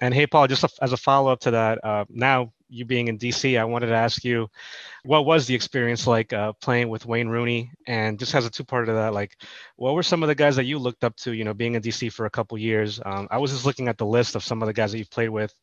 And 0.00 0.14
hey, 0.14 0.26
Paul, 0.26 0.46
just 0.46 0.64
as 0.80 0.92
a 0.94 0.96
follow 0.96 1.30
up 1.30 1.40
to 1.40 1.50
that, 1.50 1.84
uh, 1.84 2.06
now 2.08 2.50
you 2.70 2.84
being 2.84 3.08
in 3.08 3.18
DC, 3.18 3.58
I 3.58 3.64
wanted 3.64 3.86
to 3.86 3.94
ask 3.94 4.24
you, 4.24 4.48
what 5.02 5.24
was 5.24 5.46
the 5.46 5.54
experience 5.54 6.06
like 6.06 6.32
uh, 6.32 6.52
playing 6.60 6.88
with 6.88 7.06
Wayne 7.06 7.28
Rooney? 7.28 7.72
And 7.86 8.18
just 8.18 8.32
has 8.32 8.46
a 8.46 8.50
two 8.50 8.64
part 8.64 8.88
of 8.88 8.94
that, 8.94 9.12
like, 9.12 9.36
what 9.76 9.94
were 9.94 10.02
some 10.02 10.22
of 10.22 10.28
the 10.28 10.34
guys 10.34 10.56
that 10.56 10.64
you 10.64 10.78
looked 10.78 11.04
up 11.04 11.16
to? 11.16 11.32
You 11.32 11.44
know, 11.44 11.54
being 11.54 11.74
in 11.74 11.82
DC 11.82 12.12
for 12.12 12.26
a 12.26 12.30
couple 12.30 12.56
years. 12.58 13.00
Um, 13.04 13.26
I 13.30 13.38
was 13.38 13.50
just 13.50 13.66
looking 13.66 13.88
at 13.88 13.98
the 13.98 14.06
list 14.06 14.36
of 14.36 14.44
some 14.44 14.62
of 14.62 14.66
the 14.66 14.72
guys 14.72 14.92
that 14.92 14.98
you've 14.98 15.10
played 15.10 15.30
with. 15.30 15.54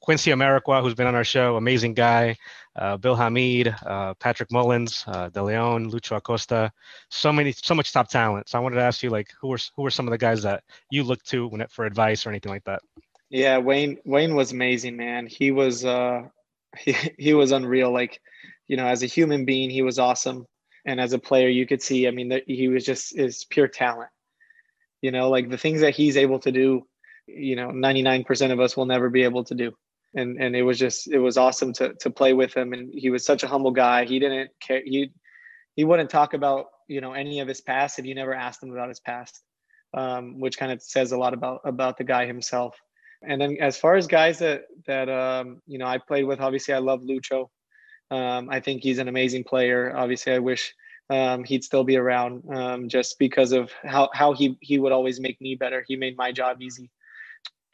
Quincy 0.00 0.30
Amarikwa, 0.30 0.82
who's 0.82 0.94
been 0.94 1.06
on 1.06 1.14
our 1.14 1.24
show, 1.24 1.56
amazing 1.56 1.94
guy. 1.94 2.36
Uh, 2.76 2.96
Bill 2.96 3.14
Hamid, 3.14 3.72
uh, 3.86 4.14
Patrick 4.14 4.50
Mullins, 4.50 5.04
uh, 5.06 5.28
De 5.28 5.40
Leon, 5.40 5.92
Lucho 5.92 6.16
Acosta, 6.16 6.72
so 7.08 7.32
many, 7.32 7.52
so 7.52 7.72
much 7.72 7.92
top 7.92 8.08
talent. 8.08 8.48
So 8.48 8.58
I 8.58 8.60
wanted 8.60 8.76
to 8.76 8.82
ask 8.82 9.00
you, 9.02 9.10
like, 9.10 9.32
who 9.40 9.48
were 9.48 9.58
who 9.76 9.82
were 9.82 9.90
some 9.90 10.08
of 10.08 10.10
the 10.10 10.18
guys 10.18 10.42
that 10.42 10.64
you 10.90 11.04
looked 11.04 11.28
to 11.28 11.46
when 11.46 11.64
for 11.68 11.84
advice 11.84 12.26
or 12.26 12.30
anything 12.30 12.50
like 12.50 12.64
that? 12.64 12.82
Yeah, 13.30 13.58
Wayne 13.58 13.98
Wayne 14.04 14.34
was 14.34 14.52
amazing, 14.52 14.96
man. 14.96 15.26
He 15.26 15.50
was 15.50 15.84
uh 15.84 16.22
he, 16.78 16.94
he 17.18 17.34
was 17.34 17.52
unreal. 17.52 17.92
Like, 17.92 18.20
you 18.66 18.76
know, 18.76 18.86
as 18.86 19.02
a 19.02 19.06
human 19.06 19.44
being, 19.44 19.70
he 19.70 19.82
was 19.82 19.98
awesome. 19.98 20.46
And 20.86 21.00
as 21.00 21.12
a 21.12 21.18
player, 21.18 21.48
you 21.48 21.66
could 21.66 21.82
see, 21.82 22.06
I 22.06 22.10
mean, 22.10 22.28
that 22.28 22.42
he 22.46 22.68
was 22.68 22.84
just 22.84 23.18
is 23.18 23.44
pure 23.48 23.68
talent. 23.68 24.10
You 25.00 25.10
know, 25.10 25.30
like 25.30 25.50
the 25.50 25.58
things 25.58 25.80
that 25.80 25.94
he's 25.94 26.16
able 26.16 26.38
to 26.40 26.52
do, 26.52 26.86
you 27.26 27.56
know, 27.56 27.68
99% 27.68 28.52
of 28.52 28.60
us 28.60 28.76
will 28.76 28.86
never 28.86 29.10
be 29.10 29.22
able 29.22 29.44
to 29.44 29.54
do. 29.54 29.72
And 30.16 30.40
and 30.40 30.54
it 30.54 30.62
was 30.62 30.78
just 30.78 31.08
it 31.08 31.18
was 31.18 31.36
awesome 31.36 31.72
to 31.74 31.94
to 31.94 32.10
play 32.10 32.34
with 32.34 32.54
him. 32.54 32.72
And 32.72 32.92
he 32.94 33.10
was 33.10 33.24
such 33.24 33.42
a 33.42 33.48
humble 33.48 33.72
guy. 33.72 34.04
He 34.04 34.18
didn't 34.20 34.50
care 34.60 34.80
he 34.84 35.10
he 35.74 35.84
wouldn't 35.84 36.08
talk 36.10 36.34
about, 36.34 36.66
you 36.86 37.00
know, 37.00 37.14
any 37.14 37.40
of 37.40 37.48
his 37.48 37.60
past 37.60 37.98
if 37.98 38.06
you 38.06 38.14
never 38.14 38.32
asked 38.32 38.62
him 38.62 38.70
about 38.70 38.88
his 38.88 39.00
past. 39.00 39.42
Um, 39.92 40.40
which 40.40 40.58
kind 40.58 40.72
of 40.72 40.82
says 40.82 41.12
a 41.12 41.16
lot 41.16 41.34
about 41.34 41.60
about 41.64 41.98
the 41.98 42.04
guy 42.04 42.26
himself. 42.26 42.76
And 43.26 43.40
then 43.40 43.56
as 43.60 43.76
far 43.76 43.96
as 43.96 44.06
guys 44.06 44.38
that 44.38 44.64
that 44.86 45.08
um, 45.08 45.62
you 45.66 45.78
know 45.78 45.86
I 45.86 45.98
played 45.98 46.24
with, 46.24 46.40
obviously 46.40 46.74
I 46.74 46.78
love 46.78 47.02
Lucho. 47.02 47.48
Um, 48.10 48.48
I 48.50 48.60
think 48.60 48.82
he's 48.82 48.98
an 48.98 49.08
amazing 49.08 49.44
player. 49.44 49.94
Obviously, 49.96 50.32
I 50.32 50.38
wish 50.38 50.74
um, 51.10 51.44
he'd 51.44 51.64
still 51.64 51.84
be 51.84 51.96
around 51.96 52.44
um, 52.50 52.88
just 52.88 53.18
because 53.18 53.52
of 53.52 53.72
how 53.82 54.08
how 54.14 54.32
he 54.32 54.56
he 54.60 54.78
would 54.78 54.92
always 54.92 55.20
make 55.20 55.40
me 55.40 55.54
better. 55.54 55.84
He 55.86 55.96
made 55.96 56.16
my 56.16 56.32
job 56.32 56.62
easy. 56.62 56.90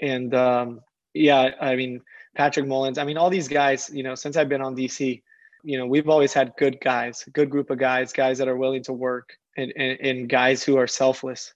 And 0.01 0.34
um, 0.34 0.80
yeah, 1.14 1.51
I 1.61 1.76
mean 1.76 2.01
Patrick 2.34 2.66
Mullins. 2.66 2.98
I 2.98 3.05
mean 3.05 3.16
all 3.16 3.30
these 3.30 3.48
guys. 3.48 3.90
You 3.92 4.03
know, 4.03 4.14
since 4.14 4.36
I've 4.36 4.48
been 4.48 4.62
on 4.62 4.76
DC, 4.76 5.22
you 5.62 5.78
know 5.78 5.86
we've 5.86 6.09
always 6.09 6.32
had 6.32 6.55
good 6.59 6.80
guys, 6.80 7.24
good 7.32 7.51
group 7.51 7.70
of 7.70 7.78
guys, 7.78 8.12
guys 8.12 8.38
that 8.38 8.48
are 8.48 8.57
willing 8.57 8.82
to 8.84 8.92
work, 8.92 9.36
and 9.57 9.72
and, 9.76 10.01
and 10.01 10.28
guys 10.28 10.62
who 10.62 10.76
are 10.76 10.86
selfless. 10.86 11.53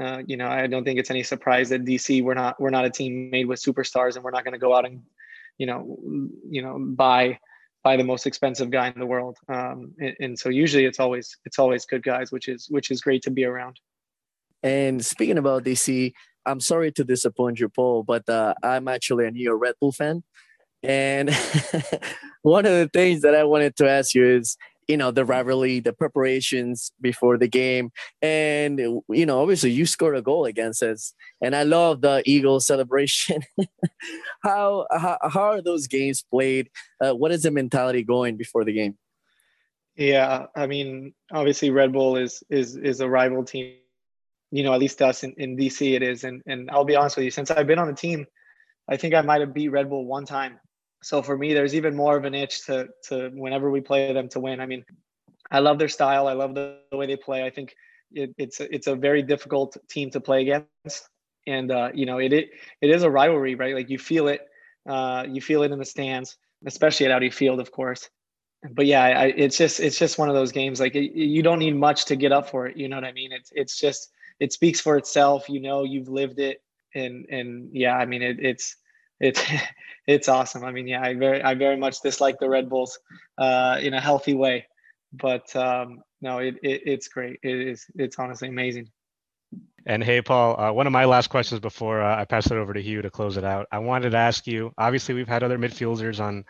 Uh, 0.00 0.22
you 0.26 0.36
know, 0.36 0.48
I 0.48 0.66
don't 0.66 0.84
think 0.84 0.98
it's 0.98 1.10
any 1.10 1.22
surprise 1.22 1.68
that 1.70 1.84
DC 1.84 2.22
we're 2.22 2.34
not 2.34 2.60
we're 2.60 2.70
not 2.70 2.84
a 2.84 2.90
team 2.90 3.30
made 3.30 3.46
with 3.46 3.60
superstars, 3.60 4.14
and 4.14 4.24
we're 4.24 4.30
not 4.30 4.44
going 4.44 4.52
to 4.52 4.58
go 4.58 4.74
out 4.76 4.86
and, 4.86 5.02
you 5.58 5.66
know, 5.66 5.98
you 6.48 6.62
know, 6.62 6.78
buy 6.78 7.38
buy 7.84 7.96
the 7.96 8.04
most 8.04 8.26
expensive 8.26 8.70
guy 8.70 8.88
in 8.88 8.98
the 8.98 9.06
world. 9.06 9.38
Um, 9.48 9.94
and, 9.98 10.16
and 10.20 10.38
so 10.38 10.48
usually 10.48 10.84
it's 10.84 11.00
always 11.00 11.36
it's 11.44 11.58
always 11.58 11.86
good 11.86 12.02
guys, 12.02 12.30
which 12.30 12.48
is 12.48 12.66
which 12.68 12.90
is 12.90 13.00
great 13.00 13.22
to 13.22 13.30
be 13.30 13.44
around. 13.44 13.80
And 14.62 15.04
speaking 15.04 15.38
about 15.38 15.64
DC, 15.64 16.12
I'm 16.44 16.60
sorry 16.60 16.92
to 16.92 17.04
disappoint 17.04 17.60
you, 17.60 17.68
Paul, 17.68 18.02
but 18.02 18.28
uh, 18.28 18.54
I'm 18.62 18.88
actually 18.88 19.26
a 19.26 19.30
New 19.30 19.42
York 19.42 19.60
Red 19.60 19.74
Bull 19.80 19.92
fan. 19.92 20.22
And 20.82 21.30
one 22.42 22.66
of 22.66 22.72
the 22.72 22.90
things 22.92 23.22
that 23.22 23.34
I 23.34 23.44
wanted 23.44 23.76
to 23.76 23.88
ask 23.88 24.14
you 24.14 24.24
is 24.24 24.56
you 24.88 24.96
know 24.96 25.10
the 25.10 25.24
rivalry 25.24 25.80
the 25.80 25.92
preparations 25.92 26.92
before 27.00 27.36
the 27.36 27.46
game. 27.46 27.92
And 28.22 28.78
you 28.78 29.26
know 29.26 29.40
obviously 29.40 29.70
you 29.70 29.86
scored 29.86 30.16
a 30.16 30.22
goal 30.22 30.46
against 30.46 30.82
us. 30.82 31.12
And 31.40 31.54
i 31.54 31.62
love 31.62 32.00
the 32.00 32.22
eagle 32.24 32.58
celebration. 32.58 33.42
How, 34.42 34.86
how, 34.90 35.18
how 35.20 35.42
are 35.50 35.60
those 35.60 35.88
games 35.88 36.22
played? 36.22 36.70
Uh, 37.00 37.12
what 37.12 37.32
is 37.32 37.42
the 37.42 37.50
mentality 37.50 38.04
going 38.04 38.36
before 38.36 38.64
the 38.64 38.72
game? 38.72 38.96
Yeah 39.96 40.46
i 40.56 40.66
mean 40.66 41.12
obviously 41.32 41.70
red 41.70 41.92
bull 41.92 42.16
is 42.16 42.42
is 42.48 42.76
is 42.76 43.00
a 43.00 43.08
rival 43.08 43.44
team. 43.44 43.74
You 44.50 44.62
know 44.62 44.72
at 44.72 44.80
least 44.80 45.02
us 45.02 45.24
in, 45.24 45.34
in 45.36 45.56
dc 45.56 45.78
it 45.94 46.02
is. 46.02 46.24
And 46.24 46.42
and 46.46 46.70
i'll 46.70 46.84
be 46.84 46.96
honest 46.96 47.16
with 47.16 47.24
you 47.24 47.30
since 47.30 47.50
i've 47.50 47.66
been 47.66 47.78
on 47.78 47.88
the 47.88 47.94
team 47.94 48.26
i 48.88 48.96
think 48.96 49.12
i 49.12 49.20
might 49.20 49.40
have 49.40 49.52
beat 49.52 49.68
red 49.68 49.90
bull 49.90 50.06
one 50.06 50.24
time 50.24 50.58
so 51.02 51.22
for 51.22 51.36
me, 51.36 51.54
there's 51.54 51.74
even 51.74 51.94
more 51.94 52.16
of 52.16 52.24
an 52.24 52.34
itch 52.34 52.66
to 52.66 52.88
to 53.04 53.30
whenever 53.34 53.70
we 53.70 53.80
play 53.80 54.12
them 54.12 54.28
to 54.30 54.40
win. 54.40 54.60
I 54.60 54.66
mean, 54.66 54.84
I 55.50 55.60
love 55.60 55.78
their 55.78 55.88
style. 55.88 56.26
I 56.26 56.32
love 56.32 56.54
the, 56.54 56.78
the 56.90 56.96
way 56.96 57.06
they 57.06 57.16
play. 57.16 57.44
I 57.44 57.50
think 57.50 57.74
it, 58.12 58.34
it's 58.38 58.60
it's 58.60 58.86
a 58.86 58.96
very 58.96 59.22
difficult 59.22 59.76
team 59.88 60.10
to 60.10 60.20
play 60.20 60.42
against, 60.42 61.08
and 61.46 61.70
uh, 61.70 61.90
you 61.94 62.06
know 62.06 62.18
it, 62.18 62.32
it 62.32 62.50
it 62.80 62.90
is 62.90 63.02
a 63.02 63.10
rivalry, 63.10 63.54
right? 63.54 63.74
Like 63.74 63.90
you 63.90 63.98
feel 63.98 64.28
it, 64.28 64.40
uh, 64.88 65.24
you 65.28 65.40
feel 65.40 65.62
it 65.62 65.72
in 65.72 65.78
the 65.78 65.84
stands, 65.84 66.36
especially 66.66 67.06
at 67.06 67.12
Audi 67.12 67.30
Field, 67.30 67.60
of 67.60 67.70
course. 67.70 68.08
But 68.70 68.86
yeah, 68.86 69.02
I, 69.02 69.24
it's 69.26 69.56
just 69.56 69.78
it's 69.78 69.98
just 69.98 70.18
one 70.18 70.28
of 70.28 70.34
those 70.34 70.50
games. 70.50 70.80
Like 70.80 70.96
it, 70.96 71.12
you 71.12 71.42
don't 71.42 71.60
need 71.60 71.76
much 71.76 72.06
to 72.06 72.16
get 72.16 72.32
up 72.32 72.50
for 72.50 72.66
it. 72.66 72.76
You 72.76 72.88
know 72.88 72.96
what 72.96 73.04
I 73.04 73.12
mean? 73.12 73.30
It's 73.32 73.52
it's 73.54 73.78
just 73.78 74.10
it 74.40 74.52
speaks 74.52 74.80
for 74.80 74.96
itself. 74.96 75.48
You 75.48 75.60
know, 75.60 75.84
you've 75.84 76.08
lived 76.08 76.40
it, 76.40 76.60
and 76.94 77.24
and 77.30 77.70
yeah, 77.72 77.96
I 77.96 78.04
mean 78.04 78.22
it, 78.22 78.38
it's 78.40 78.76
it's 79.20 79.42
it's 80.06 80.28
awesome. 80.28 80.64
I 80.64 80.72
mean, 80.72 80.88
yeah, 80.88 81.02
I 81.02 81.14
very 81.14 81.42
I 81.42 81.54
very 81.54 81.76
much 81.76 82.00
dislike 82.00 82.38
the 82.38 82.48
Red 82.48 82.68
Bulls 82.68 82.98
uh, 83.36 83.78
in 83.80 83.94
a 83.94 84.00
healthy 84.00 84.34
way, 84.34 84.66
but 85.12 85.54
um, 85.56 86.02
no, 86.20 86.38
it, 86.38 86.56
it 86.62 86.82
it's 86.86 87.08
great. 87.08 87.38
It 87.42 87.68
is 87.68 87.86
it's 87.94 88.18
honestly 88.18 88.48
amazing. 88.48 88.88
And 89.86 90.04
hey, 90.04 90.20
Paul, 90.20 90.60
uh, 90.60 90.72
one 90.72 90.86
of 90.86 90.92
my 90.92 91.06
last 91.06 91.28
questions 91.28 91.60
before 91.60 92.02
uh, 92.02 92.20
I 92.20 92.26
pass 92.26 92.46
it 92.46 92.52
over 92.52 92.74
to 92.74 92.82
Hugh 92.82 93.00
to 93.00 93.10
close 93.10 93.38
it 93.38 93.44
out. 93.44 93.66
I 93.72 93.78
wanted 93.78 94.10
to 94.10 94.18
ask 94.18 94.46
you. 94.46 94.72
Obviously, 94.76 95.14
we've 95.14 95.28
had 95.28 95.42
other 95.42 95.58
midfielders 95.58 96.20
on 96.20 96.44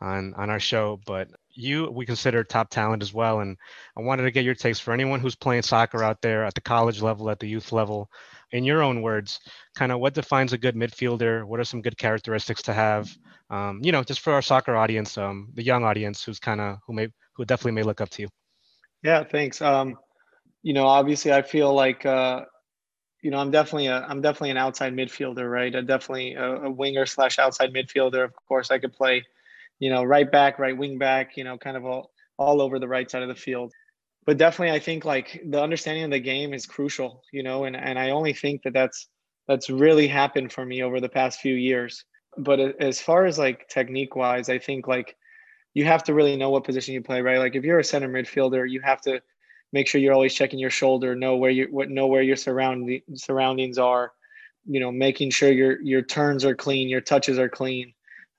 on 0.00 0.34
on 0.34 0.50
our 0.50 0.60
show, 0.60 1.00
but 1.06 1.28
you 1.54 1.90
we 1.90 2.06
consider 2.06 2.44
top 2.44 2.70
talent 2.70 3.02
as 3.02 3.12
well. 3.12 3.40
And 3.40 3.56
I 3.96 4.02
wanted 4.02 4.24
to 4.24 4.30
get 4.30 4.44
your 4.44 4.54
takes 4.54 4.78
for 4.78 4.92
anyone 4.92 5.20
who's 5.20 5.34
playing 5.34 5.62
soccer 5.62 6.02
out 6.02 6.22
there 6.22 6.44
at 6.44 6.54
the 6.54 6.60
college 6.60 7.02
level, 7.02 7.30
at 7.30 7.38
the 7.38 7.48
youth 7.48 7.72
level 7.72 8.10
in 8.52 8.64
your 8.64 8.82
own 8.82 9.02
words, 9.02 9.40
kind 9.74 9.92
of 9.92 9.98
what 9.98 10.14
defines 10.14 10.52
a 10.52 10.58
good 10.58 10.76
midfielder? 10.76 11.44
What 11.44 11.58
are 11.58 11.64
some 11.64 11.82
good 11.82 11.96
characteristics 11.96 12.62
to 12.62 12.74
have? 12.74 13.10
Um, 13.50 13.80
you 13.82 13.92
know, 13.92 14.02
just 14.02 14.20
for 14.20 14.32
our 14.32 14.42
soccer 14.42 14.76
audience, 14.76 15.18
um, 15.18 15.48
the 15.54 15.62
young 15.62 15.84
audience 15.84 16.22
who's 16.24 16.38
kind 16.38 16.60
of 16.60 16.78
who 16.86 16.92
may 16.92 17.08
who 17.34 17.44
definitely 17.44 17.72
may 17.72 17.82
look 17.82 18.00
up 18.00 18.10
to 18.10 18.22
you. 18.22 18.28
Yeah, 19.02 19.24
thanks. 19.24 19.60
Um, 19.62 19.98
you 20.62 20.74
know, 20.74 20.86
obviously, 20.86 21.32
I 21.32 21.42
feel 21.42 21.74
like 21.74 22.06
uh, 22.06 22.42
you 23.22 23.30
know 23.30 23.38
I'm 23.38 23.50
definitely 23.50 23.86
a 23.86 24.00
I'm 24.00 24.20
definitely 24.20 24.50
an 24.50 24.58
outside 24.58 24.94
midfielder, 24.94 25.50
right? 25.50 25.74
I 25.74 25.80
definitely 25.80 26.34
a, 26.34 26.64
a 26.64 26.70
winger 26.70 27.06
slash 27.06 27.38
outside 27.38 27.72
midfielder. 27.72 28.24
Of 28.24 28.34
course, 28.46 28.70
I 28.70 28.78
could 28.78 28.92
play, 28.92 29.24
you 29.82 29.90
know, 29.90 30.04
right 30.04 30.30
back, 30.30 30.60
right 30.60 30.78
wing 30.78 30.96
back, 30.96 31.36
you 31.36 31.42
know, 31.42 31.58
kind 31.58 31.76
of 31.76 31.84
all 31.84 32.12
all 32.38 32.62
over 32.62 32.78
the 32.78 32.86
right 32.86 33.10
side 33.10 33.22
of 33.22 33.28
the 33.28 33.34
field. 33.34 33.72
But 34.24 34.38
definitely 34.38 34.76
i 34.76 34.78
think 34.78 35.04
like 35.04 35.42
the 35.44 35.60
understanding 35.60 36.04
of 36.04 36.12
the 36.12 36.20
game 36.20 36.54
is 36.54 36.64
crucial 36.64 37.24
you 37.32 37.42
know 37.42 37.64
and, 37.64 37.74
and 37.74 37.98
i 37.98 38.10
only 38.10 38.32
think 38.32 38.62
that 38.62 38.72
that's 38.72 39.08
that's 39.48 39.68
really 39.68 40.06
happened 40.06 40.52
for 40.52 40.64
me 40.64 40.84
over 40.84 41.00
the 41.00 41.08
past 41.08 41.40
few 41.40 41.54
years. 41.54 42.04
But 42.38 42.60
as 42.80 43.00
far 43.00 43.26
as 43.26 43.36
like 43.36 43.68
technique 43.68 44.14
wise 44.14 44.48
i 44.48 44.58
think 44.60 44.86
like 44.86 45.16
you 45.74 45.84
have 45.84 46.04
to 46.04 46.14
really 46.14 46.36
know 46.36 46.50
what 46.50 46.62
position 46.62 46.94
you 46.94 47.02
play 47.02 47.20
right? 47.20 47.38
Like 47.38 47.56
if 47.56 47.64
you're 47.64 47.80
a 47.80 47.84
center 47.92 48.08
midfielder 48.08 48.70
you 48.70 48.80
have 48.82 49.00
to 49.02 49.20
make 49.72 49.88
sure 49.88 50.00
you're 50.00 50.14
always 50.14 50.34
checking 50.34 50.60
your 50.60 50.70
shoulder 50.70 51.16
know 51.16 51.36
where 51.36 51.50
you 51.50 51.66
what 51.72 51.90
know 51.90 52.06
where 52.06 52.22
your 52.22 52.36
surrounding 52.36 53.02
surroundings 53.14 53.78
are 53.78 54.12
you 54.64 54.78
know 54.78 54.92
making 54.92 55.30
sure 55.30 55.50
your 55.50 55.82
your 55.82 56.02
turns 56.02 56.44
are 56.44 56.54
clean 56.54 56.88
your 56.88 57.00
touches 57.00 57.40
are 57.40 57.48
clean 57.48 57.92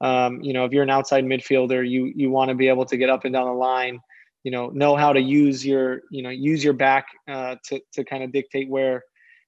um, 0.03 0.41
you 0.41 0.53
know 0.53 0.65
if 0.65 0.71
you're 0.71 0.83
an 0.83 0.89
outside 0.89 1.23
midfielder 1.23 1.87
you 1.89 2.11
you 2.15 2.29
want 2.29 2.49
to 2.49 2.55
be 2.55 2.67
able 2.67 2.85
to 2.85 2.97
get 2.97 3.09
up 3.09 3.25
and 3.25 3.33
down 3.33 3.47
the 3.47 3.53
line 3.53 3.99
you 4.43 4.51
know 4.51 4.69
know 4.69 4.95
how 4.95 5.11
to 5.13 5.19
use 5.19 5.65
your 5.65 6.01
you 6.11 6.21
know 6.21 6.29
use 6.29 6.63
your 6.63 6.73
back 6.73 7.07
uh, 7.27 7.55
to 7.63 7.81
to 7.93 8.03
kind 8.03 8.23
of 8.23 8.31
dictate 8.31 8.69
where 8.69 9.03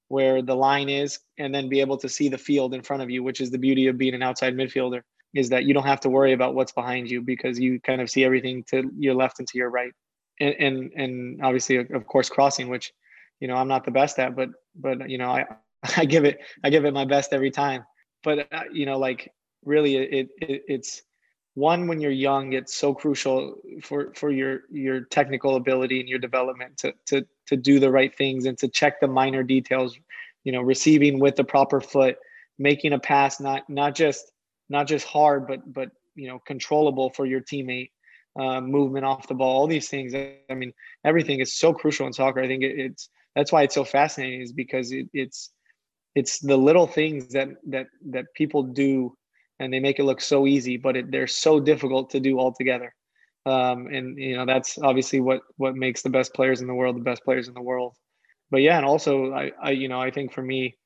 where 0.08 0.42
the 0.42 0.56
line 0.56 0.88
is 0.88 1.20
and 1.38 1.54
then 1.54 1.68
be 1.68 1.82
able 1.82 1.98
to 1.98 2.08
see 2.08 2.30
the 2.30 2.38
field 2.38 2.74
in 2.74 2.82
front 2.82 3.04
of 3.04 3.10
you 3.10 3.22
which 3.22 3.42
is 3.42 3.52
the 3.52 3.58
beauty 3.58 3.88
of 3.88 3.98
being 3.98 4.14
an 4.14 4.24
outside 4.24 4.56
midfielder 4.56 5.02
is 5.34 5.50
that 5.50 5.66
you 5.66 5.74
don't 5.74 5.86
have 5.86 6.00
to 6.00 6.10
worry 6.10 6.32
about 6.32 6.56
what's 6.56 6.72
behind 6.72 7.10
you 7.10 7.22
because 7.22 7.60
you 7.60 7.80
kind 7.82 8.00
of 8.00 8.10
see 8.10 8.24
everything 8.24 8.64
to 8.64 8.90
your 8.98 9.14
left 9.14 9.40
and 9.40 9.48
to 9.50 9.58
your 9.58 9.70
right. 9.70 9.92
And 10.40 10.56
and, 10.60 10.92
and 10.96 11.42
obviously 11.44 11.78
of 11.78 12.08
course 12.08 12.30
crossing 12.30 12.70
which 12.70 12.94
you 13.40 13.48
know 13.50 13.56
i'm 13.56 13.68
not 13.68 13.84
the 13.84 13.92
best 13.92 14.18
at 14.20 14.36
but 14.36 14.50
but 14.76 15.10
you 15.10 15.18
know 15.18 15.32
i 15.32 15.46
i 15.98 16.06
give 16.06 16.24
it 16.24 16.40
i 16.64 16.70
give 16.70 16.86
it 16.86 16.94
my 16.94 17.06
best 17.06 17.34
every 17.34 17.52
time. 17.52 17.84
But 18.24 18.48
uh, 18.52 18.64
you 18.72 18.86
know, 18.86 18.98
like 18.98 19.32
really, 19.66 19.98
it, 19.98 20.30
it 20.42 20.64
it's 20.68 21.02
one 21.56 21.88
when 21.88 22.02
you're 22.02 22.12
young, 22.12 22.54
it's 22.54 22.76
so 22.76 22.94
crucial 22.94 23.58
for 23.82 24.14
for 24.14 24.32
your 24.32 24.62
your 24.70 25.02
technical 25.02 25.56
ability 25.56 26.00
and 26.00 26.10
your 26.10 26.20
development 26.20 26.78
to 26.78 26.94
to 27.08 27.26
to 27.48 27.58
do 27.58 27.80
the 27.80 27.90
right 27.90 28.16
things 28.16 28.46
and 28.46 28.58
to 28.60 28.68
check 28.68 29.00
the 29.00 29.08
minor 29.08 29.44
details. 29.44 29.98
You 30.44 30.52
know, 30.52 30.62
receiving 30.62 31.20
with 31.20 31.36
the 31.36 31.44
proper 31.44 31.82
foot, 31.82 32.18
making 32.60 32.94
a 32.94 33.00
pass 33.00 33.40
not 33.40 33.70
not 33.70 33.96
just 33.96 34.32
not 34.70 34.88
just 34.88 35.06
hard, 35.06 35.48
but 35.48 35.74
but 35.74 35.90
you 36.16 36.28
know 36.28 36.40
controllable 36.40 37.10
for 37.10 37.26
your 37.26 37.42
teammate. 37.42 37.92
Uh, 38.38 38.60
movement 38.60 39.06
off 39.06 39.30
the 39.30 39.34
ball, 39.34 39.62
all 39.62 39.66
these 39.66 39.88
things. 39.88 40.14
I 40.14 40.54
mean, 40.54 40.74
everything 41.06 41.40
is 41.40 41.58
so 41.58 41.74
crucial 41.74 42.06
in 42.06 42.12
soccer. 42.12 42.42
I 42.42 42.48
think 42.48 42.64
it, 42.64 42.78
it's 42.78 43.10
that's 43.34 43.50
why 43.50 43.64
it's 43.64 43.76
so 43.76 43.86
fascinating, 43.86 44.42
is 44.42 44.52
because 44.52 44.92
it, 44.92 45.08
it's 45.14 45.52
it's 46.16 46.40
the 46.40 46.58
little 46.58 46.86
things 46.86 47.30
that 47.30 47.50
that 47.68 47.88
that 48.10 48.26
people 48.34 48.64
do 48.64 49.16
and 49.60 49.72
they 49.72 49.80
make 49.80 50.00
it 50.00 50.04
look 50.04 50.22
so 50.22 50.48
easy 50.48 50.78
but 50.78 50.96
it, 50.98 51.12
they're 51.12 51.28
so 51.28 51.60
difficult 51.60 52.10
to 52.12 52.20
do 52.20 52.40
altogether. 52.40 52.94
Um, 53.46 53.88
and 53.88 54.18
you 54.18 54.36
know 54.36 54.46
that's 54.46 54.78
obviously 54.80 55.22
what 55.22 55.42
what 55.58 55.76
makes 55.76 56.02
the 56.02 56.10
best 56.10 56.34
players 56.34 56.62
in 56.62 56.68
the 56.68 56.74
world 56.74 56.96
the 56.96 57.02
best 57.02 57.24
players 57.24 57.48
in 57.48 57.54
the 57.54 57.62
world. 57.62 57.96
But 58.52 58.62
yeah 58.62 58.78
and 58.78 58.86
also 58.86 59.34
i, 59.34 59.52
I 59.62 59.72
you 59.72 59.88
know 59.88 60.00
i 60.00 60.12
think 60.12 60.32
for 60.32 60.42
me 60.42 60.78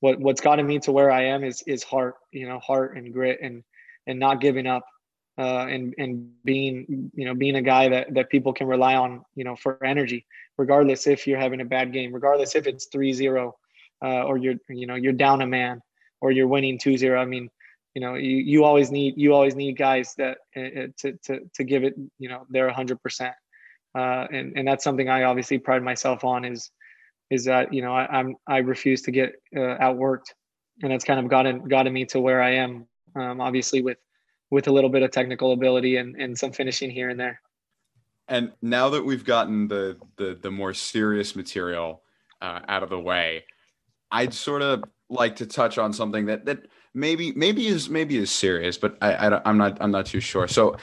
what 0.00 0.20
what's 0.20 0.40
gotten 0.40 0.66
me 0.66 0.78
to 0.80 0.92
where 0.92 1.10
i 1.10 1.24
am 1.24 1.44
is 1.44 1.62
is 1.66 1.82
heart 1.82 2.14
you 2.30 2.46
know 2.48 2.58
heart 2.58 2.96
and 2.96 3.12
grit 3.12 3.38
and 3.42 3.64
and 4.06 4.18
not 4.18 4.40
giving 4.40 4.66
up 4.66 4.84
uh, 5.38 5.66
and 5.68 5.94
and 5.98 6.30
being 6.44 7.10
you 7.14 7.26
know 7.26 7.34
being 7.34 7.56
a 7.56 7.62
guy 7.62 7.88
that 7.88 8.12
that 8.14 8.30
people 8.30 8.52
can 8.52 8.66
rely 8.66 8.94
on 8.94 9.22
you 9.34 9.44
know 9.44 9.54
for 9.56 9.82
energy 9.84 10.24
regardless 10.56 11.06
if 11.06 11.26
you're 11.26 11.38
having 11.38 11.60
a 11.60 11.64
bad 11.64 11.92
game 11.92 12.12
regardless 12.12 12.54
if 12.54 12.66
it's 12.66 12.88
3-0 12.94 13.52
uh, 14.02 14.22
or 14.22 14.38
you're 14.38 14.54
you 14.68 14.86
know 14.86 14.94
you're 14.94 15.12
down 15.12 15.42
a 15.42 15.46
man 15.46 15.80
or 16.20 16.30
you're 16.30 16.48
winning 16.48 16.78
2-0 16.78 17.18
i 17.18 17.24
mean 17.24 17.50
you 17.96 18.00
know 18.00 18.14
you, 18.14 18.36
you 18.36 18.62
always 18.62 18.90
need 18.90 19.14
you 19.16 19.32
always 19.32 19.56
need 19.56 19.78
guys 19.78 20.14
that 20.18 20.36
uh, 20.54 20.92
to, 20.98 21.18
to 21.24 21.40
to 21.54 21.64
give 21.64 21.82
it 21.82 21.94
you 22.18 22.28
know 22.28 22.44
they're 22.50 22.70
100% 22.70 23.32
uh, 23.94 24.26
and 24.30 24.52
and 24.54 24.68
that's 24.68 24.84
something 24.84 25.08
i 25.08 25.22
obviously 25.22 25.58
pride 25.58 25.82
myself 25.82 26.22
on 26.22 26.44
is 26.44 26.70
is 27.30 27.46
that 27.46 27.72
you 27.72 27.80
know 27.80 27.94
I, 27.94 28.06
i'm 28.18 28.36
i 28.46 28.58
refuse 28.58 29.00
to 29.02 29.10
get 29.10 29.32
uh, 29.56 29.78
outworked. 29.86 30.34
And 30.82 30.92
that's 30.92 31.06
kind 31.06 31.18
of 31.18 31.28
gotten 31.30 31.66
gotten 31.66 31.90
me 31.90 32.04
to 32.12 32.20
where 32.20 32.42
i 32.42 32.50
am 32.50 32.86
um, 33.14 33.40
obviously 33.40 33.80
with 33.80 33.96
with 34.50 34.66
a 34.68 34.72
little 34.72 34.90
bit 34.90 35.02
of 35.02 35.10
technical 35.10 35.52
ability 35.52 35.96
and, 35.96 36.16
and 36.16 36.38
some 36.38 36.52
finishing 36.52 36.90
here 36.90 37.08
and 37.08 37.18
there. 37.18 37.40
And 38.28 38.52
now 38.60 38.90
that 38.90 39.02
we've 39.02 39.24
gotten 39.24 39.68
the 39.68 39.96
the, 40.18 40.38
the 40.38 40.50
more 40.50 40.74
serious 40.74 41.34
material 41.34 42.02
uh, 42.42 42.60
out 42.68 42.82
of 42.82 42.90
the 42.90 43.00
way 43.00 43.44
I'd 44.10 44.34
sort 44.34 44.60
of 44.60 44.84
like 45.08 45.36
to 45.36 45.46
touch 45.46 45.78
on 45.78 45.94
something 45.94 46.26
that 46.26 46.44
that 46.44 46.66
maybe 46.96 47.32
maybe 47.32 47.66
is 47.66 47.88
maybe 47.88 48.16
is 48.16 48.30
serious, 48.30 48.76
but 48.78 48.96
I, 49.00 49.12
I 49.14 49.48
am 49.48 49.58
not 49.58 49.78
I'm 49.80 49.90
not 49.92 50.06
too 50.06 50.20
sure. 50.20 50.48
So 50.48 50.76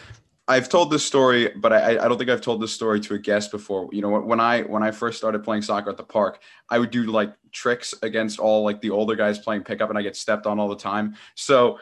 I've 0.48 0.70
told 0.70 0.92
this 0.92 1.06
story, 1.06 1.52
but 1.56 1.72
I, 1.72 1.92
I 1.92 2.08
don't 2.08 2.18
think 2.18 2.30
I've 2.30 2.42
told 2.42 2.62
this 2.62 2.74
story 2.74 3.00
to 3.02 3.14
a 3.16 3.20
guest 3.20 3.50
before. 3.50 3.90
You 3.92 4.02
know, 4.02 4.20
when 4.20 4.40
I 4.40 4.62
when 4.62 4.84
I 4.84 4.92
first 4.92 5.18
started 5.18 5.44
playing 5.44 5.64
soccer 5.64 5.90
at 5.90 5.98
the 5.98 6.04
park, 6.04 6.42
I 6.70 6.80
would 6.80 6.92
do 6.92 7.04
like 7.04 7.34
tricks 7.52 7.94
against 8.04 8.40
all 8.40 8.64
like 8.64 8.80
the 8.82 8.92
older 8.92 9.16
guys 9.16 9.40
playing 9.40 9.64
pickup, 9.64 9.90
and 9.90 9.98
I 9.98 10.02
get 10.02 10.16
stepped 10.16 10.46
on 10.46 10.60
all 10.60 10.70
the 10.70 10.76
time. 10.76 11.16
So 11.36 11.80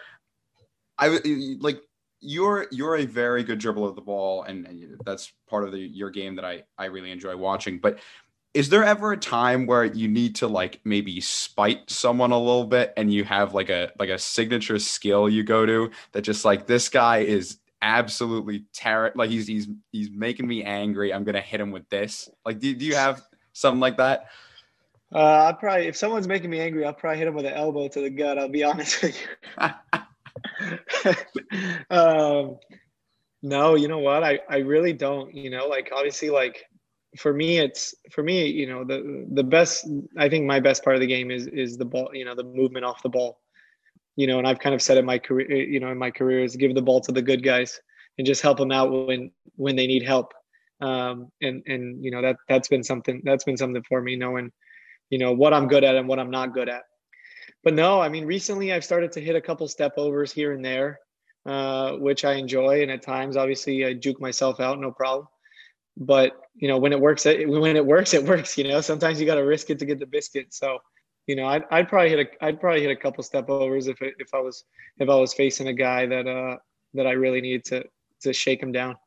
I 0.97 1.19
like 1.59 1.81
you're 2.21 2.67
you're 2.71 2.97
a 2.97 3.05
very 3.05 3.43
good 3.43 3.59
dribbler 3.59 3.89
of 3.89 3.95
the 3.95 4.01
ball, 4.01 4.43
and, 4.43 4.65
and 4.67 5.01
that's 5.05 5.33
part 5.49 5.63
of 5.63 5.71
the 5.71 5.79
your 5.79 6.09
game 6.09 6.35
that 6.35 6.45
I 6.45 6.63
I 6.77 6.85
really 6.85 7.11
enjoy 7.11 7.35
watching. 7.35 7.79
But 7.79 7.99
is 8.53 8.69
there 8.69 8.83
ever 8.83 9.13
a 9.13 9.17
time 9.17 9.65
where 9.65 9.85
you 9.85 10.07
need 10.07 10.35
to 10.35 10.47
like 10.47 10.81
maybe 10.83 11.21
spite 11.21 11.89
someone 11.89 12.31
a 12.31 12.37
little 12.37 12.65
bit 12.65 12.93
and 12.97 13.13
you 13.13 13.23
have 13.23 13.53
like 13.53 13.69
a 13.69 13.91
like 13.97 14.09
a 14.09 14.19
signature 14.19 14.79
skill 14.79 15.29
you 15.29 15.43
go 15.43 15.65
to 15.65 15.89
that 16.11 16.21
just 16.21 16.43
like 16.43 16.67
this 16.67 16.89
guy 16.89 17.19
is 17.19 17.59
absolutely 17.81 18.65
terror 18.73 19.11
like 19.15 19.29
he's 19.29 19.47
he's 19.47 19.67
he's 19.91 20.11
making 20.11 20.47
me 20.47 20.63
angry. 20.63 21.13
I'm 21.13 21.23
gonna 21.23 21.41
hit 21.41 21.61
him 21.61 21.71
with 21.71 21.87
this. 21.89 22.29
Like 22.45 22.59
do, 22.59 22.75
do 22.75 22.85
you 22.85 22.95
have 22.95 23.21
something 23.53 23.79
like 23.79 23.97
that? 23.97 24.25
Uh 25.13 25.17
i'll 25.17 25.53
probably 25.53 25.87
if 25.87 25.95
someone's 25.95 26.27
making 26.27 26.49
me 26.49 26.59
angry 26.59 26.85
i'll 26.85 26.93
probably 26.93 27.19
hit 27.19 27.27
him 27.27 27.35
with 27.35 27.45
an 27.45 27.53
elbow 27.53 27.87
to 27.87 28.01
the 28.01 28.09
gut 28.09 28.37
i'll 28.37 28.49
be 28.49 28.63
honest 28.65 29.01
with 29.01 29.17
you. 29.21 29.27
Um 31.89 32.57
no 33.41 33.75
you 33.75 33.87
know 33.87 33.99
what? 33.99 34.23
I 34.23 34.39
i 34.49 34.57
really 34.57 34.93
don't 34.93 35.33
you 35.33 35.49
know 35.49 35.67
like 35.67 35.91
obviously 35.93 36.29
like 36.29 36.65
for 37.17 37.33
me 37.33 37.57
it's 37.59 37.93
for 38.11 38.23
me 38.23 38.45
you 38.47 38.65
know 38.65 38.83
the 38.83 39.25
the 39.33 39.43
best 39.43 39.87
i 40.17 40.29
think 40.29 40.45
my 40.45 40.59
best 40.59 40.83
part 40.83 40.95
of 40.95 41.01
the 41.01 41.07
game 41.07 41.29
is 41.29 41.47
is 41.47 41.77
the 41.77 41.85
ball 41.85 42.09
you 42.13 42.23
know 42.23 42.35
the 42.35 42.43
movement 42.43 42.85
off 42.85 43.03
the 43.03 43.09
ball. 43.09 43.39
You 44.15 44.27
know 44.27 44.39
and 44.39 44.47
i've 44.47 44.59
kind 44.59 44.75
of 44.75 44.81
said 44.81 44.97
in 44.97 45.05
my 45.05 45.17
career 45.17 45.51
you 45.51 45.79
know 45.79 45.91
in 45.91 45.97
my 45.97 46.11
career 46.11 46.43
is 46.43 46.55
give 46.55 46.75
the 46.75 46.81
ball 46.81 47.01
to 47.01 47.11
the 47.11 47.21
good 47.21 47.43
guys 47.43 47.79
and 48.17 48.27
just 48.27 48.41
help 48.41 48.57
them 48.57 48.71
out 48.71 48.91
when 49.07 49.31
when 49.55 49.75
they 49.75 49.87
need 49.87 50.03
help. 50.03 50.33
Um 50.79 51.31
and 51.41 51.63
and 51.65 52.03
you 52.03 52.11
know 52.11 52.21
that 52.21 52.37
that's 52.47 52.67
been 52.67 52.83
something 52.83 53.21
that's 53.23 53.43
been 53.43 53.57
something 53.57 53.83
for 53.83 54.01
me 54.01 54.15
knowing 54.15 54.51
you 55.09 55.17
know 55.17 55.31
what 55.31 55.53
i'm 55.53 55.67
good 55.67 55.83
at 55.83 55.95
and 55.95 56.07
what 56.07 56.19
i'm 56.19 56.31
not 56.31 56.53
good 56.53 56.69
at. 56.69 56.83
But 57.63 57.73
no 57.73 58.01
i 58.01 58.09
mean 58.09 58.25
recently 58.25 58.73
i've 58.73 58.83
started 58.83 59.11
to 59.13 59.21
hit 59.21 59.35
a 59.35 59.41
couple 59.41 59.67
step 59.67 59.93
overs 59.97 60.31
here 60.31 60.53
and 60.53 60.63
there 60.63 60.99
uh 61.45 61.93
which 61.93 62.25
i 62.25 62.33
enjoy. 62.33 62.81
And 62.81 62.91
at 62.91 63.01
times 63.01 63.37
obviously 63.37 63.85
i 63.85 63.93
juke 63.93 64.19
myself 64.19 64.59
out 64.59 64.79
no 64.79 64.91
problem 64.91 65.27
but 65.97 66.33
you 66.55 66.67
know 66.67 66.77
when 66.77 66.93
it 66.93 66.99
works 66.99 67.25
when 67.25 67.75
it 67.75 67.85
works 67.85 68.13
it 68.13 68.23
works 68.23 68.57
you 68.57 68.63
know 68.63 68.81
sometimes 68.81 69.19
you 69.19 69.25
got 69.25 69.35
to 69.35 69.41
risk 69.41 69.69
it 69.69 69.79
to 69.79 69.85
get 69.85 69.99
the 69.99 70.05
biscuit. 70.05 70.53
So 70.53 70.79
you 71.27 71.35
know 71.35 71.45
I'd, 71.45 71.63
I'd 71.71 71.87
probably 71.87 72.09
hit 72.09 72.19
a 72.19 72.45
i'd 72.45 72.59
probably 72.59 72.81
hit 72.81 72.91
a 72.91 72.95
couple 72.95 73.23
step 73.23 73.49
overs 73.49 73.87
if 73.87 74.01
it, 74.01 74.15
if 74.19 74.33
i 74.33 74.39
was 74.39 74.63
if 74.97 75.09
i 75.09 75.15
was 75.15 75.33
facing 75.33 75.67
a 75.67 75.73
guy 75.73 76.05
that 76.05 76.27
uh 76.27 76.57
that 76.93 77.07
i 77.07 77.11
really 77.11 77.41
needed 77.41 77.63
to 77.65 77.85
to 78.21 78.33
shake 78.33 78.61
him 78.61 78.71
down. 78.71 78.97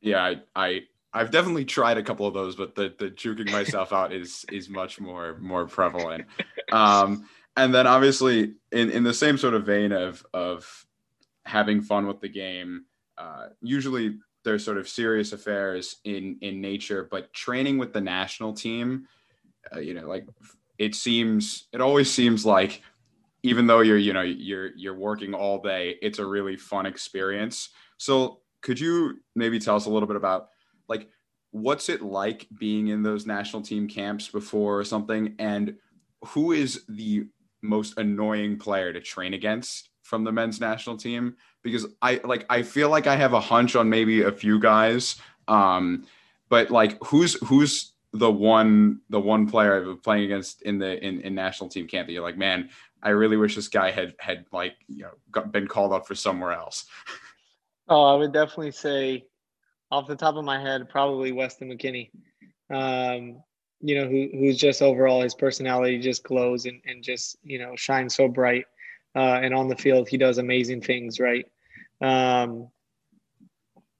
Yeah 0.00 0.22
i 0.22 0.40
i 0.56 0.80
i've 1.14 1.30
definitely 1.30 1.64
tried 1.64 1.98
a 1.98 2.02
couple 2.02 2.26
of 2.26 2.34
those 2.34 2.56
but 2.56 2.74
the 2.74 2.94
the 2.98 3.10
juking 3.10 3.50
myself 3.50 3.92
out 3.92 4.12
is 4.12 4.44
is 4.50 4.68
much 4.68 5.00
more 5.00 5.36
more 5.38 5.66
prevalent. 5.66 6.24
Um 6.70 7.28
and 7.56 7.74
then 7.74 7.86
obviously 7.86 8.54
in 8.70 8.90
in 8.90 9.02
the 9.02 9.14
same 9.14 9.36
sort 9.36 9.54
of 9.54 9.66
vein 9.66 9.92
of 9.92 10.24
of 10.32 10.86
having 11.44 11.82
fun 11.82 12.06
with 12.06 12.20
the 12.20 12.28
game 12.28 12.84
uh 13.18 13.48
usually 13.60 14.18
they're 14.44 14.58
sort 14.58 14.78
of 14.78 14.88
serious 14.88 15.32
affairs 15.32 15.96
in 16.04 16.36
in 16.40 16.60
nature 16.60 17.08
but 17.10 17.32
training 17.32 17.78
with 17.78 17.92
the 17.92 18.00
national 18.00 18.52
team 18.52 19.06
uh, 19.74 19.80
you 19.80 19.94
know 19.94 20.06
like 20.08 20.26
it 20.78 20.94
seems 20.94 21.68
it 21.72 21.80
always 21.80 22.10
seems 22.10 22.44
like 22.44 22.82
even 23.42 23.66
though 23.66 23.80
you're 23.80 23.98
you 23.98 24.12
know 24.12 24.22
you're 24.22 24.74
you're 24.76 24.96
working 24.96 25.34
all 25.34 25.60
day 25.60 25.96
it's 26.02 26.18
a 26.18 26.26
really 26.26 26.56
fun 26.56 26.86
experience. 26.86 27.70
So 27.98 28.40
could 28.62 28.78
you 28.78 29.18
maybe 29.34 29.58
tell 29.58 29.76
us 29.76 29.86
a 29.86 29.90
little 29.90 30.06
bit 30.06 30.16
about 30.16 30.48
like 30.88 31.08
what's 31.50 31.88
it 31.88 32.02
like 32.02 32.46
being 32.58 32.88
in 32.88 33.02
those 33.02 33.26
national 33.26 33.62
team 33.62 33.88
camps 33.88 34.28
before 34.28 34.78
or 34.78 34.84
something? 34.84 35.34
And 35.38 35.76
who 36.28 36.52
is 36.52 36.84
the 36.88 37.26
most 37.62 37.98
annoying 37.98 38.58
player 38.58 38.92
to 38.92 39.00
train 39.00 39.34
against 39.34 39.90
from 40.02 40.24
the 40.24 40.32
men's 40.32 40.60
national 40.60 40.96
team 40.96 41.36
because 41.62 41.86
I 42.00 42.20
like 42.24 42.46
I 42.50 42.62
feel 42.62 42.90
like 42.90 43.06
I 43.06 43.16
have 43.16 43.32
a 43.32 43.40
hunch 43.40 43.76
on 43.76 43.88
maybe 43.88 44.22
a 44.22 44.32
few 44.32 44.58
guys. 44.58 45.16
Um, 45.48 46.06
but 46.48 46.70
like 46.70 47.02
who's 47.04 47.34
who's 47.46 47.92
the 48.12 48.30
one 48.30 49.00
the 49.08 49.20
one 49.20 49.48
player 49.48 49.76
I've 49.76 49.84
been 49.84 49.96
playing 49.96 50.24
against 50.24 50.62
in 50.62 50.78
the 50.78 51.02
in, 51.04 51.20
in 51.20 51.34
national 51.34 51.70
team 51.70 51.86
camp 51.86 52.06
that 52.06 52.12
you're 52.12 52.22
like, 52.22 52.36
man, 52.36 52.70
I 53.02 53.10
really 53.10 53.36
wish 53.36 53.54
this 53.54 53.68
guy 53.68 53.90
had 53.90 54.14
had 54.18 54.46
like 54.52 54.74
you 54.88 55.04
know 55.04 55.12
got, 55.30 55.52
been 55.52 55.66
called 55.66 55.92
up 55.92 56.06
for 56.06 56.14
somewhere 56.14 56.52
else. 56.52 56.86
Oh, 57.88 58.04
I 58.04 58.14
would 58.14 58.32
definitely 58.32 58.70
say, 58.70 59.26
off 59.90 60.06
the 60.06 60.16
top 60.16 60.36
of 60.36 60.44
my 60.44 60.58
head, 60.58 60.88
probably 60.88 61.32
Weston 61.32 61.68
McKennie. 61.68 62.10
Um, 62.70 63.42
you 63.80 63.96
know, 63.96 64.08
who 64.08 64.28
who's 64.32 64.56
just 64.56 64.80
overall 64.80 65.20
his 65.20 65.34
personality 65.34 65.98
just 65.98 66.22
glows 66.22 66.64
and, 66.64 66.80
and 66.86 67.02
just 67.02 67.36
you 67.42 67.58
know 67.58 67.74
shines 67.76 68.14
so 68.14 68.28
bright 68.28 68.64
uh, 69.14 69.40
and 69.42 69.54
on 69.54 69.68
the 69.68 69.76
field 69.76 70.08
he 70.08 70.16
does 70.16 70.38
amazing 70.38 70.80
things, 70.80 71.20
right? 71.20 71.46
Um, 72.00 72.68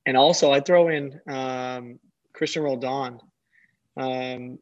and 0.07 0.17
also 0.17 0.51
I 0.53 0.61
throw 0.61 0.89
in 0.89 1.21
um, 1.29 1.99
Cristian 2.35 2.65
Roldan, 2.65 3.21
um, 3.97 4.59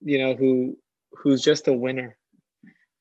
you 0.00 0.18
know, 0.18 0.34
who 0.34 0.76
who's 1.12 1.42
just 1.42 1.68
a 1.68 1.72
winner, 1.72 2.16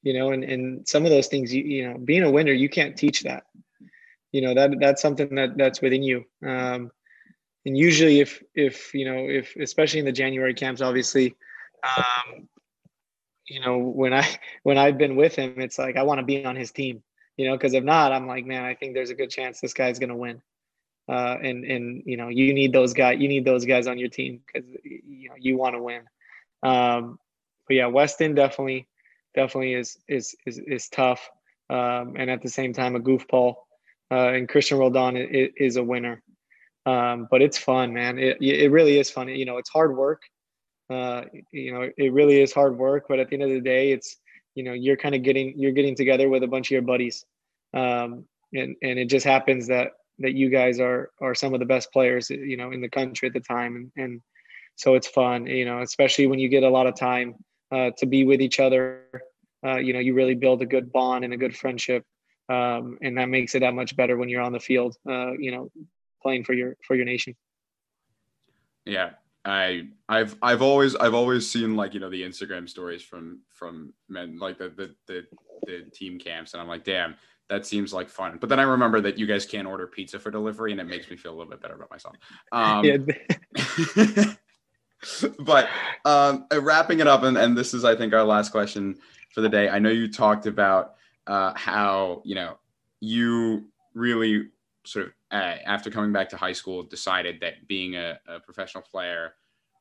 you 0.04 0.14
know, 0.14 0.32
and, 0.32 0.44
and 0.44 0.88
some 0.88 1.06
of 1.06 1.12
those 1.12 1.28
things, 1.28 1.54
you, 1.54 1.64
you 1.64 1.90
know, 1.90 1.98
being 1.98 2.24
a 2.24 2.32
winner, 2.32 2.52
you 2.52 2.70
can't 2.70 2.98
teach 2.98 3.24
that, 3.24 3.44
you 4.32 4.42
know, 4.42 4.54
that 4.54 4.72
that's 4.80 5.02
something 5.02 5.36
that 5.36 5.58
that's 5.58 5.82
within 5.82 6.04
you. 6.04 6.26
Um, 6.46 6.92
and 7.66 7.78
usually 7.78 8.20
if, 8.20 8.42
if, 8.56 8.94
you 8.94 9.06
know, 9.06 9.18
if, 9.18 9.56
especially 9.56 10.00
in 10.00 10.06
the 10.06 10.12
January 10.12 10.54
camps, 10.54 10.82
obviously, 10.82 11.36
um, 11.84 12.48
you 13.52 13.60
know, 13.60 13.78
when 13.78 14.14
I 14.14 14.28
when 14.64 14.78
I've 14.78 14.98
been 14.98 15.16
with 15.16 15.36
him, 15.36 15.60
it's 15.60 15.78
like 15.78 15.98
I 15.98 16.04
want 16.04 16.20
to 16.20 16.26
be 16.26 16.46
on 16.46 16.56
his 16.56 16.72
team, 16.72 17.04
you 17.38 17.48
know, 17.48 17.56
because 17.58 17.74
if 17.74 17.84
not, 17.84 18.12
I'm 18.12 18.28
like, 18.28 18.46
man, 18.46 18.64
I 18.64 18.76
think 18.76 18.94
there's 18.94 19.10
a 19.10 19.16
good 19.16 19.30
chance 19.30 19.60
this 19.60 19.74
guy's 19.74 20.00
gonna 20.00 20.16
win. 20.16 20.42
Uh, 21.10 21.38
and 21.42 21.66
and 21.66 22.04
you 22.06 22.18
know, 22.18 22.30
you 22.30 22.54
need 22.54 22.74
those 22.74 22.94
guys, 22.94 23.20
you 23.20 23.28
need 23.28 23.46
those 23.46 23.66
guys 23.66 23.88
on 23.88 23.98
your 23.98 24.10
team 24.10 24.42
because 24.46 24.70
you 24.84 25.30
know 25.30 25.36
you 25.38 25.58
want 25.58 25.76
to 25.76 25.82
win. 25.82 26.02
Um, 26.64 27.20
but 27.68 27.76
yeah, 27.76 27.88
Weston 27.88 28.36
definitely 28.36 28.88
definitely 29.36 29.74
is 29.74 29.98
is 30.08 30.36
is 30.46 30.60
is 30.60 30.90
tough. 30.90 31.30
um, 31.70 32.16
and 32.18 32.30
at 32.30 32.42
the 32.42 32.50
same 32.50 32.74
time 32.74 32.96
a 32.96 33.00
goofball. 33.00 33.56
Uh, 34.12 34.34
and 34.36 34.50
Cristian 34.50 34.78
Roldan 34.78 35.16
is, 35.16 35.50
is 35.58 35.76
a 35.78 35.84
winner. 35.84 36.22
Um, 36.86 37.28
but 37.32 37.42
it's 37.42 37.58
fun, 37.58 37.94
man. 37.94 38.20
It 38.20 38.38
it 38.42 38.72
really 38.72 39.00
is 39.00 39.10
fun. 39.10 39.30
You 39.30 39.46
know, 39.46 39.58
it's 39.58 39.70
hard 39.70 39.96
work. 39.96 40.24
Uh, 40.92 41.26
you 41.52 41.74
know, 41.74 41.90
it 41.98 42.14
really 42.14 42.42
is 42.42 42.54
hard 42.54 42.78
work. 42.78 43.06
But 43.08 43.20
at 43.20 43.30
the 43.30 43.36
end 43.36 43.44
of 43.44 43.50
the 43.50 43.62
day, 43.62 43.92
it's 43.92 44.18
you 44.56 44.64
know 44.64 44.74
you're 44.74 44.98
kind 44.98 45.16
of 45.16 45.24
getting 45.24 45.54
you're 45.58 45.72
getting 45.72 45.96
together 45.96 46.30
with 46.30 46.44
a 46.44 46.48
bunch 46.48 46.68
of 46.68 46.72
your 46.72 46.82
buddies, 46.82 47.26
um, 47.74 48.26
and 48.54 48.76
and 48.82 49.00
it 49.00 49.06
just 49.06 49.26
happens 49.26 49.68
that 49.68 49.92
that 50.20 50.34
you 50.34 50.50
guys 50.50 50.80
are 50.80 51.12
are 51.22 51.36
some 51.36 51.54
of 51.54 51.60
the 51.60 51.66
best 51.66 51.92
players 51.92 52.30
you 52.30 52.58
know 52.58 52.72
in 52.72 52.82
the 52.82 52.90
country 52.90 53.28
at 53.28 53.34
the 53.34 53.40
time, 53.40 53.76
and 53.76 53.92
and 54.04 54.22
so 54.76 54.96
it's 54.96 55.08
fun. 55.08 55.48
You 55.48 55.66
know, 55.66 55.82
especially 55.82 56.28
when 56.28 56.40
you 56.40 56.50
get 56.50 56.64
a 56.64 56.70
lot 56.70 56.88
of 56.88 56.96
time 56.96 57.36
uh, 57.72 57.92
to 57.98 58.06
be 58.06 58.26
with 58.26 58.42
each 58.42 58.60
other. 58.60 59.06
Uh, 59.64 59.78
you 59.78 59.94
know, 59.94 60.00
you 60.00 60.16
really 60.16 60.34
build 60.34 60.62
a 60.64 60.66
good 60.66 60.92
bond 60.92 61.24
and 61.24 61.36
a 61.36 61.38
good 61.38 61.56
friendship, 61.56 62.04
um, 62.50 62.98
and 63.04 63.18
that 63.18 63.30
makes 63.30 63.54
it 63.54 63.60
that 63.60 63.76
much 63.76 63.96
better 63.96 64.18
when 64.18 64.28
you're 64.28 64.42
on 64.42 64.54
the 64.54 64.60
field. 64.60 64.98
Uh, 65.08 65.34
you 65.34 65.52
know, 65.52 65.70
playing 66.22 66.44
for 66.44 66.54
your 66.54 66.76
for 66.86 66.96
your 66.96 67.06
nation. 67.06 67.36
Yeah, 68.86 69.12
I 69.44 69.88
I've 70.08 70.36
I've 70.42 70.62
always 70.62 70.96
I've 70.96 71.14
always 71.14 71.50
seen 71.50 71.76
like 71.76 71.94
you 71.94 72.00
know 72.00 72.10
the 72.10 72.22
Instagram 72.22 72.70
stories 72.70 73.02
from 73.02 73.40
from 73.50 73.94
men 74.08 74.38
like 74.38 74.58
the 74.58 74.70
the 74.70 74.96
the, 75.08 75.26
the 75.66 75.90
team 75.92 76.20
camps, 76.20 76.54
and 76.54 76.62
I'm 76.62 76.68
like, 76.68 76.84
damn, 76.84 77.16
that 77.50 77.66
seems 77.66 77.92
like 77.92 78.10
fun. 78.10 78.38
But 78.40 78.50
then 78.50 78.60
I 78.60 78.64
remember 78.64 79.02
that 79.02 79.18
you 79.18 79.26
guys 79.26 79.46
can't 79.46 79.68
order 79.68 79.88
pizza 79.88 80.20
for 80.20 80.30
delivery, 80.32 80.72
and 80.72 80.80
it 80.80 80.86
makes 80.86 81.10
me 81.10 81.18
feel 81.18 81.32
a 81.32 81.36
little 81.36 81.50
bit 81.50 81.62
better 81.62 81.76
about 81.76 81.90
myself. 81.90 82.16
Um, 82.52 82.86
yeah. 82.86 84.34
but 85.40 85.70
um, 86.06 86.46
uh, 86.54 86.62
wrapping 86.62 87.00
it 87.00 87.08
up, 87.08 87.24
and, 87.24 87.38
and 87.38 87.58
this 87.58 87.74
is 87.74 87.84
I 87.84 87.96
think 87.96 88.14
our 88.14 88.24
last 88.24 88.52
question 88.52 88.98
for 89.34 89.42
the 89.42 89.50
day. 89.50 89.70
I 89.70 89.80
know 89.80 89.90
you 89.90 90.12
talked 90.12 90.46
about 90.46 90.96
uh, 91.26 91.54
how 91.56 92.22
you 92.24 92.36
know 92.36 92.58
you 93.00 93.66
really 93.94 94.50
sort 94.86 95.08
of 95.08 95.14
uh, 95.32 95.56
after 95.66 95.90
coming 95.90 96.12
back 96.12 96.30
to 96.30 96.38
high 96.38 96.52
school 96.52 96.84
decided 96.84 97.40
that 97.40 97.68
being 97.68 97.96
a, 97.96 98.20
a, 98.28 98.40
professional 98.40 98.84
player 98.84 99.36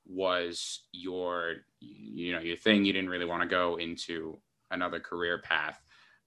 was 0.06 0.84
your 0.92 1.56
you 1.80 2.32
know 2.32 2.40
your 2.40 2.56
thing. 2.56 2.84
You 2.84 2.92
didn't 2.92 3.10
really 3.10 3.24
want 3.24 3.42
to 3.42 3.48
go 3.48 3.76
into 3.76 4.38
another 4.70 5.00
career 5.00 5.38
path. 5.38 5.80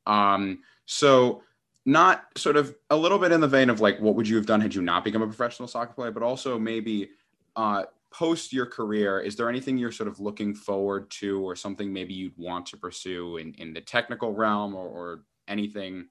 Um, 0.06 0.60
so 0.86 1.44
not 1.86 2.26
sort 2.38 2.58
of 2.58 2.76
a 2.90 2.96
little 2.96 3.20
bit 3.20 3.32
in 3.32 3.42
the 3.42 3.48
vein 3.48 3.70
of 3.70 3.82
like 3.82 4.00
what 4.00 4.16
would 4.16 4.28
you 4.28 4.36
have 4.36 4.46
done 4.46 4.62
had 4.62 4.74
you 4.74 4.82
not 4.82 5.04
become 5.04 5.22
a 5.22 5.28
professional 5.28 5.68
soccer 5.68 5.94
player 5.94 6.12
but 6.12 6.24
also 6.24 6.58
maybe 6.58 7.10
uh, 7.56 7.84
post 8.10 8.54
your 8.54 8.66
career 8.66 9.20
is 9.20 9.36
there 9.36 9.50
anything 9.50 9.78
you're 9.78 9.92
sort 9.92 10.08
of 10.08 10.20
looking 10.20 10.54
forward 10.54 11.10
to 11.12 11.42
or 11.42 11.56
something 11.56 11.92
maybe 11.92 12.14
you'd 12.14 12.38
want 12.38 12.66
to 12.66 12.78
pursue 12.78 13.38
in, 13.38 13.54
in 13.56 13.74
the 13.74 13.82
technical 13.82 14.34
realm 14.34 14.76
or, 14.76 14.88
or 14.88 15.24
anything 15.50 16.08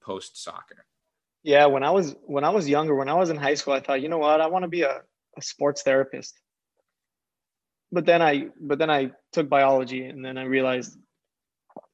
post 0.00 0.40
soccer 0.42 0.84
yeah, 1.48 1.64
when 1.64 1.82
I 1.82 1.90
was 1.92 2.14
when 2.26 2.44
I 2.44 2.50
was 2.50 2.68
younger, 2.68 2.94
when 2.94 3.08
I 3.08 3.14
was 3.14 3.30
in 3.30 3.38
high 3.38 3.54
school, 3.54 3.72
I 3.72 3.80
thought, 3.80 4.02
you 4.02 4.10
know 4.10 4.18
what, 4.18 4.42
I 4.42 4.48
want 4.48 4.64
to 4.64 4.68
be 4.68 4.82
a, 4.82 5.00
a 5.34 5.40
sports 5.40 5.80
therapist. 5.80 6.38
But 7.90 8.04
then 8.04 8.20
I 8.20 8.48
but 8.60 8.78
then 8.78 8.90
I 8.90 9.12
took 9.32 9.48
biology 9.48 10.04
and 10.04 10.22
then 10.22 10.36
I 10.36 10.42
realized 10.44 10.94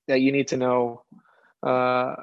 that 0.08 0.20
you 0.20 0.32
need 0.32 0.48
to 0.48 0.56
know 0.56 1.04
uh, 1.62 2.16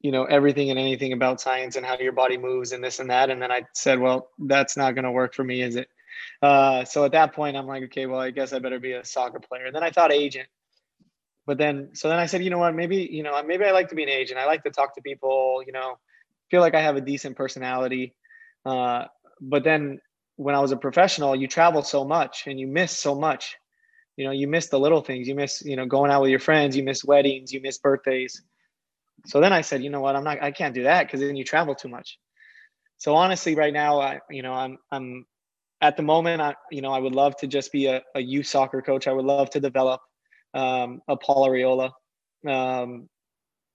you 0.00 0.10
know 0.12 0.24
everything 0.24 0.70
and 0.70 0.78
anything 0.78 1.12
about 1.12 1.42
science 1.42 1.76
and 1.76 1.84
how 1.84 1.98
your 1.98 2.12
body 2.12 2.38
moves 2.38 2.72
and 2.72 2.82
this 2.82 3.00
and 3.00 3.10
that. 3.10 3.28
And 3.28 3.42
then 3.42 3.52
i 3.52 3.64
said 3.74 4.00
well 4.00 4.30
that's 4.38 4.78
not 4.78 4.94
going 4.94 5.04
to 5.04 5.10
work 5.10 5.34
for 5.34 5.44
me 5.44 5.60
is 5.60 5.76
it? 5.76 5.88
Uh, 6.40 6.86
so 6.86 7.04
at 7.04 7.12
that 7.12 7.34
point 7.34 7.58
i'm 7.58 7.66
like 7.66 7.82
okay 7.84 8.06
well 8.06 8.20
i 8.20 8.30
guess 8.30 8.54
i 8.54 8.58
better 8.58 8.80
be 8.80 8.92
a 8.92 9.04
soccer 9.04 9.40
player. 9.40 9.66
And 9.66 9.76
then 9.76 9.82
i 9.82 9.90
thought 9.90 10.10
agent. 10.10 10.48
But 11.44 11.58
then 11.58 11.90
so 11.92 12.08
then 12.08 12.18
i 12.18 12.24
said 12.24 12.42
you 12.42 12.48
know 12.48 12.62
what? 12.64 12.74
Maybe 12.74 13.06
you 13.12 13.22
know 13.22 13.42
maybe 13.42 13.66
i 13.66 13.72
like 13.72 13.90
to 13.90 13.94
be 13.94 14.04
an 14.04 14.08
agent. 14.08 14.38
I 14.38 14.46
like 14.46 14.62
to 14.64 14.70
talk 14.70 14.94
to 14.94 15.02
people 15.02 15.62
you 15.66 15.74
know 15.74 15.98
feel 16.50 16.60
like 16.60 16.74
I 16.74 16.82
have 16.82 16.96
a 16.96 17.00
decent 17.00 17.36
personality. 17.36 18.14
Uh, 18.64 19.04
but 19.40 19.64
then 19.64 20.00
when 20.36 20.54
I 20.54 20.60
was 20.60 20.72
a 20.72 20.76
professional, 20.76 21.34
you 21.34 21.48
travel 21.48 21.82
so 21.82 22.04
much 22.04 22.44
and 22.46 22.58
you 22.58 22.66
miss 22.66 22.92
so 22.92 23.14
much. 23.14 23.56
You 24.16 24.24
know, 24.24 24.32
you 24.32 24.48
miss 24.48 24.68
the 24.68 24.78
little 24.78 25.02
things. 25.02 25.28
You 25.28 25.34
miss, 25.34 25.62
you 25.62 25.76
know, 25.76 25.86
going 25.86 26.10
out 26.10 26.22
with 26.22 26.30
your 26.30 26.40
friends. 26.40 26.76
You 26.76 26.82
miss 26.82 27.04
weddings. 27.04 27.52
You 27.52 27.60
miss 27.60 27.78
birthdays. 27.78 28.42
So 29.26 29.40
then 29.40 29.52
I 29.52 29.60
said, 29.60 29.82
you 29.82 29.90
know 29.90 30.00
what? 30.00 30.16
I'm 30.16 30.24
not. 30.24 30.42
I 30.42 30.52
can't 30.52 30.74
do 30.74 30.84
that 30.84 31.06
because 31.06 31.20
then 31.20 31.36
you 31.36 31.44
travel 31.44 31.74
too 31.74 31.88
much. 31.88 32.18
So 32.98 33.14
honestly, 33.14 33.54
right 33.54 33.72
now, 33.72 34.00
I, 34.00 34.20
you 34.30 34.42
know, 34.42 34.54
I'm, 34.54 34.78
I'm 34.90 35.26
at 35.80 35.96
the 35.96 36.02
moment, 36.02 36.40
I, 36.40 36.54
you 36.70 36.80
know, 36.80 36.92
I 36.92 36.98
would 36.98 37.14
love 37.14 37.36
to 37.38 37.46
just 37.46 37.72
be 37.72 37.86
a, 37.86 38.02
a 38.14 38.20
youth 38.20 38.46
soccer 38.46 38.80
coach. 38.80 39.06
I 39.06 39.12
would 39.12 39.24
love 39.24 39.50
to 39.50 39.60
develop 39.60 40.00
um, 40.54 41.02
a 41.08 41.16
Paul 41.16 41.48
Arriola. 41.48 41.90
Um, 42.48 43.08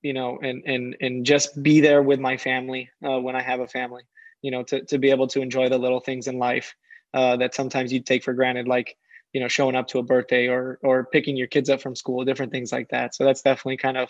you 0.02 0.14
know, 0.14 0.40
and 0.42 0.64
and 0.66 0.96
and 1.02 1.26
just 1.26 1.62
be 1.62 1.82
there 1.82 2.02
with 2.02 2.20
my 2.20 2.38
family 2.38 2.90
uh, 3.06 3.20
when 3.20 3.36
I 3.36 3.42
have 3.42 3.60
a 3.60 3.68
family. 3.68 4.04
You 4.42 4.52
know, 4.52 4.64
to 4.64 4.84
to 4.86 4.98
be 4.98 5.12
able 5.12 5.28
to 5.28 5.42
enjoy 5.42 5.70
the 5.70 5.78
little 5.78 6.00
things 6.00 6.28
in 6.28 6.40
life 6.40 6.76
uh, 7.14 7.38
that 7.38 7.54
sometimes 7.54 7.94
you 7.94 8.02
take 8.02 8.24
for 8.24 8.34
granted, 8.34 8.68
like 8.68 8.98
you 9.34 9.40
know, 9.40 9.48
showing 9.48 9.76
up 9.76 9.88
to 9.90 10.00
a 10.00 10.04
birthday 10.04 10.48
or 10.48 10.80
or 10.84 11.06
picking 11.06 11.38
your 11.38 11.48
kids 11.48 11.70
up 11.70 11.82
from 11.82 11.96
school, 11.96 12.26
different 12.26 12.52
things 12.52 12.72
like 12.72 12.90
that. 12.90 13.16
So 13.16 13.24
that's 13.24 13.42
definitely 13.42 13.78
kind 13.78 13.98
of 13.98 14.10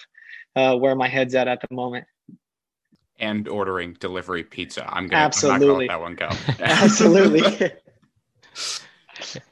uh, 0.56 0.76
where 0.78 0.96
my 0.96 1.08
head's 1.08 1.36
at 1.36 1.48
at 1.48 1.62
the 1.62 1.74
moment. 1.74 2.06
And 3.20 3.48
ordering 3.48 3.94
delivery 4.00 4.44
pizza. 4.44 4.84
I'm 4.92 5.08
gonna 5.08 5.24
absolutely 5.24 5.90
I'm 5.90 6.02
let 6.02 6.16
that 6.16 6.30
one 6.30 6.48
go. 6.56 6.60
absolutely. 6.64 7.72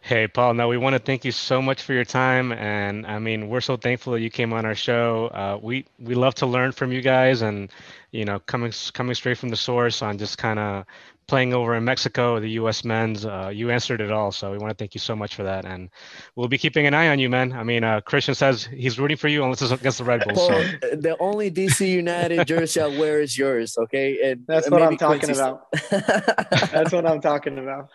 Hey, 0.02 0.28
Paul. 0.28 0.54
Now 0.54 0.68
we 0.68 0.78
want 0.78 0.94
to 0.94 1.00
thank 1.00 1.26
you 1.26 1.32
so 1.32 1.62
much 1.62 1.82
for 1.82 1.94
your 1.94 2.06
time, 2.06 2.52
and 2.52 3.06
I 3.06 3.20
mean, 3.20 3.50
we're 3.50 3.62
so 3.62 3.78
thankful 3.78 4.14
that 4.14 4.22
you 4.22 4.30
came 4.30 4.54
on 4.54 4.66
our 4.66 4.76
show. 4.76 5.28
Uh, 5.28 5.60
we 5.62 5.86
we 6.00 6.16
love 6.16 6.36
to 6.36 6.46
learn 6.46 6.72
from 6.72 6.92
you 6.92 7.02
guys, 7.02 7.42
and 7.42 7.70
you 8.12 8.26
know, 8.26 8.40
coming 8.40 8.72
coming 8.94 9.16
straight 9.16 9.38
from 9.38 9.50
the 9.50 9.56
source 9.56 10.02
on 10.02 10.18
just 10.18 10.38
kind 10.38 10.60
of 10.60 10.86
playing 11.28 11.54
over 11.54 11.76
in 11.76 11.86
Mexico, 11.86 12.40
the 12.40 12.50
U.S. 12.62 12.84
men's. 12.84 13.26
Uh, 13.26 13.52
you 13.54 13.70
answered 13.70 14.02
it 14.02 14.12
all, 14.12 14.32
so 14.32 14.52
we 14.52 14.58
want 14.58 14.72
to 14.72 14.76
thank 14.76 14.96
you 14.96 15.00
so 15.00 15.16
much 15.16 15.36
for 15.36 15.44
that, 15.44 15.64
and 15.64 15.90
we'll 16.36 16.48
be 16.48 16.58
keeping 16.58 16.88
an 16.88 16.94
eye 16.94 17.10
on 17.10 17.20
you, 17.20 17.30
man. 17.30 17.54
I 17.54 17.64
mean, 17.64 17.84
uh, 17.84 18.02
Christian 18.02 18.36
says 18.36 18.66
he's 18.66 19.00
rooting 19.00 19.18
for 19.18 19.28
you 19.28 19.44
unless 19.44 19.62
it's 19.62 19.72
against 19.72 20.00
the 20.00 20.04
Red 20.04 20.24
Bulls. 20.26 20.48
So. 20.48 20.50
the 20.98 21.16
only 21.20 21.52
DC 21.52 21.88
United 21.88 22.46
jersey 22.48 22.82
I 22.82 22.88
wear 22.88 23.22
is 23.22 23.38
yours, 23.38 23.78
okay? 23.78 24.32
And 24.32 24.46
that's 24.48 24.70
what 24.70 24.82
I'm 24.82 24.98
talking 24.98 25.30
about. 25.30 25.68
that's 25.92 26.92
what 26.92 27.06
I'm 27.06 27.22
talking 27.22 27.60
about. 27.60 27.90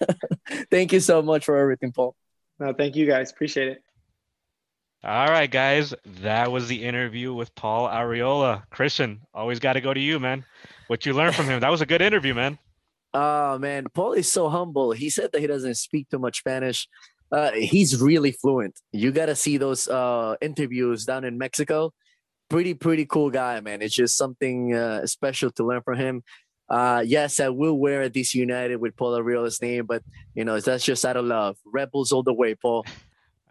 thank 0.70 0.92
you 0.92 1.00
so 1.00 1.22
much 1.22 1.44
for 1.44 1.56
everything, 1.56 1.92
Paul. 1.92 2.14
No, 2.58 2.72
thank 2.72 2.96
you 2.96 3.06
guys. 3.06 3.30
Appreciate 3.30 3.68
it. 3.68 3.82
All 5.02 5.28
right, 5.28 5.50
guys. 5.50 5.92
That 6.22 6.50
was 6.50 6.66
the 6.66 6.82
interview 6.82 7.34
with 7.34 7.54
Paul 7.54 7.88
Arriola. 7.88 8.62
Christian, 8.70 9.20
always 9.34 9.58
got 9.58 9.74
to 9.74 9.82
go 9.82 9.92
to 9.92 10.00
you, 10.00 10.18
man. 10.18 10.46
What 10.86 11.04
you 11.04 11.12
learned 11.12 11.34
from 11.34 11.44
him. 11.44 11.60
That 11.60 11.70
was 11.70 11.82
a 11.82 11.86
good 11.86 12.00
interview, 12.00 12.32
man. 12.32 12.58
Oh, 13.12 13.58
man. 13.60 13.84
Paul 13.92 14.12
is 14.12 14.32
so 14.32 14.48
humble. 14.48 14.92
He 14.92 15.10
said 15.10 15.30
that 15.32 15.40
he 15.40 15.46
doesn't 15.46 15.74
speak 15.74 16.08
too 16.08 16.18
much 16.18 16.38
Spanish. 16.38 16.88
Uh, 17.30 17.50
he's 17.52 18.00
really 18.00 18.32
fluent. 18.32 18.80
You 18.92 19.12
got 19.12 19.26
to 19.26 19.34
see 19.34 19.58
those 19.58 19.88
uh, 19.88 20.36
interviews 20.40 21.04
down 21.04 21.24
in 21.24 21.36
Mexico. 21.36 21.92
Pretty, 22.48 22.72
pretty 22.72 23.04
cool 23.04 23.30
guy, 23.30 23.60
man. 23.60 23.82
It's 23.82 23.94
just 23.94 24.16
something 24.16 24.74
uh, 24.74 25.06
special 25.06 25.50
to 25.52 25.64
learn 25.64 25.82
from 25.82 25.98
him. 25.98 26.22
Uh, 26.68 27.02
yes, 27.06 27.40
I 27.40 27.50
will 27.50 27.78
wear 27.78 28.08
DC 28.08 28.34
United 28.34 28.76
with 28.76 28.96
Paul 28.96 29.18
Arriola's 29.18 29.60
name, 29.60 29.86
but 29.86 30.02
you 30.34 30.44
know 30.44 30.58
that's 30.60 30.84
just 30.84 31.04
out 31.04 31.16
of 31.16 31.24
love. 31.24 31.56
Rebels 31.64 32.12
all 32.12 32.22
the 32.22 32.32
way, 32.32 32.54
Paul. 32.54 32.86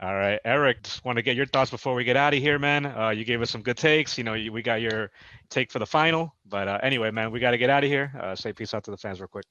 All 0.01 0.15
right, 0.15 0.39
Eric, 0.43 0.83
just 0.83 1.05
want 1.05 1.17
to 1.17 1.21
get 1.21 1.35
your 1.35 1.45
thoughts 1.45 1.71
before 1.71 1.93
we 1.93 2.03
get 2.03 2.17
out 2.17 2.33
of 2.33 2.39
here, 2.39 2.59
man. 2.59 2.85
Uh, 2.85 3.09
you 3.09 3.23
gave 3.23 3.41
us 3.41 3.51
some 3.51 3.61
good 3.61 3.77
takes. 3.77 4.17
You 4.17 4.23
know, 4.23 4.33
we 4.33 4.61
got 4.61 4.81
your 4.81 5.11
take 5.49 5.71
for 5.71 5.79
the 5.79 5.85
final, 5.85 6.35
but 6.45 6.67
uh, 6.67 6.79
anyway, 6.83 7.11
man, 7.11 7.31
we 7.31 7.39
got 7.39 7.51
to 7.51 7.57
get 7.57 7.69
out 7.69 7.83
of 7.83 7.89
here. 7.89 8.11
Uh, 8.19 8.35
say 8.35 8.51
peace 8.51 8.73
out 8.73 8.83
to 8.85 8.91
the 8.91 8.97
fans 8.97 9.21
real 9.21 9.27
quick. 9.27 9.45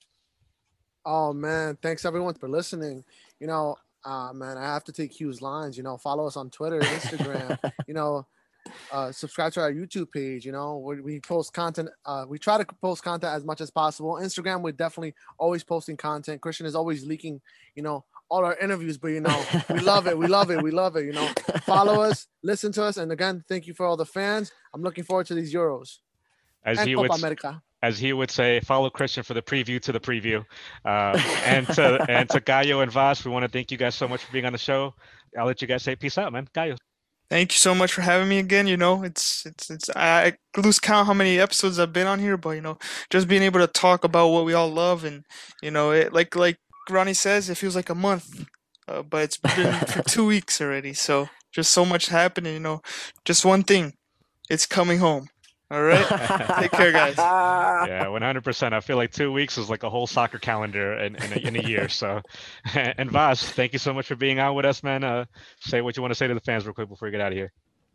Oh 1.05 1.33
man, 1.33 1.79
thanks 1.83 2.05
everyone 2.05 2.35
for 2.35 2.49
listening. 2.49 3.05
You 3.41 3.47
know, 3.47 3.77
uh, 4.05 4.33
man, 4.35 4.59
I 4.59 4.65
have 4.65 4.85
to 4.85 4.93
take 4.93 5.13
Hugh's 5.13 5.41
lines. 5.41 5.77
You 5.77 5.85
know, 5.85 5.97
follow 5.97 6.27
us 6.27 6.37
on 6.37 6.51
Twitter, 6.51 6.81
Instagram. 6.81 7.59
you 7.87 7.95
know, 7.95 8.27
uh, 8.93 9.13
subscribe 9.13 9.53
to 9.55 9.61
our 9.61 9.73
YouTube 9.73 10.11
page. 10.13 10.45
You 10.45 10.53
know, 10.53 10.79
we, 10.79 11.01
we 11.01 11.21
post 11.21 11.53
content. 11.53 11.89
Uh, 12.05 12.25
we 12.29 12.39
try 12.39 12.59
to 12.59 12.65
post 12.81 13.03
content 13.03 13.33
as 13.33 13.45
much 13.45 13.61
as 13.61 13.71
possible. 13.71 14.15
Instagram, 14.15 14.63
we're 14.63 14.73
definitely 14.73 15.15
always 15.39 15.65
posting 15.65 15.97
content. 15.97 16.41
Christian 16.41 16.67
is 16.67 16.75
always 16.75 17.05
leaking, 17.07 17.41
you 17.75 17.83
know, 17.83 18.05
all 18.29 18.45
our 18.45 18.57
interviews, 18.57 18.97
but 18.97 19.09
you 19.09 19.21
know, 19.21 19.45
we 19.69 19.81
love 19.81 20.07
it. 20.07 20.17
We 20.17 20.27
love 20.27 20.51
it. 20.51 20.63
We 20.63 20.71
love 20.71 20.97
it. 20.97 21.05
You 21.05 21.13
know, 21.13 21.29
follow 21.65 22.01
us, 22.01 22.29
listen 22.43 22.73
to 22.73 22.85
us, 22.85 22.97
and 22.97 23.13
again, 23.13 23.45
thank 23.47 23.67
you 23.67 23.75
for 23.75 23.85
all 23.85 23.97
the 23.97 24.07
fans. 24.07 24.51
I'm 24.73 24.83
looking 24.83 25.05
forward 25.05 25.27
to 25.27 25.35
these 25.35 25.53
Euros. 25.53 25.99
As 26.65 26.79
and 26.79 26.89
he 26.89 26.95
Copa 26.95 27.09
would, 27.09 27.19
America. 27.19 27.63
As 27.83 27.99
he 27.99 28.13
would 28.13 28.31
say, 28.31 28.61
follow 28.61 28.89
Christian 28.89 29.23
for 29.23 29.35
the 29.35 29.43
preview 29.43 29.81
to 29.83 29.93
the 29.93 30.01
preview. 30.01 30.45
Uh, 30.85 31.21
and 31.45 31.67
to 31.69 32.07
and 32.09 32.31
to 32.31 32.41
Gallo 32.41 32.81
and 32.81 32.91
Vaz, 32.91 33.25
we 33.25 33.31
want 33.31 33.43
to 33.43 33.51
thank 33.51 33.71
you 33.71 33.77
guys 33.77 33.95
so 33.95 34.09
much 34.09 34.25
for 34.25 34.33
being 34.33 34.47
on 34.47 34.53
the 34.53 34.59
show. 34.59 34.95
I'll 35.39 35.47
let 35.47 35.61
you 35.61 35.69
guys 35.69 35.83
say 35.83 35.97
peace 35.97 36.17
out, 36.17 36.33
man. 36.33 36.49
Gallo. 36.55 36.77
Thank 37.33 37.55
you 37.55 37.59
so 37.59 37.75
much 37.75 37.95
for 37.95 38.03
having 38.03 38.29
me 38.29 38.39
again. 38.39 38.67
You 38.67 38.77
know, 38.77 39.05
it's 39.05 39.47
it's 39.47 39.71
it's 39.71 39.89
I 39.97 40.35
lose 40.59 40.79
count 40.79 41.07
how 41.07 41.15
many 41.15 41.41
episodes 41.41 41.79
I've 41.79 41.95
been 41.95 42.07
on 42.07 42.19
here, 42.19 42.37
but 42.37 42.51
you 42.51 42.61
know, 42.61 42.77
just 43.09 43.27
being 43.27 43.43
able 43.43 43.61
to 43.61 43.67
talk 43.67 44.05
about 44.05 44.29
what 44.29 44.45
we 44.45 44.53
all 44.53 44.69
love 44.69 45.03
and 45.03 45.25
you 45.63 45.71
know, 45.71 45.93
it 45.93 46.13
like 46.13 46.37
like 46.37 46.59
Ronnie 46.91 47.15
says, 47.15 47.49
it 47.49 47.57
feels 47.57 47.75
like 47.75 47.89
a 47.89 47.95
month, 47.95 48.45
uh, 48.87 49.03
but 49.03 49.23
it's 49.23 49.39
been 49.39 49.73
for 49.87 50.03
two 50.09 50.27
weeks 50.27 50.61
already. 50.61 50.93
So 50.93 51.31
just 51.53 51.73
so 51.73 51.87
much 51.87 52.09
happening. 52.09 52.53
You 52.53 52.61
know, 52.61 52.83
just 53.25 53.47
one 53.47 53.63
thing: 53.63 53.95
it's 54.51 54.67
coming 54.67 54.99
home. 54.99 55.29
All 55.73 55.83
right. 55.83 56.07
Take 56.61 56.71
care, 56.73 56.93
guys. 56.93 57.15
yeah, 57.19 58.05
100%. 58.05 58.73
I 58.75 58.81
feel 58.81 58.99
like 58.99 59.11
two 59.11 59.33
weeks 59.33 59.57
is 59.57 59.71
like 59.71 59.85
a 59.85 59.89
whole 59.89 60.07
soccer 60.07 60.39
calendar 60.39 60.93
in, 60.99 61.17
in, 61.17 61.33
a, 61.33 61.37
in 61.37 61.57
a 61.57 61.63
year. 61.67 61.89
So, 61.89 62.21
and 62.75 63.11
Vaz, 63.11 63.43
thank 63.43 63.73
you 63.73 63.79
so 63.79 63.95
much 63.95 64.07
for 64.07 64.15
being 64.15 64.39
on 64.39 64.55
with 64.55 64.67
us, 64.67 64.83
man. 64.83 65.03
Uh, 65.03 65.25
say 65.61 65.81
what 65.81 65.97
you 65.97 66.03
want 66.03 66.11
to 66.11 66.15
say 66.15 66.27
to 66.27 66.35
the 66.35 66.41
fans 66.41 66.67
real 66.67 66.75
quick 66.75 66.91
before 66.91 67.09
we 67.09 67.13
get 67.13 67.23
out 67.23 67.33
of 67.33 67.39
here. 67.39 67.53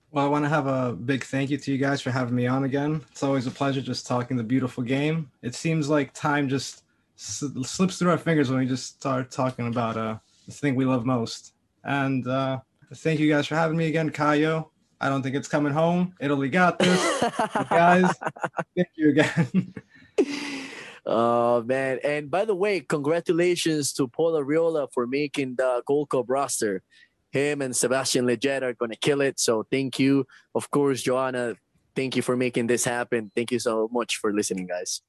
Well, 0.09 0.25
I 0.25 0.27
want 0.27 0.43
to 0.45 0.49
have 0.49 0.65
a 0.65 0.93
big 0.93 1.23
thank 1.23 1.51
you 1.51 1.57
to 1.57 1.71
you 1.71 1.77
guys 1.77 2.01
for 2.01 2.09
having 2.09 2.33
me 2.33 2.47
on 2.47 2.63
again. 2.63 3.03
It's 3.11 3.21
always 3.21 3.45
a 3.45 3.51
pleasure 3.51 3.81
just 3.81 4.07
talking 4.07 4.37
the 4.37 4.43
beautiful 4.43 4.83
game. 4.83 5.29
It 5.43 5.53
seems 5.53 5.87
like 5.87 6.13
time 6.13 6.49
just 6.49 6.83
slips 7.15 7.99
through 7.99 8.09
our 8.09 8.17
fingers 8.17 8.49
when 8.49 8.57
we 8.59 8.65
just 8.65 8.99
start 8.99 9.29
talking 9.29 9.67
about 9.67 9.97
uh, 9.97 10.17
the 10.47 10.51
thing 10.51 10.73
we 10.73 10.85
love 10.85 11.05
most. 11.05 11.53
And 11.83 12.25
uh, 12.25 12.59
thank 12.95 13.19
you 13.19 13.29
guys 13.29 13.45
for 13.45 13.53
having 13.53 13.77
me 13.77 13.85
again, 13.85 14.09
Kayo. 14.09 14.69
I 14.99 15.09
don't 15.09 15.21
think 15.21 15.35
it's 15.35 15.47
coming 15.47 15.73
home. 15.73 16.13
Italy 16.19 16.49
got 16.49 16.79
this. 16.79 17.21
guys, 17.69 18.11
thank 18.75 18.89
you 18.95 19.09
again. 19.09 19.73
Oh 21.09 21.63
man! 21.63 21.99
And 22.03 22.29
by 22.29 22.43
the 22.43 22.53
way, 22.53 22.81
congratulations 22.81 23.93
to 23.93 24.09
Paul 24.09 24.33
Arriola 24.33 24.91
for 24.91 25.07
making 25.07 25.55
the 25.55 25.81
Gold 25.87 26.09
Cup 26.09 26.25
roster. 26.27 26.83
Him 27.31 27.61
and 27.61 27.73
Sebastian 27.73 28.25
Lletget 28.25 28.61
are 28.61 28.73
gonna 28.73 28.97
kill 28.97 29.21
it. 29.21 29.39
So 29.39 29.65
thank 29.71 29.99
you. 29.99 30.27
Of 30.53 30.69
course, 30.69 31.01
Joanna, 31.01 31.55
thank 31.95 32.17
you 32.17 32.21
for 32.21 32.35
making 32.35 32.67
this 32.67 32.83
happen. 32.83 33.31
Thank 33.33 33.53
you 33.53 33.59
so 33.59 33.87
much 33.89 34.17
for 34.17 34.33
listening, 34.33 34.67
guys. 34.67 35.01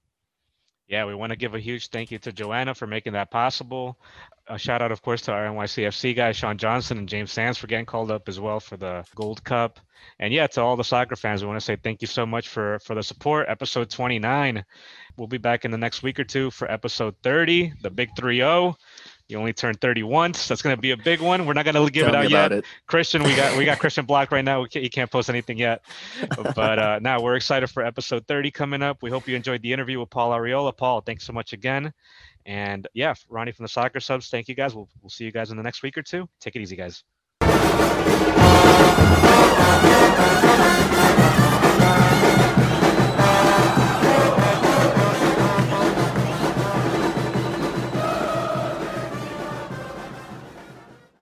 Yeah, 0.86 1.04
we 1.04 1.16
want 1.16 1.30
to 1.30 1.36
give 1.36 1.56
a 1.56 1.60
huge 1.60 1.88
thank 1.88 2.12
you 2.12 2.18
to 2.20 2.32
Joanna 2.32 2.76
for 2.76 2.86
making 2.86 3.14
that 3.14 3.32
possible. 3.32 3.98
A 4.50 4.58
shout 4.58 4.80
out, 4.80 4.92
of 4.92 5.02
course, 5.02 5.20
to 5.22 5.32
our 5.32 5.46
NYCFC 5.46 6.16
guys, 6.16 6.36
Sean 6.36 6.56
Johnson 6.56 6.96
and 6.96 7.08
James 7.08 7.30
Sands, 7.30 7.58
for 7.58 7.66
getting 7.66 7.84
called 7.84 8.10
up 8.10 8.28
as 8.28 8.40
well 8.40 8.60
for 8.60 8.78
the 8.78 9.04
Gold 9.14 9.44
Cup. 9.44 9.78
And 10.18 10.32
yeah, 10.32 10.46
to 10.46 10.62
all 10.62 10.74
the 10.74 10.84
soccer 10.84 11.16
fans, 11.16 11.42
we 11.42 11.48
want 11.48 11.60
to 11.60 11.64
say 11.64 11.76
thank 11.76 12.00
you 12.00 12.08
so 12.08 12.24
much 12.24 12.48
for 12.48 12.78
for 12.78 12.94
the 12.94 13.02
support. 13.02 13.46
Episode 13.48 13.90
29. 13.90 14.64
We'll 15.18 15.28
be 15.28 15.36
back 15.36 15.66
in 15.66 15.70
the 15.70 15.76
next 15.76 16.02
week 16.02 16.18
or 16.18 16.24
two 16.24 16.50
for 16.50 16.70
episode 16.70 17.14
30, 17.22 17.74
the 17.82 17.90
big 17.90 18.10
3 18.16 18.38
0. 18.38 18.76
You 19.28 19.38
only 19.38 19.52
turned 19.52 19.78
30 19.80 20.04
once. 20.04 20.48
That's 20.48 20.62
going 20.62 20.74
to 20.74 20.80
be 20.80 20.92
a 20.92 20.96
big 20.96 21.20
one. 21.20 21.44
We're 21.44 21.52
not 21.52 21.66
going 21.66 21.74
to 21.74 21.92
give 21.92 22.06
Tell 22.06 22.14
it 22.14 22.18
out 22.18 22.30
yet. 22.30 22.50
It. 22.50 22.64
Christian, 22.86 23.22
we 23.22 23.36
got 23.36 23.58
we 23.58 23.66
got 23.66 23.78
Christian 23.80 24.06
Block 24.06 24.32
right 24.32 24.44
now. 24.44 24.64
Can't, 24.64 24.82
he 24.82 24.88
can't 24.88 25.10
post 25.10 25.28
anything 25.28 25.58
yet. 25.58 25.82
But 26.54 26.78
uh, 26.78 26.98
now 27.02 27.20
we're 27.20 27.36
excited 27.36 27.68
for 27.68 27.84
episode 27.84 28.26
30 28.26 28.50
coming 28.50 28.82
up. 28.82 29.02
We 29.02 29.10
hope 29.10 29.28
you 29.28 29.36
enjoyed 29.36 29.60
the 29.60 29.72
interview 29.72 30.00
with 30.00 30.08
Paul 30.08 30.30
Arriola. 30.30 30.74
Paul, 30.74 31.02
thanks 31.02 31.24
so 31.24 31.34
much 31.34 31.52
again. 31.52 31.92
And 32.46 32.88
yeah, 32.94 33.12
Ronnie 33.28 33.52
from 33.52 33.64
the 33.64 33.68
Soccer 33.68 34.00
Subs, 34.00 34.30
thank 34.30 34.48
you 34.48 34.54
guys. 34.54 34.74
We'll, 34.74 34.88
we'll 35.02 35.10
see 35.10 35.24
you 35.24 35.32
guys 35.32 35.50
in 35.50 35.58
the 35.58 35.62
next 35.62 35.82
week 35.82 35.98
or 35.98 36.02
two. 36.02 36.26
Take 36.40 36.56
it 36.56 36.62
easy, 36.62 36.76
guys. 36.76 37.04